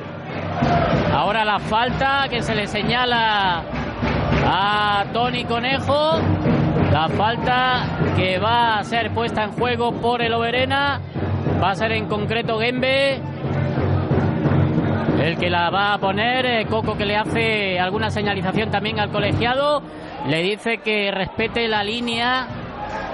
Ahora 1.12 1.44
la 1.44 1.58
falta 1.58 2.26
que 2.30 2.42
se 2.42 2.54
le 2.54 2.66
señala 2.66 3.62
a 4.46 5.04
Tony 5.12 5.44
Conejo. 5.44 6.20
La 6.92 7.08
falta 7.08 7.84
que 8.16 8.38
va 8.38 8.78
a 8.78 8.84
ser 8.84 9.12
puesta 9.12 9.44
en 9.44 9.52
juego 9.52 9.92
por 10.00 10.22
el 10.22 10.32
Oberena 10.32 11.00
va 11.62 11.70
a 11.70 11.74
ser 11.74 11.92
en 11.92 12.06
concreto 12.06 12.58
Gembe. 12.58 13.20
El 15.20 15.36
que 15.36 15.50
la 15.50 15.70
va 15.70 15.94
a 15.94 15.98
poner, 15.98 16.46
eh, 16.46 16.66
Coco 16.66 16.96
que 16.96 17.04
le 17.04 17.16
hace 17.16 17.78
alguna 17.78 18.10
señalización 18.10 18.70
también 18.70 19.00
al 19.00 19.10
colegiado, 19.10 19.82
le 20.26 20.42
dice 20.42 20.78
que 20.78 21.10
respete 21.10 21.66
la 21.66 21.82
línea, 21.82 22.46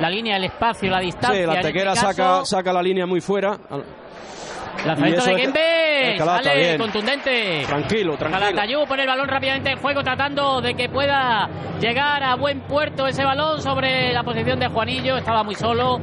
la 0.00 0.10
línea, 0.10 0.36
el 0.36 0.44
espacio, 0.44 0.90
la 0.90 1.00
distancia. 1.00 1.40
Sí, 1.40 1.46
la 1.46 1.54
este 1.54 1.68
tequera 1.68 1.94
saca, 1.94 2.44
saca 2.44 2.72
la 2.72 2.82
línea 2.82 3.06
muy 3.06 3.20
fuera. 3.20 3.56
Lanzamiento 4.84 5.24
de 5.24 5.36
Kembe. 5.36 6.18
Sale 6.18 6.78
contundente. 6.78 7.62
Tranquilo, 7.66 8.16
tranquilo. 8.16 8.46
Calatayud 8.50 8.86
pone 8.86 9.02
el 9.02 9.08
balón 9.08 9.28
rápidamente 9.28 9.70
en 9.70 9.78
juego 9.78 10.02
tratando 10.02 10.60
de 10.60 10.74
que 10.74 10.88
pueda 10.88 11.48
llegar 11.80 12.22
a 12.22 12.34
buen 12.36 12.60
puerto 12.60 13.06
ese 13.06 13.24
balón 13.24 13.62
sobre 13.62 14.12
la 14.12 14.22
posición 14.22 14.58
de 14.58 14.68
Juanillo. 14.68 15.16
Estaba 15.16 15.42
muy 15.42 15.54
solo 15.54 15.98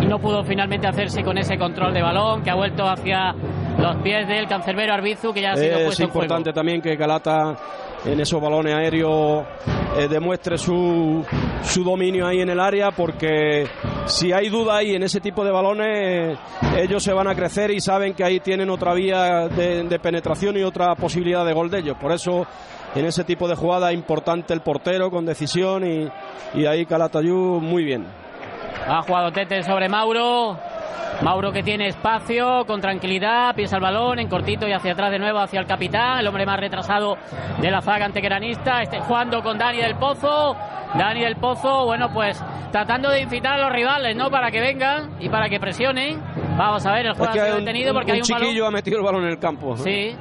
y 0.00 0.06
no 0.06 0.18
pudo 0.18 0.42
finalmente 0.42 0.88
hacerse 0.88 1.22
con 1.22 1.38
ese 1.38 1.56
control 1.56 1.94
de 1.94 2.02
balón 2.02 2.42
que 2.42 2.50
ha 2.50 2.54
vuelto 2.54 2.88
hacia 2.88 3.34
los 3.78 3.96
pies 4.02 4.26
del 4.26 4.46
cancerbero 4.46 4.94
Arbizu 4.94 5.32
que 5.32 5.42
ya 5.42 5.52
ha 5.52 5.56
sido 5.56 5.78
es 5.78 6.00
importante 6.00 6.52
también 6.52 6.80
que 6.80 6.96
Calata 6.96 7.56
en 8.04 8.20
esos 8.20 8.40
balones 8.40 8.74
aéreos 8.74 9.44
eh, 9.98 10.08
demuestre 10.08 10.58
su, 10.58 11.24
su 11.62 11.84
dominio 11.84 12.26
ahí 12.26 12.40
en 12.40 12.50
el 12.50 12.60
área 12.60 12.90
porque 12.90 13.66
si 14.06 14.32
hay 14.32 14.48
duda 14.48 14.76
ahí 14.76 14.94
en 14.94 15.02
ese 15.02 15.20
tipo 15.20 15.44
de 15.44 15.50
balones 15.50 16.38
ellos 16.76 17.02
se 17.02 17.12
van 17.12 17.28
a 17.28 17.34
crecer 17.34 17.70
y 17.70 17.80
saben 17.80 18.14
que 18.14 18.24
ahí 18.24 18.40
tienen 18.40 18.70
otra 18.70 18.94
vía 18.94 19.48
de, 19.48 19.98
penetración 19.98 20.56
y 20.56 20.62
otra 20.62 20.94
posibilidad 20.94 21.44
de 21.44 21.52
gol 21.52 21.70
de 21.70 21.78
ellos. 21.78 21.96
Por 22.00 22.12
eso 22.12 22.46
en 22.94 23.06
ese 23.06 23.24
tipo 23.24 23.48
de 23.48 23.56
jugada 23.56 23.92
importante 23.92 24.52
el 24.52 24.60
portero 24.60 25.10
con 25.10 25.24
decisión 25.24 25.86
y, 25.86 26.08
y 26.54 26.66
ahí 26.66 26.86
Calatayud 26.86 27.60
muy 27.60 27.84
bien. 27.84 28.06
Ha 28.86 29.02
jugado 29.02 29.32
Tete 29.32 29.62
sobre 29.62 29.88
Mauro 29.88 30.56
Mauro 31.22 31.50
que 31.50 31.62
tiene 31.62 31.88
espacio, 31.88 32.64
con 32.66 32.80
tranquilidad, 32.80 33.54
piensa 33.54 33.76
el 33.76 33.82
balón 33.82 34.18
en 34.18 34.28
cortito 34.28 34.68
y 34.68 34.72
hacia 34.72 34.92
atrás 34.92 35.10
de 35.10 35.18
nuevo 35.18 35.38
hacia 35.38 35.60
el 35.60 35.66
capitán, 35.66 36.18
el 36.18 36.26
hombre 36.26 36.44
más 36.44 36.60
retrasado 36.60 37.16
de 37.60 37.70
la 37.70 37.80
zaga 37.80 38.06
antequeranista, 38.06 38.82
este 38.82 39.00
jugando 39.00 39.42
con 39.42 39.58
Dani 39.58 39.78
del 39.78 39.96
Pozo. 39.96 40.56
Dani 40.94 41.20
del 41.20 41.36
Pozo, 41.36 41.86
bueno, 41.86 42.10
pues 42.12 42.42
tratando 42.70 43.10
de 43.10 43.22
incitar 43.22 43.54
a 43.54 43.64
los 43.64 43.72
rivales, 43.72 44.16
¿no? 44.16 44.30
Para 44.30 44.50
que 44.50 44.60
vengan 44.60 45.16
y 45.18 45.28
para 45.28 45.48
que 45.48 45.58
presionen. 45.58 46.20
Vamos 46.56 46.84
a 46.86 46.92
ver, 46.92 47.06
el 47.06 47.14
juego 47.14 47.30
ha 47.30 47.32
sido 47.32 47.56
detenido 47.56 47.94
porque 47.94 48.12
hay 48.12 48.18
un 48.18 48.24
chiquillo 48.24 48.66
ha 48.66 48.70
metido 48.70 48.98
el 48.98 49.04
balón 49.04 49.24
en 49.24 49.30
el 49.30 49.38
campo. 49.38 49.76
Sí. 49.76 50.14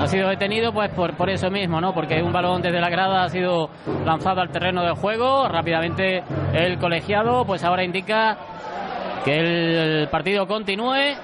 Ha 0.00 0.06
sido 0.06 0.28
detenido 0.28 0.72
pues 0.72 0.90
por, 0.90 1.16
por 1.16 1.30
eso 1.30 1.50
mismo, 1.50 1.80
¿no? 1.80 1.92
Porque 1.92 2.22
un 2.22 2.32
balón 2.32 2.62
desde 2.62 2.80
la 2.80 2.88
grada 2.90 3.24
ha 3.24 3.28
sido 3.28 3.70
lanzado 4.04 4.40
al 4.40 4.50
terreno 4.50 4.82
de 4.82 4.92
juego. 4.92 5.48
Rápidamente 5.48 6.22
el 6.52 6.78
colegiado 6.78 7.44
pues 7.44 7.64
ahora 7.64 7.84
indica 7.84 8.36
que 9.28 10.00
el 10.00 10.08
partido 10.08 10.46
continúe. 10.46 11.14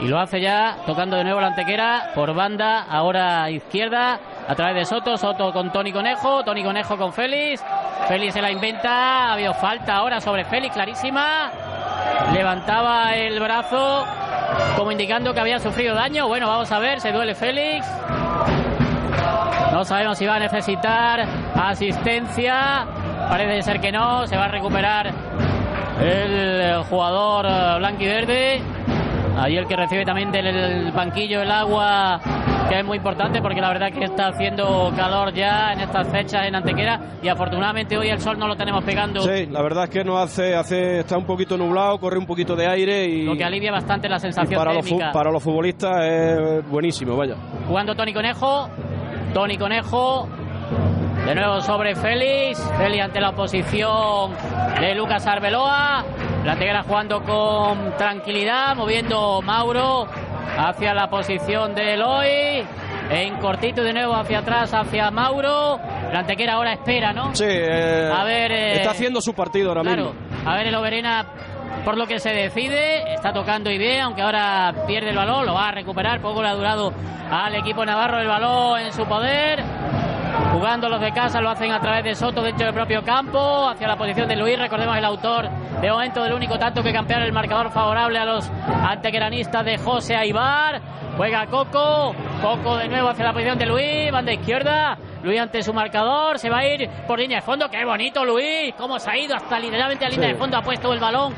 Y 0.00 0.06
lo 0.06 0.18
hace 0.18 0.40
ya 0.40 0.76
tocando 0.86 1.16
de 1.16 1.24
nuevo 1.24 1.40
la 1.40 1.48
antequera 1.48 2.10
por 2.14 2.34
banda, 2.34 2.82
ahora 2.88 3.50
izquierda, 3.50 4.20
a 4.48 4.54
través 4.54 4.76
de 4.76 4.84
Soto, 4.84 5.16
Soto 5.16 5.52
con 5.52 5.72
Tony 5.72 5.92
Conejo, 5.92 6.44
Tony 6.44 6.62
Conejo 6.62 6.96
con 6.96 7.12
Félix, 7.12 7.64
Félix 8.08 8.34
se 8.34 8.42
la 8.42 8.50
inventa, 8.50 8.90
ha 9.28 9.32
habido 9.34 9.54
falta 9.54 9.94
ahora 9.96 10.20
sobre 10.20 10.44
Félix, 10.44 10.74
clarísima, 10.74 11.50
levantaba 12.32 13.14
el 13.14 13.38
brazo 13.38 14.04
como 14.76 14.90
indicando 14.90 15.32
que 15.34 15.40
había 15.40 15.60
sufrido 15.60 15.94
daño, 15.94 16.26
bueno, 16.26 16.48
vamos 16.48 16.70
a 16.72 16.80
ver, 16.80 17.00
se 17.00 17.12
duele 17.12 17.36
Félix, 17.36 17.86
no 19.72 19.84
sabemos 19.84 20.18
si 20.18 20.26
va 20.26 20.36
a 20.36 20.40
necesitar 20.40 21.26
asistencia, 21.54 22.86
parece 23.28 23.62
ser 23.62 23.80
que 23.80 23.92
no, 23.92 24.26
se 24.26 24.36
va 24.36 24.46
a 24.46 24.48
recuperar 24.48 25.12
el 26.02 26.82
jugador 26.84 27.78
blanquiverde. 27.78 28.60
Ahí 29.38 29.56
el 29.56 29.66
que 29.66 29.76
recibe 29.76 30.04
también 30.04 30.30
del 30.30 30.92
banquillo 30.92 31.40
el 31.40 31.50
agua, 31.50 32.20
que 32.68 32.78
es 32.78 32.84
muy 32.84 32.98
importante 32.98 33.40
porque 33.40 33.60
la 33.62 33.68
verdad 33.68 33.88
es 33.88 33.98
que 33.98 34.04
está 34.04 34.28
haciendo 34.28 34.92
calor 34.94 35.32
ya 35.32 35.72
en 35.72 35.80
estas 35.80 36.06
fechas 36.08 36.46
en 36.46 36.54
Antequera 36.54 37.00
y 37.22 37.28
afortunadamente 37.28 37.96
hoy 37.96 38.10
el 38.10 38.20
sol 38.20 38.38
no 38.38 38.46
lo 38.46 38.56
tenemos 38.56 38.84
pegando. 38.84 39.22
Sí, 39.22 39.46
la 39.46 39.62
verdad 39.62 39.84
es 39.84 39.90
que 39.90 40.04
no 40.04 40.18
hace, 40.18 40.54
hace 40.54 41.00
está 41.00 41.16
un 41.16 41.24
poquito 41.24 41.56
nublado, 41.56 41.98
corre 41.98 42.18
un 42.18 42.26
poquito 42.26 42.54
de 42.54 42.66
aire 42.66 43.06
y 43.06 43.22
lo 43.24 43.34
que 43.34 43.44
alivia 43.44 43.72
bastante 43.72 44.08
la 44.08 44.18
sensación 44.18 44.58
para 44.58 44.72
térmica. 44.72 45.06
Los, 45.06 45.14
para 45.14 45.30
los 45.30 45.42
futbolistas 45.42 46.04
es 46.04 46.68
buenísimo, 46.68 47.16
vaya. 47.16 47.36
Jugando 47.66 47.94
Tony 47.94 48.12
Conejo, 48.12 48.68
Tony 49.32 49.56
Conejo 49.56 50.28
de 51.26 51.34
nuevo 51.34 51.60
sobre 51.60 51.94
Félix. 51.94 52.62
Félix 52.78 53.04
ante 53.04 53.20
la 53.20 53.30
oposición 53.30 54.32
de 54.80 54.94
Lucas 54.94 55.26
Arbeloa. 55.26 56.04
La 56.44 56.82
jugando 56.82 57.22
con 57.22 57.96
tranquilidad, 57.96 58.74
moviendo 58.74 59.40
Mauro 59.42 60.06
hacia 60.58 60.94
la 60.94 61.08
posición 61.08 61.74
de 61.74 61.94
Eloy. 61.94 62.64
En 63.10 63.36
cortito 63.36 63.82
de 63.82 63.92
nuevo 63.92 64.14
hacia 64.14 64.40
atrás, 64.40 64.72
hacia 64.74 65.10
Mauro. 65.10 65.78
La 66.12 66.20
Antequera 66.20 66.54
ahora 66.54 66.72
espera, 66.72 67.12
¿no? 67.12 67.34
Sí, 67.34 67.44
eh, 67.46 68.10
a 68.12 68.24
ver, 68.24 68.52
eh, 68.52 68.72
está 68.74 68.90
haciendo 68.90 69.20
su 69.20 69.34
partido 69.34 69.68
ahora 69.68 69.82
claro, 69.82 70.12
mismo. 70.12 70.50
A 70.50 70.56
ver, 70.56 70.66
el 70.66 70.74
Oberena 70.74 71.26
por 71.84 71.96
lo 71.96 72.06
que 72.06 72.18
se 72.18 72.30
decide. 72.30 73.14
Está 73.14 73.32
tocando 73.32 73.70
y 73.70 73.78
bien, 73.78 74.00
aunque 74.00 74.22
ahora 74.22 74.72
pierde 74.86 75.10
el 75.10 75.16
balón, 75.16 75.46
lo 75.46 75.54
va 75.54 75.68
a 75.68 75.72
recuperar. 75.72 76.20
Poco 76.20 76.42
le 76.42 76.48
ha 76.48 76.54
durado 76.54 76.92
al 77.30 77.54
equipo 77.54 77.84
navarro 77.84 78.20
el 78.20 78.28
balón 78.28 78.80
en 78.80 78.92
su 78.92 79.04
poder. 79.04 79.62
Jugando 80.52 80.88
los 80.88 81.00
de 81.00 81.12
casa 81.12 81.40
lo 81.40 81.50
hacen 81.50 81.72
a 81.72 81.80
través 81.80 82.04
de 82.04 82.14
Soto 82.14 82.42
dentro 82.42 82.66
del 82.66 82.74
propio 82.74 83.02
campo, 83.02 83.68
hacia 83.68 83.86
la 83.86 83.96
posición 83.96 84.28
de 84.28 84.36
Luis. 84.36 84.58
Recordemos 84.58 84.96
el 84.96 85.04
autor 85.04 85.48
de 85.80 85.90
momento 85.90 86.22
del 86.22 86.32
único 86.32 86.58
tanto 86.58 86.82
que 86.82 86.92
campear 86.92 87.22
el 87.22 87.32
marcador 87.32 87.70
favorable 87.70 88.18
a 88.18 88.24
los 88.24 88.50
antequeranistas 88.50 89.64
de 89.64 89.78
José 89.78 90.16
Aibar. 90.16 90.80
Juega 91.16 91.46
Coco, 91.46 92.14
Coco 92.40 92.76
de 92.76 92.88
nuevo 92.88 93.08
hacia 93.08 93.24
la 93.24 93.32
posición 93.32 93.58
de 93.58 93.66
Luis, 93.66 94.10
banda 94.10 94.32
izquierda. 94.32 94.96
Luis 95.22 95.40
ante 95.40 95.62
su 95.62 95.72
marcador, 95.72 96.38
se 96.38 96.50
va 96.50 96.58
a 96.58 96.66
ir 96.66 96.88
por 97.06 97.18
línea 97.18 97.38
de 97.38 97.42
fondo. 97.42 97.68
¡Qué 97.68 97.84
bonito 97.84 98.24
Luis! 98.24 98.74
¿Cómo 98.76 98.98
se 98.98 99.10
ha 99.10 99.16
ido 99.16 99.36
hasta 99.36 99.58
literalmente 99.58 100.04
a 100.04 100.08
línea 100.08 100.28
de 100.28 100.34
fondo? 100.34 100.56
Ha 100.56 100.62
puesto 100.62 100.92
el 100.92 101.00
balón 101.00 101.34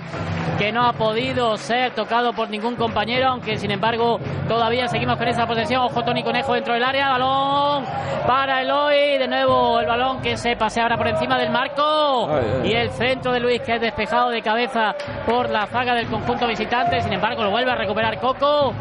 que 0.59 0.71
no 0.71 0.87
ha 0.87 0.93
podido 0.93 1.57
ser 1.57 1.93
tocado 1.93 2.33
por 2.33 2.49
ningún 2.49 2.77
compañero, 2.77 3.29
aunque 3.29 3.59
sin 3.59 3.71
embargo 3.71 4.21
todavía 4.49 4.87
seguimos 4.89 5.17
con 5.17 5.29
esa 5.29 5.47
posesión. 5.47 5.83
Ojo 5.83 6.03
Tony 6.05 6.23
Conejo 6.23 6.55
dentro 6.55 6.75
del 6.75 6.85
área, 6.85 7.11
balón 7.11 7.85
para 8.27 8.63
Eloy, 8.63 9.19
de 9.19 9.29
nuevo 9.29 9.81
el 9.81 9.87
balón 9.87 10.23
que 10.23 10.37
se 10.37 10.57
pasea 10.57 10.85
ahora 10.85 10.97
por 10.97 11.09
encima 11.09 11.39
del 11.39 11.51
marco 11.51 12.31
y 12.65 12.73
el 12.73 12.91
centro 12.91 13.33
de 13.33 13.41
Luis 13.41 13.61
que 13.63 13.75
es 13.75 13.81
despejado 13.81 14.31
de 14.31 14.43
cabeza 14.43 14.95
por 15.27 15.51
la 15.51 15.67
zaga 15.67 15.95
del 15.95 16.07
conjunto 16.07 16.47
visitante, 16.47 17.03
sin 17.03 17.13
embargo 17.13 17.43
lo 17.43 17.51
vuelve 17.51 17.73
a 17.73 17.75
recuperar 17.75 18.19
Coco. 18.21 18.73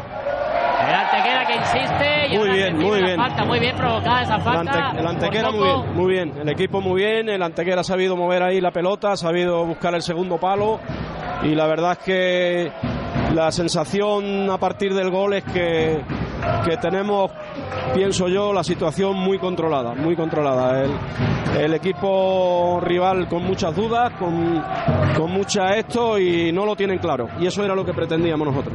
El 0.86 0.94
Antequera 0.94 1.46
que 1.46 1.54
insiste 1.56 2.34
y 2.34 2.38
muy 2.38 2.48
bien, 2.50 2.78
muy 2.78 3.02
bien. 3.02 3.16
Falta, 3.16 3.44
muy 3.44 3.58
bien 3.58 3.76
provocada 3.76 4.22
esa 4.22 4.38
falta. 4.40 4.92
El, 4.96 5.06
Antequera 5.06 5.50
muy 5.50 5.64
bien, 5.64 5.94
muy 5.94 6.12
bien. 6.12 6.32
El 6.40 6.48
equipo 6.48 6.80
muy 6.80 7.02
bien. 7.02 7.28
El 7.28 7.42
Antequera 7.42 7.80
ha 7.80 7.84
sabido 7.84 8.16
mover 8.16 8.42
ahí 8.42 8.60
la 8.60 8.70
pelota, 8.70 9.12
ha 9.12 9.16
sabido 9.16 9.64
buscar 9.64 9.94
el 9.94 10.02
segundo 10.02 10.38
palo. 10.38 10.80
Y 11.42 11.54
la 11.54 11.66
verdad 11.66 11.92
es 11.92 11.98
que 11.98 12.72
la 13.34 13.50
sensación 13.50 14.50
a 14.50 14.58
partir 14.58 14.94
del 14.94 15.10
gol 15.10 15.34
es 15.34 15.44
que, 15.44 16.00
que 16.64 16.76
tenemos, 16.76 17.30
pienso 17.94 18.28
yo, 18.28 18.52
la 18.52 18.64
situación 18.64 19.16
muy 19.16 19.38
controlada, 19.38 19.94
muy 19.94 20.16
controlada. 20.16 20.84
El, 20.84 20.90
el 21.58 21.74
equipo 21.74 22.80
rival 22.82 23.28
con 23.28 23.44
muchas 23.44 23.74
dudas, 23.74 24.12
con, 24.18 24.62
con 25.16 25.30
mucha 25.30 25.76
esto 25.76 26.18
y 26.18 26.52
no 26.52 26.66
lo 26.66 26.74
tienen 26.76 26.98
claro. 26.98 27.28
Y 27.38 27.46
eso 27.46 27.64
era 27.64 27.74
lo 27.74 27.84
que 27.84 27.92
pretendíamos 27.92 28.48
nosotros. 28.48 28.74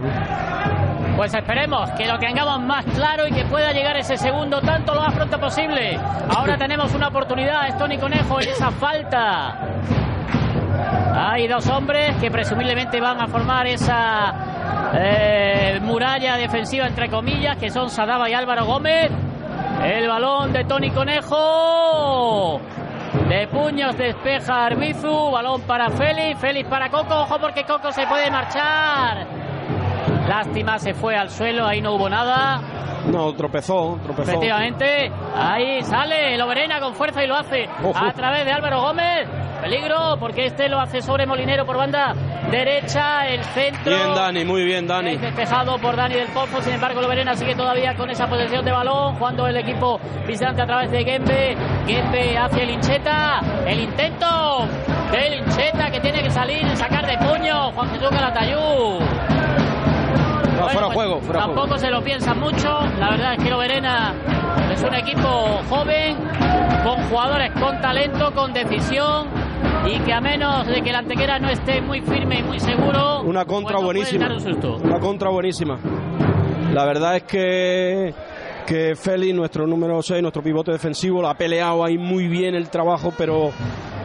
Pues 1.20 1.34
esperemos 1.34 1.91
que 1.97 2.07
lo 2.07 2.17
tengamos 2.17 2.61
más 2.61 2.86
claro 2.95 3.28
y 3.28 3.34
que 3.34 3.43
pueda 3.43 3.74
llegar 3.74 3.97
ese 3.97 4.15
segundo 4.15 4.61
tanto 4.61 4.95
lo 4.95 5.01
más 5.01 5.13
pronto 5.13 5.38
posible. 5.38 5.99
Ahora 6.30 6.57
tenemos 6.57 6.95
una 6.95 7.09
oportunidad, 7.09 7.67
es 7.67 7.78
Tony 7.78 7.97
Conejo 7.97 8.39
en 8.39 8.47
esa 8.47 8.72
falta. 8.72 9.53
Hay 11.13 11.45
dos 11.49 11.67
hombres 11.67 12.15
que 12.22 12.32
presumiblemente 12.32 13.01
van 13.01 13.20
a 13.20 13.28
formar 13.28 13.67
esa 13.67 14.34
eh, 14.93 15.82
muralla 15.82 16.38
defensiva, 16.38 16.88
entre 16.88 17.09
comillas, 17.09 17.57
que 17.57 17.70
son 17.70 17.89
Sadaba 17.89 18.30
y 18.30 18.34
Álvaro 18.34 18.63
Gómez. 18.63 19.11
El 19.84 20.07
balón 20.07 20.53
de 20.53 20.63
Tony 20.63 20.89
Conejo. 20.89 22.61
De 23.28 23.45
puños 23.49 23.97
despeja 23.97 24.67
Arbizu. 24.67 25.32
Balón 25.32 25.63
para 25.63 25.89
Félix. 25.89 26.39
Félix 26.39 26.70
para 26.70 26.89
Coco. 26.89 27.24
Ojo 27.24 27.39
porque 27.41 27.65
Coco 27.65 27.91
se 27.91 28.07
puede 28.07 28.32
marchar. 28.32 29.49
Lástima, 30.30 30.77
se 30.77 30.93
fue 30.93 31.15
al 31.17 31.32
suelo. 31.32 31.65
Ahí 31.65 31.82
no 31.82 31.95
hubo 31.95 32.07
nada. 32.07 32.61
No, 33.11 33.34
tropezó, 33.34 33.97
tropezó. 34.03 34.30
Efectivamente, 34.30 35.11
ahí 35.36 35.82
sale 35.82 36.36
el 36.36 36.41
Oberena 36.41 36.80
con 36.80 36.93
fuerza 36.93 37.23
y 37.23 37.27
lo 37.27 37.36
hace 37.36 37.67
a 37.95 38.13
través 38.13 38.45
de 38.45 38.51
Álvaro 38.51 38.82
Gómez. 38.82 39.27
Peligro, 39.59 40.17
porque 40.19 40.45
este 40.45 40.69
lo 40.69 40.80
hace 40.80 41.01
sobre 41.01 41.25
Molinero 41.25 41.65
por 41.65 41.77
banda 41.77 42.13
derecha, 42.51 43.27
el 43.27 43.43
centro. 43.43 43.93
Bien, 43.93 44.15
Dani, 44.15 44.45
muy 44.45 44.63
bien, 44.63 44.88
Dani. 44.88 45.17
Despejado 45.17 45.77
por 45.80 45.95
Dani 45.95 46.13
del 46.13 46.27
Pozo, 46.27 46.61
sin 46.61 46.73
embargo, 46.73 47.01
Loberena 47.01 47.36
sigue 47.36 47.55
todavía 47.55 47.95
con 47.95 48.09
esa 48.09 48.27
posesión 48.27 48.63
de 48.63 48.71
balón, 48.71 49.15
jugando 49.15 49.47
el 49.47 49.57
equipo 49.57 49.99
visitante 50.27 50.61
a 50.61 50.65
través 50.65 50.91
de 50.91 51.03
Gembe. 51.03 51.57
Gembe 51.88 52.38
hacia 52.38 52.63
el 52.63 52.69
Hincheta, 52.69 53.41
el 53.65 53.80
intento 53.82 54.67
del 55.11 55.39
Hincheta 55.39 55.89
que 55.91 55.99
tiene 55.99 56.21
que 56.21 56.30
salir 56.30 56.65
y 56.65 56.75
sacar 56.75 57.05
de 57.05 57.17
puño 57.17 57.71
Juan 57.71 57.89
Jesús 57.89 58.09
Calatayú. 58.09 59.39
No, 60.60 60.70
fuera 60.70 60.88
pues 60.88 60.95
juego, 60.95 61.22
fuera 61.22 61.39
tampoco 61.41 61.68
juego. 61.68 61.80
se 61.80 61.89
lo 61.89 62.03
piensa 62.03 62.34
mucho. 62.34 62.80
La 62.99 63.12
verdad 63.12 63.34
es 63.34 63.43
que 63.43 63.49
Loberena 63.49 64.14
es 64.72 64.82
un 64.84 64.93
equipo 64.95 65.62
joven, 65.70 66.18
con 66.84 67.03
jugadores 67.10 67.51
con 67.51 67.82
talento, 67.82 68.34
con 68.34 68.53
decisión 68.53 69.28
y 69.86 69.99
que 69.99 70.14
a 70.14 70.22
menos 70.22 70.68
de 70.68 70.82
que 70.82 70.91
la 70.91 70.99
Antequera 70.99 71.39
no 71.39 71.49
esté 71.49 71.82
muy 71.82 72.01
firme 72.01 72.39
y 72.39 72.43
muy 72.43 72.60
seguro, 72.60 73.22
una 73.22 73.45
contra 73.45 73.76
pues 73.76 73.86
buenísima, 73.86 74.28
un 74.28 74.82
una 74.84 74.99
contra 74.99 75.30
buenísima. 75.30 75.80
La 76.74 76.86
verdad 76.86 77.16
es 77.16 77.24
que 77.24 78.14
que 78.70 78.95
Félix, 78.95 79.34
nuestro 79.34 79.65
número 79.65 79.99
6, 79.99 80.22
nuestro 80.22 80.43
pivote 80.43 80.72
defensivo, 80.72 81.24
la 81.24 81.32
ha 81.32 81.34
peleado 81.34 81.84
ahí 81.84 81.97
muy 81.97 82.28
bien 82.28 82.53
el 82.53 82.70
trabajo, 82.70 83.11
pero 83.17 83.51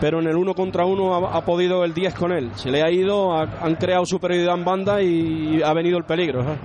pero 0.01 0.21
en 0.21 0.27
el 0.27 0.37
uno 0.37 0.55
contra 0.55 0.87
uno 0.87 1.15
ha, 1.15 1.45
podido 1.45 1.85
el 1.85 1.95
10 1.95 2.15
con 2.15 2.33
él. 2.33 2.51
Se 2.57 2.71
le 2.71 2.83
ha 2.83 2.91
ido, 2.91 3.33
ha, 3.33 3.43
han 3.61 3.75
creado 3.77 4.05
superioridad 4.05 4.55
en 4.55 4.65
banda 4.65 5.03
y 5.03 5.63
ha 5.63 5.73
venido 5.73 5.99
el 5.99 6.05
peligro. 6.05 6.43
¿eh? 6.43 6.57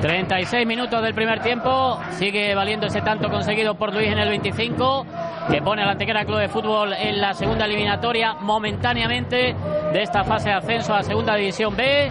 36 0.00 0.66
minutos 0.66 1.02
del 1.02 1.14
primer 1.14 1.40
tiempo, 1.42 1.98
sigue 2.12 2.54
valiendo 2.54 2.86
ese 2.86 3.02
tanto 3.02 3.28
conseguido 3.28 3.74
por 3.74 3.92
Luis 3.92 4.08
en 4.08 4.18
el 4.18 4.28
25, 4.28 5.06
que 5.50 5.60
pone 5.60 5.82
al 5.82 5.90
Antequera 5.90 6.24
Club 6.24 6.38
de 6.38 6.48
Fútbol 6.48 6.94
en 6.94 7.20
la 7.20 7.34
segunda 7.34 7.66
eliminatoria 7.66 8.34
momentáneamente 8.34 9.54
de 9.92 10.02
esta 10.02 10.24
fase 10.24 10.48
de 10.48 10.54
ascenso 10.54 10.94
a 10.94 11.02
Segunda 11.02 11.34
División 11.34 11.76
B. 11.76 12.10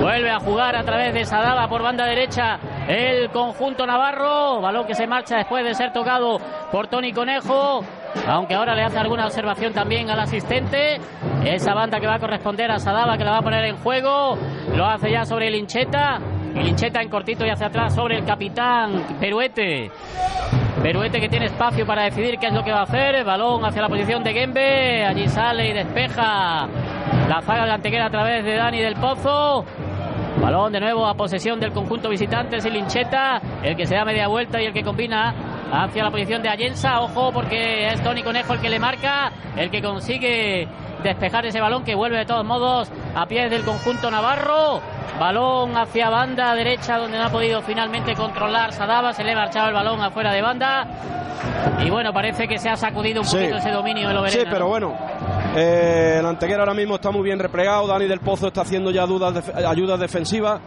Vuelve 0.00 0.30
a 0.30 0.38
jugar 0.38 0.76
a 0.76 0.84
través 0.84 1.12
de 1.12 1.24
Sadaba 1.24 1.68
por 1.68 1.82
banda 1.82 2.06
derecha 2.06 2.58
el 2.88 3.30
conjunto 3.30 3.86
navarro, 3.86 4.60
balón 4.60 4.86
que 4.86 4.94
se 4.94 5.06
marcha 5.06 5.36
después 5.36 5.64
de 5.64 5.74
ser 5.74 5.92
tocado 5.92 6.38
por 6.70 6.86
Tony 6.88 7.12
Conejo, 7.12 7.82
aunque 8.26 8.54
ahora 8.54 8.74
le 8.74 8.82
hace 8.82 8.98
alguna 8.98 9.26
observación 9.26 9.72
también 9.72 10.10
al 10.10 10.20
asistente. 10.20 11.00
Esa 11.44 11.74
banda 11.74 12.00
que 12.00 12.06
va 12.06 12.14
a 12.14 12.18
corresponder 12.18 12.70
a 12.70 12.78
Sadaba, 12.78 13.16
que 13.16 13.24
la 13.24 13.32
va 13.32 13.38
a 13.38 13.42
poner 13.42 13.64
en 13.64 13.76
juego, 13.76 14.36
lo 14.74 14.86
hace 14.86 15.10
ya 15.10 15.24
sobre 15.24 15.48
el 15.48 15.54
Hincheta. 15.54 16.20
El 16.54 16.68
Hincheta 16.68 17.02
en 17.02 17.08
cortito 17.08 17.44
y 17.44 17.50
hacia 17.50 17.66
atrás 17.66 17.94
sobre 17.94 18.18
el 18.18 18.24
capitán 18.24 19.02
Peruete. 19.18 19.90
Peruete 20.82 21.20
que 21.20 21.28
tiene 21.28 21.46
espacio 21.46 21.86
para 21.86 22.02
decidir 22.04 22.38
qué 22.38 22.46
es 22.46 22.52
lo 22.52 22.62
que 22.62 22.70
va 22.70 22.80
a 22.80 22.82
hacer. 22.82 23.24
Balón 23.24 23.64
hacia 23.64 23.82
la 23.82 23.88
posición 23.88 24.22
de 24.22 24.32
Gembe. 24.32 25.04
Allí 25.04 25.28
sale 25.28 25.70
y 25.70 25.72
despeja 25.72 26.68
la 27.28 27.42
zaga 27.42 27.76
de 27.76 28.00
a 28.00 28.10
través 28.10 28.44
de 28.44 28.54
Dani 28.54 28.80
del 28.80 28.94
Pozo. 28.94 29.64
Balón 30.40 30.72
de 30.72 30.80
nuevo 30.80 31.06
a 31.06 31.14
posesión 31.14 31.60
del 31.60 31.72
conjunto 31.72 32.08
visitante, 32.08 32.56
es 32.56 32.64
el 32.64 33.76
que 33.76 33.86
se 33.86 33.94
da 33.94 34.04
media 34.04 34.26
vuelta 34.28 34.60
y 34.60 34.66
el 34.66 34.72
que 34.72 34.82
combina 34.82 35.32
hacia 35.72 36.02
la 36.04 36.10
posición 36.10 36.42
de 36.42 36.48
Ayensa. 36.48 37.00
Ojo, 37.00 37.32
porque 37.32 37.88
es 37.88 38.02
Tony 38.02 38.22
Conejo 38.22 38.52
el 38.54 38.60
que 38.60 38.68
le 38.68 38.78
marca, 38.78 39.30
el 39.56 39.70
que 39.70 39.80
consigue 39.80 40.68
despejar 41.02 41.46
ese 41.46 41.60
balón 41.60 41.84
que 41.84 41.94
vuelve 41.94 42.18
de 42.18 42.26
todos 42.26 42.44
modos 42.44 42.90
a 43.14 43.26
pies 43.26 43.50
del 43.50 43.62
conjunto 43.64 44.10
navarro. 44.10 44.80
Balón 45.18 45.76
hacia 45.76 46.10
banda 46.10 46.54
derecha 46.54 46.98
donde 46.98 47.18
no 47.18 47.24
ha 47.24 47.30
podido 47.30 47.62
finalmente 47.62 48.14
controlar 48.14 48.72
Sadaba, 48.72 49.12
se 49.12 49.22
le 49.22 49.32
ha 49.32 49.36
marchado 49.36 49.68
el 49.68 49.74
balón 49.74 50.00
afuera 50.02 50.32
de 50.32 50.42
banda. 50.42 50.86
Y 51.84 51.90
bueno, 51.90 52.12
parece 52.12 52.48
que 52.48 52.58
se 52.58 52.68
ha 52.68 52.76
sacudido 52.76 53.20
un 53.20 53.26
Sí. 53.26 53.36
poquito 53.36 53.56
ese 53.58 53.70
dominio 53.70 54.08
de 54.08 54.14
Loberena. 54.14 54.42
Sí, 54.42 54.46
pero 54.50 54.60
¿no? 54.64 54.68
bueno, 54.68 54.94
eh, 55.56 56.16
el 56.18 56.26
Antequera 56.26 56.60
ahora 56.60 56.74
mismo 56.74 56.96
está 56.96 57.10
muy 57.10 57.22
bien 57.22 57.38
replegado. 57.38 57.86
Dani 57.86 58.06
del 58.06 58.20
Pozo 58.20 58.48
está 58.48 58.62
haciendo 58.62 58.90
ya 58.90 59.06
dudas 59.06 59.48
ayudas 59.54 60.00
defensivas. 60.00 60.60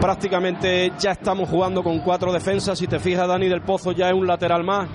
Prácticamente 0.00 0.92
ya 0.98 1.12
estamos 1.12 1.48
jugando 1.48 1.82
con 1.82 1.98
cuatro 2.00 2.32
defensas. 2.32 2.78
Si 2.78 2.86
te 2.86 2.98
fijas, 2.98 3.26
Dani 3.26 3.48
del 3.48 3.62
Pozo 3.62 3.92
ya 3.92 4.08
es 4.08 4.14
un 4.14 4.26
lateral 4.26 4.62
más. 4.64 4.88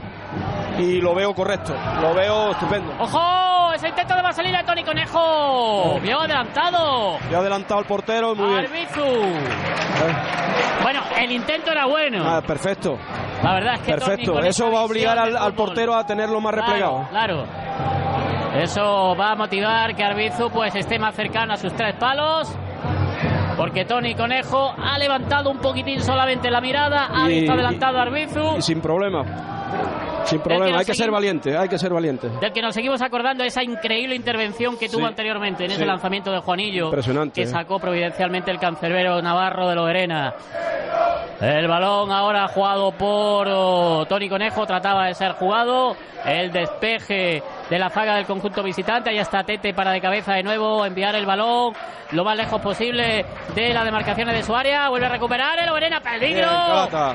y 0.79 1.01
lo 1.01 1.13
veo 1.13 1.35
correcto, 1.35 1.75
lo 2.01 2.13
veo 2.13 2.51
estupendo. 2.51 2.93
¡Ojo! 2.99 3.73
Ese 3.73 3.87
intento 3.87 4.15
de 4.15 4.21
vaselina 4.21 4.59
de 4.59 4.63
Tony 4.65 4.83
Conejo. 4.83 5.99
Vio 6.01 6.19
adelantado. 6.19 7.17
Vio 7.29 7.39
adelantado 7.39 7.79
el 7.79 7.85
portero, 7.85 8.35
muy 8.35 8.49
bien. 8.49 8.67
Bueno, 10.83 11.01
el 11.17 11.31
intento 11.31 11.71
era 11.71 11.85
bueno. 11.85 12.23
Ah, 12.25 12.41
perfecto. 12.41 12.97
La 13.43 13.53
verdad 13.53 13.75
es 13.75 13.79
que 13.81 13.91
Perfecto, 13.93 14.39
eso 14.39 14.71
va 14.71 14.79
a 14.79 14.83
obligar 14.83 15.17
al, 15.17 15.53
portero 15.53 15.95
a 15.95 16.05
tenerlo 16.05 16.39
más 16.41 16.53
replegado. 16.53 17.07
Claro. 17.09 17.45
Eso 18.55 19.15
va 19.15 19.31
a 19.31 19.35
motivar 19.35 19.95
que 19.95 20.03
Arbizu 20.03 20.49
pues 20.49 20.75
esté 20.75 20.99
más 20.99 21.15
cercano 21.15 21.53
a 21.53 21.57
sus 21.57 21.73
tres 21.73 21.95
palos. 21.95 22.53
Porque 23.57 23.85
Tony 23.85 24.15
Conejo 24.15 24.73
ha 24.77 24.97
levantado 24.97 25.51
un 25.51 25.59
poquitín 25.59 26.01
solamente 26.01 26.49
la 26.49 26.61
mirada, 26.61 27.09
ha 27.13 27.27
visto 27.27 27.53
adelantado 27.53 27.99
a 27.99 28.01
Arbizu. 28.03 28.57
Y 28.57 28.61
sin 28.61 28.81
problema. 28.81 29.23
Sin 30.25 30.39
problema, 30.41 30.79
hay 30.79 30.85
que 30.85 30.93
ser 30.93 31.11
valiente, 31.11 31.57
hay 31.57 31.67
que 31.67 31.77
ser 31.77 31.93
valiente. 31.93 32.29
Del 32.39 32.51
que 32.51 32.61
nos 32.61 32.73
seguimos 32.73 33.01
acordando 33.01 33.43
esa 33.43 33.63
increíble 33.63 34.15
intervención 34.15 34.77
que 34.77 34.89
tuvo 34.89 35.05
anteriormente 35.05 35.65
en 35.65 35.71
ese 35.71 35.85
lanzamiento 35.85 36.31
de 36.31 36.39
Juanillo. 36.39 36.85
Impresionante. 36.85 37.41
Que 37.41 37.47
¿eh? 37.47 37.51
sacó 37.51 37.79
providencialmente 37.79 38.51
el 38.51 38.59
cancerbero 38.59 39.21
Navarro 39.21 39.67
de 39.69 39.75
Loberena. 39.75 40.33
El 41.41 41.67
balón 41.67 42.11
ahora 42.11 42.47
jugado 42.49 42.91
por 42.91 43.47
oh, 43.49 44.05
Tony 44.07 44.29
Conejo, 44.29 44.65
trataba 44.67 45.07
de 45.07 45.15
ser 45.15 45.31
jugado. 45.33 45.95
El 46.23 46.51
despeje 46.51 47.41
de 47.67 47.79
la 47.79 47.89
zaga 47.89 48.15
del 48.15 48.25
conjunto 48.25 48.61
visitante. 48.61 49.09
Ahí 49.09 49.17
está 49.17 49.43
Tete 49.43 49.73
para 49.73 49.91
de 49.91 49.99
cabeza 49.99 50.33
de 50.33 50.43
nuevo 50.43 50.85
enviar 50.85 51.15
el 51.15 51.25
balón 51.25 51.73
lo 52.11 52.23
más 52.23 52.35
lejos 52.35 52.61
posible 52.61 53.25
de 53.55 53.73
las 53.73 53.85
demarcaciones 53.85 54.35
de 54.35 54.43
su 54.43 54.55
área. 54.55 54.89
Vuelve 54.89 55.07
a 55.07 55.09
recuperar 55.09 55.57
el 55.59 55.69
Oberena. 55.69 56.01
Peligro. 56.01 56.47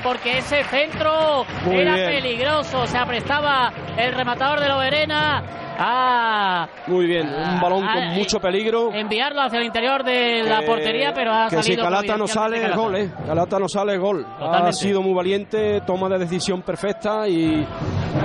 porque 0.03 0.39
ese 0.39 0.63
centro 0.65 1.45
era 1.71 1.95
peligroso. 1.95 2.85
Se 2.87 2.96
aprestaba 2.97 3.71
el 3.97 4.13
rematador 4.13 4.59
del 4.59 4.71
Oberena 4.71 5.43
a. 5.79 6.67
Muy 6.87 7.05
bien, 7.05 7.27
un 7.27 7.61
balón 7.61 7.85
con 7.85 8.07
mucho 8.15 8.39
peligro. 8.39 8.91
Enviarlo 8.93 9.41
hacia 9.41 9.59
el 9.59 9.65
interior 9.65 10.03
de 10.03 10.43
la 10.43 10.61
portería, 10.63 11.13
pero 11.13 11.31
ha 11.33 11.49
que 11.49 11.57
salido. 11.61 11.83
Si 11.83 11.89
Calata 11.89 12.17
no 12.17 12.27
sale, 12.27 12.65
es 12.65 12.75
gol, 12.75 12.95
¿eh? 12.95 13.11
Calata 13.25 13.59
no 13.59 13.69
sale, 13.69 13.97
gol. 13.97 14.25
Ha 14.39 14.71
sido 14.71 15.01
muy 15.01 15.13
valiente, 15.13 15.81
toma 15.81 16.09
de 16.09 16.17
decisión 16.19 16.61
perfecta 16.61 17.27
y, 17.27 17.65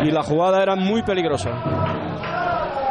y 0.02 0.10
la 0.10 0.22
jugada 0.22 0.62
era 0.62 0.76
muy 0.76 1.02
peligrosa. 1.02 1.50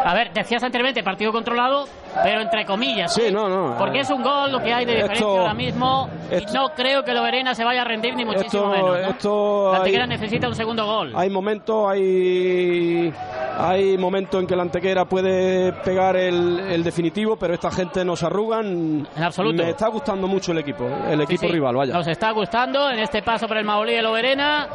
A 0.04 0.14
ver, 0.14 0.32
decías 0.34 0.64
anteriormente 0.64 1.04
partido 1.04 1.32
controlado, 1.32 1.86
pero 2.24 2.42
entre 2.42 2.66
comillas. 2.66 3.14
Sí, 3.14 3.32
no, 3.32 3.50
no. 3.50 3.78
Porque 3.78 4.02
es 4.02 4.10
un 4.10 4.22
gol 4.22 4.52
lo 4.52 4.60
que 4.60 4.74
hay 4.74 4.86
de 4.86 4.96
diferencia 4.96 5.26
ahora 5.26 5.54
mismo. 5.54 6.10
y 6.32 6.54
no 6.54 6.70
creo 6.76 7.04
que 7.04 7.14
Loberena 7.14 7.56
se 7.56 7.64
vaya 7.64 7.82
a 7.82 7.86
rendir 7.86 8.16
ni 8.16 8.26
muchísimo 8.26 8.70
menos. 8.70 9.00
la 9.00 9.78
Antequera 9.78 10.08
necesita 10.08 10.48
un 10.48 10.56
segundo 10.56 10.86
gol. 10.86 11.14
Hay 11.16 11.30
momentos, 11.30 11.90
hay. 11.90 13.14
Hay 13.58 13.98
momentos 13.98 14.42
en 14.42 14.48
que 14.48 14.56
la 14.56 14.64
Antequera 14.64 15.06
puede 15.06 15.74
pegar 15.74 16.16
el, 16.16 16.84
definitivo, 16.84 17.36
pero 17.36 17.54
esta 17.54 17.72
gente 17.72 18.04
nos 18.04 18.24
arrugan. 18.24 19.08
En 19.16 19.24
absoluto. 19.24 19.64
Me 19.64 19.70
está 19.70 19.88
gustando 19.88 20.28
mucho 20.28 20.52
el 20.52 20.60
equipo, 20.60 20.88
el 21.10 21.22
equipo 21.22 21.48
rival, 21.48 21.76
vaya. 21.76 21.94
Nos 21.94 22.08
está 22.08 22.32
gustando 22.32 22.90
en 22.90 23.00
este 23.00 23.22
paso 23.22 23.48
por 23.48 23.58
el 23.58 23.66
Maulí 23.66 23.94
de 23.94 24.02
Loberena 24.02 24.68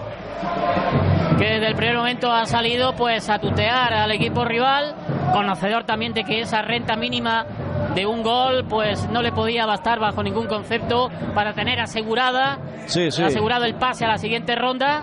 que 1.39 1.45
desde 1.45 1.68
el 1.68 1.74
primer 1.74 1.97
momento 1.97 2.32
ha 2.32 2.47
salido 2.47 2.95
pues 2.95 3.28
a 3.28 3.39
tutear 3.39 3.93
al 3.93 4.11
equipo 4.12 4.45
rival, 4.45 4.95
conocedor 5.33 5.85
también 5.85 6.12
de 6.12 6.24
que 6.24 6.41
esa 6.41 6.62
renta 6.62 6.97
mínima 6.97 7.47
de 7.95 8.07
un 8.07 8.22
gol 8.22 8.64
pues 8.68 9.09
no 9.09 9.22
le 9.22 9.33
podía 9.33 9.66
bastar 9.66 9.99
bajo 9.99 10.22
ningún 10.22 10.47
concepto 10.47 11.11
para 11.35 11.55
tener 11.55 11.81
asegurada 11.81 12.59
asegurado 12.87 13.64
el 13.64 13.74
pase 13.74 14.05
a 14.05 14.09
la 14.09 14.18
siguiente 14.18 14.55
ronda. 14.55 15.03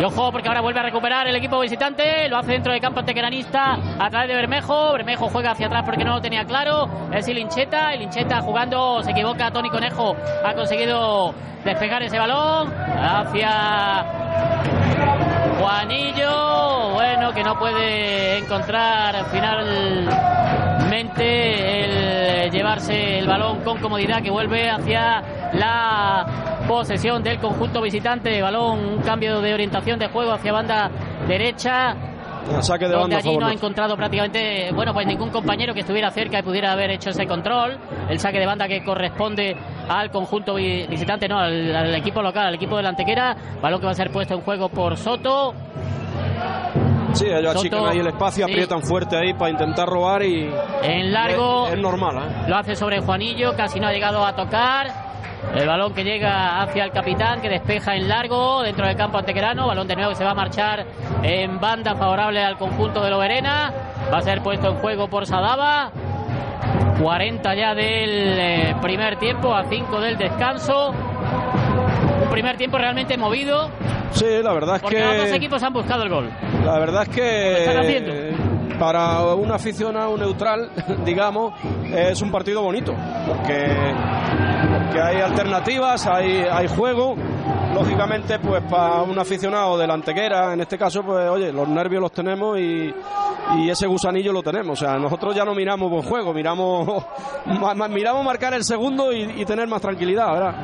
Y 0.00 0.04
ojo, 0.04 0.32
porque 0.32 0.48
ahora 0.48 0.60
vuelve 0.62 0.80
a 0.80 0.82
recuperar 0.82 1.26
el 1.28 1.36
equipo 1.36 1.60
visitante. 1.60 2.28
Lo 2.28 2.38
hace 2.38 2.52
dentro 2.52 2.72
del 2.72 2.80
campo 2.80 3.04
tequeranista 3.04 3.76
a 3.98 4.10
través 4.10 4.28
de 4.28 4.34
Bermejo. 4.34 4.92
Bermejo 4.92 5.28
juega 5.28 5.50
hacia 5.52 5.66
atrás 5.66 5.82
porque 5.84 6.04
no 6.04 6.14
lo 6.14 6.20
tenía 6.20 6.44
claro. 6.44 6.88
Es 7.12 7.28
el 7.28 7.36
Lincheta. 7.36 7.92
El 7.92 8.00
Lincheta 8.00 8.40
jugando, 8.40 9.02
se 9.02 9.10
equivoca. 9.10 9.50
Tony 9.50 9.68
Conejo 9.68 10.16
ha 10.44 10.54
conseguido 10.54 11.34
despegar 11.64 12.02
ese 12.02 12.18
balón 12.18 12.72
hacia 12.72 14.04
Juanillo, 15.60 16.90
bueno, 16.94 17.34
que 17.34 17.44
no 17.44 17.58
puede 17.58 18.38
encontrar 18.38 19.26
finalmente 19.30 21.84
el 21.84 22.50
llevarse 22.50 23.18
el 23.18 23.26
balón 23.26 23.60
con 23.60 23.78
comodidad 23.78 24.22
que 24.22 24.30
vuelve 24.30 24.70
hacia 24.70 25.22
la 25.52 26.26
posesión 26.66 27.22
del 27.22 27.38
conjunto 27.38 27.80
visitante. 27.80 28.40
Balón, 28.42 28.78
un 28.78 29.02
cambio 29.02 29.40
de 29.40 29.54
orientación 29.54 29.98
de 29.98 30.08
juego 30.08 30.32
hacia 30.32 30.52
banda 30.52 30.90
derecha. 31.28 31.94
Saque 32.60 32.86
de 32.86 32.94
donde 32.94 33.16
allí 33.16 33.36
no 33.36 33.46
ha 33.46 33.52
encontrado 33.52 33.96
prácticamente, 33.96 34.70
bueno, 34.72 34.92
pues 34.92 35.06
ningún 35.06 35.30
compañero 35.30 35.74
que 35.74 35.80
estuviera 35.80 36.10
cerca 36.10 36.38
y 36.38 36.42
pudiera 36.42 36.72
haber 36.72 36.90
hecho 36.90 37.10
ese 37.10 37.26
control. 37.26 37.78
El 38.08 38.18
saque 38.18 38.38
de 38.38 38.46
banda 38.46 38.68
que 38.68 38.84
corresponde 38.84 39.56
al 39.88 40.10
conjunto 40.10 40.54
visitante, 40.54 41.28
no, 41.28 41.38
al, 41.38 41.94
equipo 41.94 42.22
local, 42.22 42.48
al 42.48 42.54
equipo 42.54 42.76
de 42.76 42.82
la 42.82 42.90
Antequera. 42.90 43.36
Balón 43.60 43.80
que 43.80 43.86
va 43.86 43.92
a 43.92 43.96
ser 43.96 44.10
puesto 44.10 44.34
en 44.34 44.40
juego 44.40 44.68
por 44.68 44.96
Soto. 44.96 45.54
Sí, 47.12 47.26
ellos 47.26 47.56
achican 47.56 47.86
ahí 47.86 47.98
el 47.98 48.06
espacio, 48.06 48.44
aprietan 48.44 48.82
fuerte 48.82 49.16
ahí 49.16 49.34
para 49.34 49.50
intentar 49.50 49.88
robar 49.88 50.22
y. 50.22 50.48
En 50.82 51.12
largo. 51.12 51.66
Es, 51.68 51.78
normal, 51.78 52.16
¿eh? 52.18 52.48
Lo 52.48 52.56
hace 52.56 52.76
sobre 52.76 53.00
Juanillo, 53.00 53.56
casi 53.56 53.80
no 53.80 53.88
ha 53.88 53.92
llegado 53.92 54.24
a 54.24 54.34
tocar. 54.34 54.99
El 55.54 55.66
balón 55.66 55.92
que 55.94 56.04
llega 56.04 56.62
hacia 56.62 56.84
el 56.84 56.92
capitán, 56.92 57.40
que 57.40 57.48
despeja 57.48 57.96
en 57.96 58.08
largo 58.08 58.62
dentro 58.62 58.86
del 58.86 58.96
campo 58.96 59.18
antequerano. 59.18 59.66
Balón 59.66 59.88
de 59.88 59.96
nuevo 59.96 60.10
que 60.10 60.16
se 60.16 60.24
va 60.24 60.30
a 60.30 60.34
marchar 60.34 60.86
en 61.22 61.58
banda 61.60 61.94
favorable 61.96 62.42
al 62.42 62.56
conjunto 62.56 63.02
de 63.02 63.10
Loberena. 63.10 63.72
Va 64.12 64.18
a 64.18 64.22
ser 64.22 64.42
puesto 64.42 64.68
en 64.68 64.76
juego 64.76 65.08
por 65.08 65.26
Sadaba. 65.26 65.90
40 67.00 67.54
ya 67.54 67.74
del 67.74 68.38
eh, 68.38 68.76
primer 68.82 69.16
tiempo, 69.16 69.54
a 69.54 69.64
5 69.64 70.00
del 70.00 70.18
descanso. 70.18 70.90
Un 72.22 72.30
primer 72.30 72.56
tiempo 72.56 72.78
realmente 72.78 73.16
movido. 73.16 73.70
Sí, 74.12 74.26
la 74.42 74.52
verdad 74.52 74.76
es 74.76 74.82
que. 74.82 75.00
Los 75.00 75.16
dos 75.16 75.32
equipos 75.32 75.62
han 75.62 75.72
buscado 75.72 76.02
el 76.02 76.10
gol. 76.10 76.30
La 76.64 76.78
verdad 76.78 77.02
es 77.02 77.08
que. 77.08 78.34
Para 78.78 79.34
un 79.34 79.50
aficionado 79.52 80.16
neutral, 80.16 80.70
digamos, 81.04 81.52
es 81.92 82.22
un 82.22 82.30
partido 82.30 82.62
bonito. 82.62 82.94
Porque, 83.26 83.66
porque 84.90 85.06
hay 85.06 85.20
alternativas, 85.20 86.04
hay, 86.08 86.44
hay 86.50 86.66
juego 86.66 87.14
lógicamente, 87.72 88.40
pues 88.40 88.60
para 88.64 89.02
un 89.02 89.16
aficionado 89.16 89.78
de 89.78 89.86
la 89.86 89.94
en 89.94 90.60
este 90.60 90.76
caso, 90.76 91.04
pues 91.04 91.28
oye, 91.28 91.52
los 91.52 91.68
nervios 91.68 92.02
los 92.02 92.10
tenemos 92.10 92.58
y, 92.58 92.92
y 93.58 93.70
ese 93.70 93.86
gusanillo 93.86 94.32
lo 94.32 94.42
tenemos. 94.42 94.82
O 94.82 94.84
sea, 94.84 94.98
nosotros 94.98 95.36
ya 95.36 95.44
no 95.44 95.54
miramos 95.54 95.88
buen 95.88 96.02
juego, 96.02 96.34
miramos, 96.34 97.04
miramos 97.90 98.24
marcar 98.24 98.52
el 98.54 98.64
segundo 98.64 99.12
y, 99.12 99.44
tener 99.44 99.68
más 99.68 99.80
tranquilidad, 99.80 100.32
¿verdad? 100.32 100.54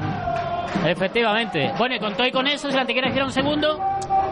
Efectivamente. 0.84 1.72
Bueno, 1.78 1.94
y 1.94 2.00
con 2.00 2.14
todo 2.14 2.26
y 2.26 2.32
con 2.32 2.48
eso, 2.48 2.68
si 2.68 2.74
la 2.74 2.80
antequera 2.80 3.08
hiciera 3.08 3.26
un 3.26 3.32
segundo, 3.32 3.78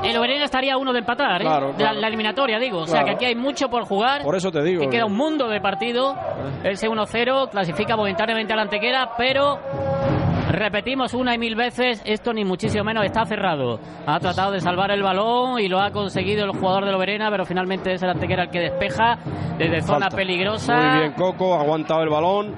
el 0.04 0.16
Oberena 0.16 0.44
estaría 0.44 0.76
uno 0.76 0.92
de 0.92 1.00
empatar, 1.00 1.42
¿eh? 1.42 1.44
La, 1.78 2.08
eliminatoria, 2.08 2.58
digo. 2.58 2.80
O 2.80 2.86
sea 2.86 3.04
que 3.04 3.12
aquí 3.12 3.24
hay 3.24 3.34
mucho 3.34 3.68
por 3.68 3.84
jugar. 3.84 4.22
Por 4.22 4.36
eso 4.36 4.50
te 4.50 4.62
digo. 4.62 4.82
Que 4.82 4.88
queda 4.88 5.06
un 5.06 5.16
mundo 5.16 5.48
de 5.48 5.60
partido. 5.60 6.16
Ese 6.62 6.88
1-0 6.88 7.50
clasifica 7.50 7.96
momentáneamente 7.96 8.52
a 8.52 8.56
la 8.56 8.62
Antequera, 8.62 9.10
pero 9.16 9.58
Repetimos 10.54 11.14
una 11.14 11.34
y 11.34 11.38
mil 11.38 11.56
veces, 11.56 12.00
esto 12.04 12.32
ni 12.32 12.44
muchísimo 12.44 12.84
menos 12.84 13.04
está 13.04 13.24
cerrado. 13.24 13.80
Ha 14.06 14.20
tratado 14.20 14.52
de 14.52 14.60
salvar 14.60 14.92
el 14.92 15.02
balón 15.02 15.58
y 15.58 15.66
lo 15.66 15.80
ha 15.80 15.90
conseguido 15.90 16.44
el 16.44 16.52
jugador 16.52 16.84
de 16.84 16.92
Loberena, 16.92 17.28
pero 17.28 17.44
finalmente 17.44 17.92
es 17.92 18.02
el 18.04 18.10
Antequera 18.10 18.44
el 18.44 18.50
que 18.50 18.60
despeja 18.60 19.18
desde 19.58 19.82
zona 19.82 20.08
peligrosa. 20.10 20.76
Muy 20.76 20.98
bien, 21.00 21.12
Coco, 21.14 21.54
ha 21.54 21.60
aguantado 21.60 22.02
el 22.02 22.08
balón, 22.08 22.54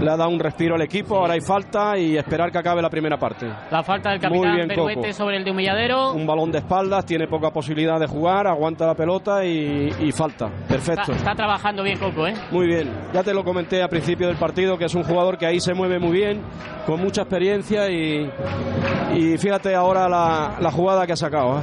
le 0.00 0.10
ha 0.10 0.16
dado 0.16 0.30
un 0.30 0.40
respiro 0.40 0.74
al 0.74 0.82
equipo, 0.82 1.18
ahora 1.18 1.34
hay 1.34 1.40
falta 1.40 1.96
y 1.96 2.16
esperar 2.16 2.50
que 2.50 2.58
acabe 2.58 2.82
la 2.82 2.90
primera 2.90 3.16
parte. 3.16 3.46
La 3.70 3.82
falta 3.84 4.10
del 4.10 4.20
capitán 4.20 4.66
Peruete 4.66 5.12
sobre 5.12 5.36
el 5.36 5.44
de 5.44 5.52
Humilladero. 5.52 6.14
Un 6.14 6.26
balón 6.26 6.50
de 6.50 6.58
espaldas, 6.58 7.06
tiene 7.06 7.28
poca 7.28 7.50
posibilidad 7.50 8.00
de 8.00 8.06
jugar, 8.06 8.48
aguanta 8.48 8.86
la 8.86 8.94
pelota 8.94 9.44
y, 9.44 10.10
falta. 10.10 10.48
Perfecto. 10.68 11.12
Está, 11.12 11.34
trabajando 11.34 11.82
bien 11.82 11.98
Coco, 11.98 12.26
¿eh? 12.26 12.34
Muy 12.50 12.66
bien. 12.66 12.90
Ya 13.12 13.22
te 13.22 13.32
lo 13.32 13.44
comenté 13.44 13.82
al 13.82 13.88
principio 13.88 14.26
del 14.26 14.36
partido, 14.36 14.76
que 14.78 14.86
es 14.86 14.94
un 14.94 15.04
jugador 15.04 15.38
que 15.38 15.46
ahí 15.46 15.60
se 15.60 15.74
mueve 15.74 15.98
muy 15.98 16.12
bien, 16.12 16.42
con 16.86 17.00
mucha 17.00 17.22
experiencia 17.36 17.90
y, 17.90 19.36
fíjate 19.38 19.74
ahora 19.74 20.08
la, 20.08 20.70
jugada 20.70 21.06
que 21.06 21.12
ha 21.12 21.16
sacado. 21.16 21.58
¿eh? 21.58 21.62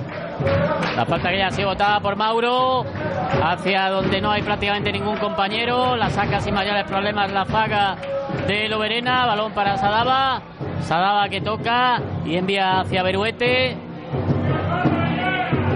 La 0.95 1.05
falta 1.05 1.29
que 1.29 1.37
ya 1.39 1.47
ha 1.47 1.51
sido 1.51 1.69
botada 1.69 1.99
por 1.99 2.15
Mauro 2.15 2.85
hacia 3.43 3.89
donde 3.89 4.21
no 4.21 4.31
hay 4.31 4.43
prácticamente 4.43 4.91
ningún 4.91 5.17
compañero. 5.17 5.95
La 5.95 6.11
saca 6.11 6.39
sin 6.41 6.53
mayores 6.53 6.83
problemas 6.85 7.31
la 7.31 7.45
faga 7.45 7.95
de 8.47 8.69
Loberena. 8.69 9.25
Balón 9.25 9.53
para 9.53 9.77
Sadaba. 9.77 10.43
Sadaba 10.83 11.27
que 11.29 11.41
toca 11.41 11.99
y 12.23 12.35
envía 12.35 12.81
hacia 12.81 13.01
Beruete. 13.01 13.75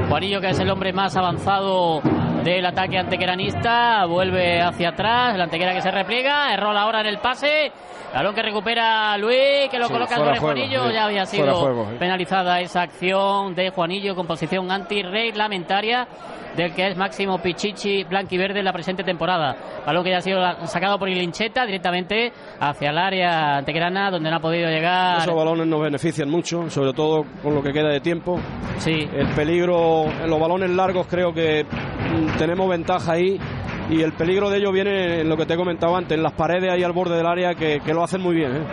Juanillo, 0.10 0.42
que 0.42 0.50
es 0.50 0.60
el 0.60 0.70
hombre 0.70 0.94
más 0.94 1.16
avanzado 1.16 2.02
del 2.44 2.66
ataque 2.66 2.98
antequeranista. 2.98 4.06
Vuelve 4.06 4.62
hacia 4.62 4.90
atrás. 4.90 5.36
El 5.36 5.42
antequera 5.42 5.74
que 5.74 5.82
se 5.82 5.92
repliega. 5.92 6.54
Error 6.54 6.76
ahora 6.76 7.02
en 7.02 7.08
el 7.08 7.18
pase. 7.20 7.72
Balón 8.14 8.34
que 8.34 8.42
recupera 8.42 9.18
Luis, 9.18 9.70
que 9.70 9.78
lo 9.78 9.90
coloca 9.90 10.16
sobre 10.16 10.40
Juanillo. 10.40 10.90
Ya 10.92 11.06
había 11.06 11.26
sido 11.26 11.88
penalizada 12.00 12.60
esa 12.62 12.82
acción 12.84 13.54
de 13.54 13.70
Juanillo 13.70 14.16
con 14.16 14.26
posición 14.26 14.72
antirreglamentaria 14.72 16.08
del 16.58 16.74
que 16.74 16.88
es 16.88 16.98
Máximo 16.98 17.38
Pichichi 17.38 18.04
blanquiverde 18.04 18.60
en 18.60 18.66
la 18.66 18.74
presente 18.74 19.04
temporada. 19.04 19.56
Balón 19.86 20.04
que 20.04 20.10
ya 20.10 20.18
ha 20.18 20.22
sido 20.22 20.42
sacado 20.66 20.98
por 20.98 21.08
Ilincheta 21.08 21.66
directamente 21.66 22.34
hacia 22.60 22.90
el 22.90 22.98
área 22.98 23.58
antequerana 23.58 24.10
donde 24.10 24.30
no 24.32 24.38
ha 24.38 24.40
podido 24.40 24.68
llegar. 24.68 25.20
Esos 25.20 25.36
balones 25.36 25.68
nos 25.68 25.82
benefician 25.82 26.30
mucho, 26.30 26.70
sobre 26.70 26.94
todo 26.94 27.26
con 27.44 27.54
lo 27.54 27.62
que 27.62 27.72
queda 27.72 27.90
de 27.90 28.00
tiempo. 28.00 28.40
Sí. 28.80 29.08
El 29.14 29.28
peligro 29.36 30.06
en 30.06 30.30
los 30.30 30.40
balones 30.40 30.72
largos 30.72 31.06
creo 31.08 31.32
que 31.32 31.64
mm, 31.64 32.38
tenemos 32.38 32.68
ventaja 32.68 33.14
ahí 33.14 33.40
y 33.90 34.02
el 34.02 34.14
peligro 34.14 34.50
de 34.50 34.58
ello 34.58 34.72
viene 34.72 35.22
en 35.22 35.30
lo 35.30 35.38
que 35.38 35.46
te 35.46 35.54
he 35.54 35.58
comentado 35.58 35.96
antes, 35.96 36.18
en 36.18 36.24
las 36.24 36.34
paredes 36.34 36.72
ahí 36.72 36.84
al 36.84 36.92
borde 36.92 37.16
del 37.16 37.26
área 37.26 37.56
que, 37.56 37.82
lo 37.94 38.04
hacen 38.04 38.22
muy 38.22 38.36
bien. 38.36 38.56
¿eh? 38.58 38.64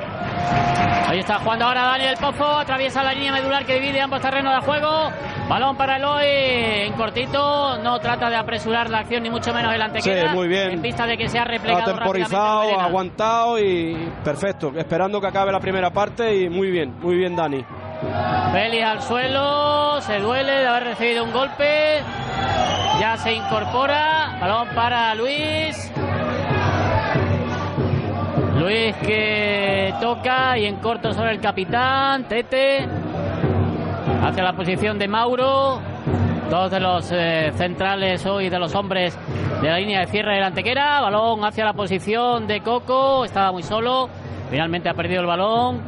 Ahí 1.07 1.21
está 1.21 1.39
jugando 1.39 1.67
ahora 1.67 1.83
Daniel 1.83 2.17
Pozo, 2.21 2.59
atraviesa 2.59 3.03
la 3.03 3.13
línea 3.13 3.33
medular 3.33 3.65
que 3.65 3.75
divide 3.75 4.01
ambos 4.01 4.21
terrenos 4.21 4.55
de 4.55 4.61
juego. 4.67 5.11
Balón 5.49 5.77
para 5.77 5.97
Eloy 5.97 6.25
en 6.27 6.93
cortito, 6.95 7.79
no 7.79 7.99
trata 8.01 8.31
de 8.31 8.37
apresurar 8.37 8.91
la 8.91 9.01
acción 9.01 9.23
ni 9.23 9.31
mucho 9.31 9.53
menos 9.53 9.73
el 9.75 9.83
antequera. 9.83 10.31
Sí, 10.31 10.37
muy 10.37 10.49
bien. 10.49 10.71
En 10.71 10.83
vista 10.83 11.07
de 11.07 11.17
que 11.17 11.29
se 11.29 11.39
ha 11.39 11.45
replegado. 11.45 11.83
Ha 11.83 11.97
temporizado, 11.97 12.81
ha 12.81 12.85
aguantado 12.85 13.59
y 13.59 13.95
perfecto. 14.25 14.73
Esperando 14.75 15.21
que 15.21 15.27
acabe 15.27 15.53
la 15.53 15.61
primera 15.61 15.91
parte 15.91 16.35
y 16.35 16.49
muy 16.49 16.71
bien, 16.71 16.95
muy 17.01 17.17
bien 17.17 17.37
Dani. 17.37 17.65
Félix 18.53 18.85
al 18.85 19.03
suelo, 19.03 20.01
se 20.01 20.19
duele 20.19 20.53
de 20.53 20.67
haber 20.67 20.85
recibido 20.85 21.25
un 21.25 21.33
golpe. 21.33 22.01
Ya 22.99 23.17
se 23.19 23.33
incorpora. 23.35 24.24
Balón 24.45 24.69
para 24.75 25.15
Luis. 25.15 25.91
Luis 28.59 28.95
que 28.97 29.95
toca 30.03 30.59
y 30.59 30.67
en 30.67 30.77
corto 30.77 31.15
sobre 31.15 31.31
el 31.31 31.41
capitán. 31.41 32.25
Tete. 32.25 32.87
Hacia 34.23 34.43
la 34.43 34.53
posición 34.53 34.99
de 34.99 35.09
Mauro. 35.09 35.81
Dos 36.51 36.71
de 36.71 36.79
los 36.79 37.11
eh, 37.11 37.53
centrales 37.57 38.27
hoy 38.27 38.51
de 38.51 38.59
los 38.59 38.75
hombres 38.75 39.19
de 39.63 39.67
la 39.71 39.79
línea 39.79 40.01
de 40.01 40.09
cierre 40.09 40.35
de 40.35 40.43
antequera. 40.43 41.01
Balón 41.01 41.43
hacia 41.43 41.65
la 41.65 41.73
posición 41.73 42.47
de 42.47 42.61
Coco. 42.61 43.25
Estaba 43.25 43.51
muy 43.51 43.63
solo. 43.63 44.11
Finalmente 44.51 44.91
ha 44.91 44.95
perdido 44.95 45.23
el 45.23 45.27
balón. 45.27 45.81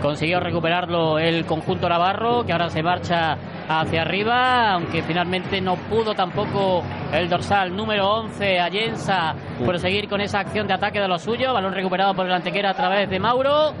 Consiguió 0.00 0.38
recuperarlo 0.38 1.18
el 1.18 1.44
conjunto 1.44 1.88
Navarro, 1.88 2.46
que 2.46 2.52
ahora 2.52 2.70
se 2.70 2.84
marcha 2.84 3.36
hacia 3.68 4.02
arriba, 4.02 4.72
aunque 4.72 5.02
finalmente 5.02 5.60
no 5.60 5.76
pudo 5.76 6.14
tampoco 6.14 6.82
el 7.12 7.28
dorsal 7.28 7.74
número 7.74 8.08
11, 8.08 8.60
Allensa, 8.60 9.34
proseguir 9.64 10.08
con 10.08 10.20
esa 10.20 10.40
acción 10.40 10.66
de 10.66 10.74
ataque 10.74 11.00
de 11.00 11.08
los 11.08 11.22
suyos. 11.22 11.52
Balón 11.52 11.74
recuperado 11.74 12.14
por 12.14 12.26
el 12.26 12.32
antequera 12.32 12.70
a 12.70 12.74
través 12.74 13.08
de 13.10 13.18
Mauro. 13.18 13.72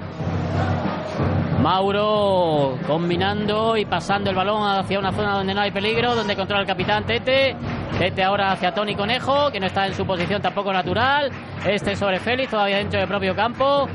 Mauro 1.62 2.78
combinando 2.86 3.76
y 3.76 3.84
pasando 3.84 4.30
el 4.30 4.36
balón 4.36 4.62
hacia 4.68 4.98
una 4.98 5.10
zona 5.12 5.32
donde 5.32 5.54
no 5.54 5.62
hay 5.62 5.70
peligro, 5.70 6.14
donde 6.14 6.36
controla 6.36 6.60
el 6.60 6.66
capitán 6.66 7.04
Tete. 7.04 7.56
Tete 7.98 8.22
ahora 8.22 8.52
hacia 8.52 8.72
Tony 8.72 8.94
Conejo, 8.94 9.50
que 9.50 9.58
no 9.58 9.66
está 9.66 9.86
en 9.86 9.94
su 9.94 10.06
posición 10.06 10.42
tampoco 10.42 10.72
natural. 10.72 11.32
Este 11.66 11.96
sobre 11.96 12.20
Félix, 12.20 12.50
todavía 12.50 12.76
dentro 12.76 13.00
del 13.00 13.08
propio 13.08 13.34
campo. 13.34 13.88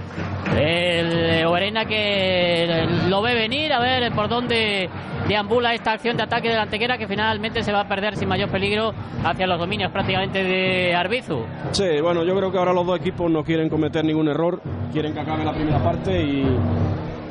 El 0.58 1.46
Oberena 1.46 1.86
que 1.86 2.88
lo 3.08 3.22
ve 3.22 3.36
venir, 3.36 3.72
a 3.72 3.80
ver 3.80 4.12
por 4.12 4.28
dónde 4.28 4.90
deambula 5.32 5.74
esta 5.74 5.94
acción 5.94 6.18
de 6.18 6.24
ataque 6.24 6.50
de 6.50 6.56
la 6.56 6.64
antequera 6.64 6.98
que 6.98 7.08
finalmente 7.08 7.64
se 7.64 7.72
va 7.72 7.82
a 7.82 7.88
perder 7.88 8.18
sin 8.18 8.28
mayor 8.28 8.50
peligro 8.50 8.94
hacia 9.24 9.48
los 9.48 9.58
dominios 9.58 9.92
prácticamente 9.92 10.44
de 10.44 10.94
Arbizu. 10.94 11.46
Sí, 11.72 12.02
bueno, 12.02 12.24
yo 12.24 12.36
creo 12.36 12.52
que 12.52 12.58
ahora 12.58 12.74
los 12.74 12.86
dos 12.86 13.00
equipos 13.00 13.32
no 13.32 13.44
quieren 13.44 13.70
cometer 13.70 14.04
ningún 14.04 14.28
error, 14.28 14.62
quieren 14.92 15.14
que 15.14 15.22
acabe 15.22 15.46
la 15.46 15.54
primera 15.54 15.82
parte 15.82 16.22
y, 16.22 16.46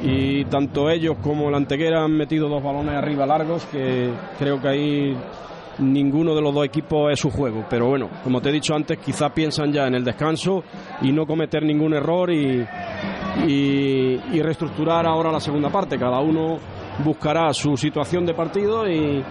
y 0.03 0.45
tanto 0.47 0.89
ellos 0.89 1.19
como 1.23 1.51
la 1.51 1.59
antequera 1.59 2.05
han 2.05 2.13
metido 2.13 2.49
dos 2.49 2.63
balones 2.63 2.95
arriba 2.95 3.27
largos 3.27 3.67
que 3.67 4.11
creo 4.39 4.61
que 4.61 4.69
ahí 4.69 5.17
ninguno 5.79 6.35
de 6.35 6.43
los 6.43 6.55
dos 6.55 6.65
equipos 6.65 7.13
es 7.13 7.21
su 7.21 7.31
juego. 7.31 7.65
Pero 7.69 7.89
bueno, 7.89 8.09
como 8.25 8.41
te 8.41 8.49
he 8.49 8.53
dicho 8.53 8.75
antes, 8.75 8.99
quizás 8.99 9.33
piensan 9.33 9.73
ya 9.73 9.87
en 9.87 9.95
el 9.95 10.05
descanso 10.05 10.65
y 11.03 11.13
no 11.13 11.27
cometer 11.27 11.63
ningún 11.63 11.95
error 11.95 12.31
y, 12.31 12.67
y, 13.47 14.43
reestructurar 14.43 15.07
ahora 15.07 15.33
la 15.33 15.41
segunda 15.41 15.69
parte. 15.71 15.99
Cada 15.99 16.21
uno 16.21 16.59
buscará 17.05 17.53
su 17.53 17.77
situación 17.77 18.25
de 18.27 18.35
partido 18.35 18.89
y, 18.89 19.23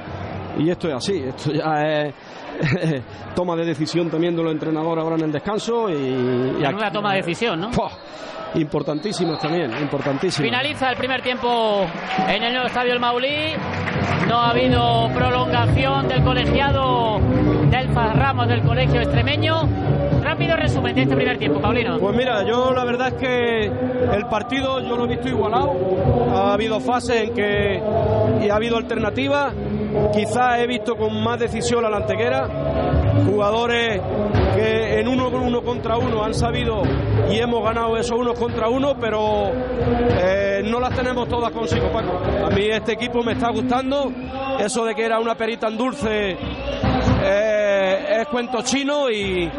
y 0.57 0.69
esto 0.69 0.87
es 0.89 0.95
así. 0.95 1.23
Esto 1.27 1.51
ya 1.51 1.85
es 1.85 2.13
toma 3.35 3.55
de 3.55 3.65
decisión 3.65 4.09
también 4.09 4.35
de 4.35 4.43
los 4.43 4.51
entrenadores 4.51 5.03
ahora 5.03 5.15
en 5.15 5.23
el 5.23 5.31
descanso 5.31 5.89
y, 5.89 5.93
y 5.93 6.91
toma 6.91 7.11
de 7.11 7.17
decisión, 7.17 7.61
¿no? 7.61 7.71
Importantísimas 8.55 9.39
también, 9.39 9.71
importantísimas. 9.79 10.49
Finaliza 10.49 10.89
el 10.89 10.97
primer 10.97 11.21
tiempo 11.21 11.85
en 12.27 12.43
el 12.43 12.51
nuevo 12.51 12.67
estadio 12.67 12.93
El 12.93 12.99
Maulí. 12.99 13.53
No 14.27 14.37
ha 14.39 14.49
habido 14.49 15.09
prolongación 15.13 16.07
del 16.07 16.23
colegiado 16.23 17.19
Delfas 17.69 18.15
Ramos 18.15 18.47
del 18.47 18.61
colegio 18.61 19.01
extremeño. 19.01 19.67
Rápido 20.39 20.55
resumen 20.55 20.95
de 20.95 21.01
este 21.01 21.15
primer 21.17 21.37
tiempo, 21.37 21.59
Paulino. 21.59 21.99
Pues 21.99 22.15
mira, 22.15 22.45
yo 22.47 22.71
la 22.71 22.85
verdad 22.85 23.09
es 23.09 23.13
que 23.15 23.65
el 23.65 24.25
partido 24.29 24.79
yo 24.79 24.95
lo 24.95 25.03
he 25.03 25.07
visto 25.09 25.27
igualado. 25.27 25.75
Ha 26.33 26.53
habido 26.53 26.79
fases 26.79 27.27
en 27.27 27.33
que 27.33 27.83
y 28.41 28.49
ha 28.49 28.55
habido 28.55 28.77
alternativas. 28.77 29.53
Quizás 30.13 30.59
he 30.59 30.67
visto 30.67 30.95
con 30.95 31.21
más 31.21 31.41
decisión 31.41 31.83
a 31.83 31.89
la 31.89 31.97
antequera. 31.97 32.47
Jugadores 33.29 34.01
que 34.55 35.01
en 35.01 35.09
uno, 35.09 35.27
uno 35.27 35.61
contra 35.61 35.97
uno 35.97 36.23
han 36.23 36.33
sabido 36.33 36.83
y 37.29 37.37
hemos 37.37 37.61
ganado 37.61 37.97
esos 37.97 38.17
unos 38.17 38.39
contra 38.39 38.69
uno, 38.69 38.95
pero 38.97 39.51
eh, 40.21 40.61
no 40.63 40.79
las 40.79 40.95
tenemos 40.95 41.27
todas 41.27 41.51
consigo, 41.51 41.91
Paco. 41.91 42.17
A 42.45 42.49
mí 42.49 42.65
este 42.71 42.93
equipo 42.93 43.21
me 43.23 43.33
está 43.33 43.49
gustando. 43.51 44.09
Eso 44.57 44.85
de 44.85 44.95
que 44.95 45.03
era 45.03 45.19
una 45.19 45.35
perita 45.35 45.67
en 45.67 45.77
dulce 45.77 46.37
eh, 47.23 48.19
es 48.21 48.27
cuento 48.27 48.61
chino 48.61 49.11
y, 49.11 49.51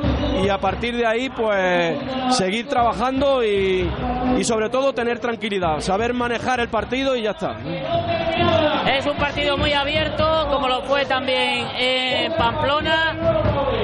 y, 0.42 0.48
a 0.48 0.58
partir 0.58 0.96
de 0.96 1.06
ahí 1.06 1.28
pues 1.30 1.98
seguir 2.30 2.68
trabajando 2.68 3.44
y, 3.44 3.88
sobre 4.42 4.68
todo 4.70 4.92
tener 4.92 5.18
tranquilidad, 5.18 5.80
saber 5.80 6.14
manejar 6.14 6.60
el 6.60 6.68
partido 6.68 7.16
y 7.16 7.22
ya 7.22 7.30
está. 7.30 7.56
Es 8.86 9.06
un 9.06 9.16
partido 9.16 9.56
muy 9.56 9.72
abierto, 9.72 10.48
como 10.50 10.68
lo 10.68 10.82
fue 10.82 11.04
también 11.04 11.66
en 11.78 12.32
Pamplona. 12.34 13.16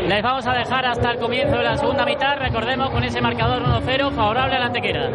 Les 0.07 0.22
vamos 0.22 0.47
a 0.47 0.53
dejar 0.53 0.86
hasta 0.86 1.12
el 1.12 1.18
comienzo 1.18 1.57
de 1.57 1.64
la 1.64 1.76
segunda 1.76 2.05
mitad, 2.05 2.38
recordemos 2.38 2.90
con 2.90 3.05
ese 3.05 3.20
marcador 3.20 3.62
1-0 3.62 4.12
favorable 4.12 4.57
a 4.57 4.59
la 4.61 4.66
Antequera. 4.66 5.11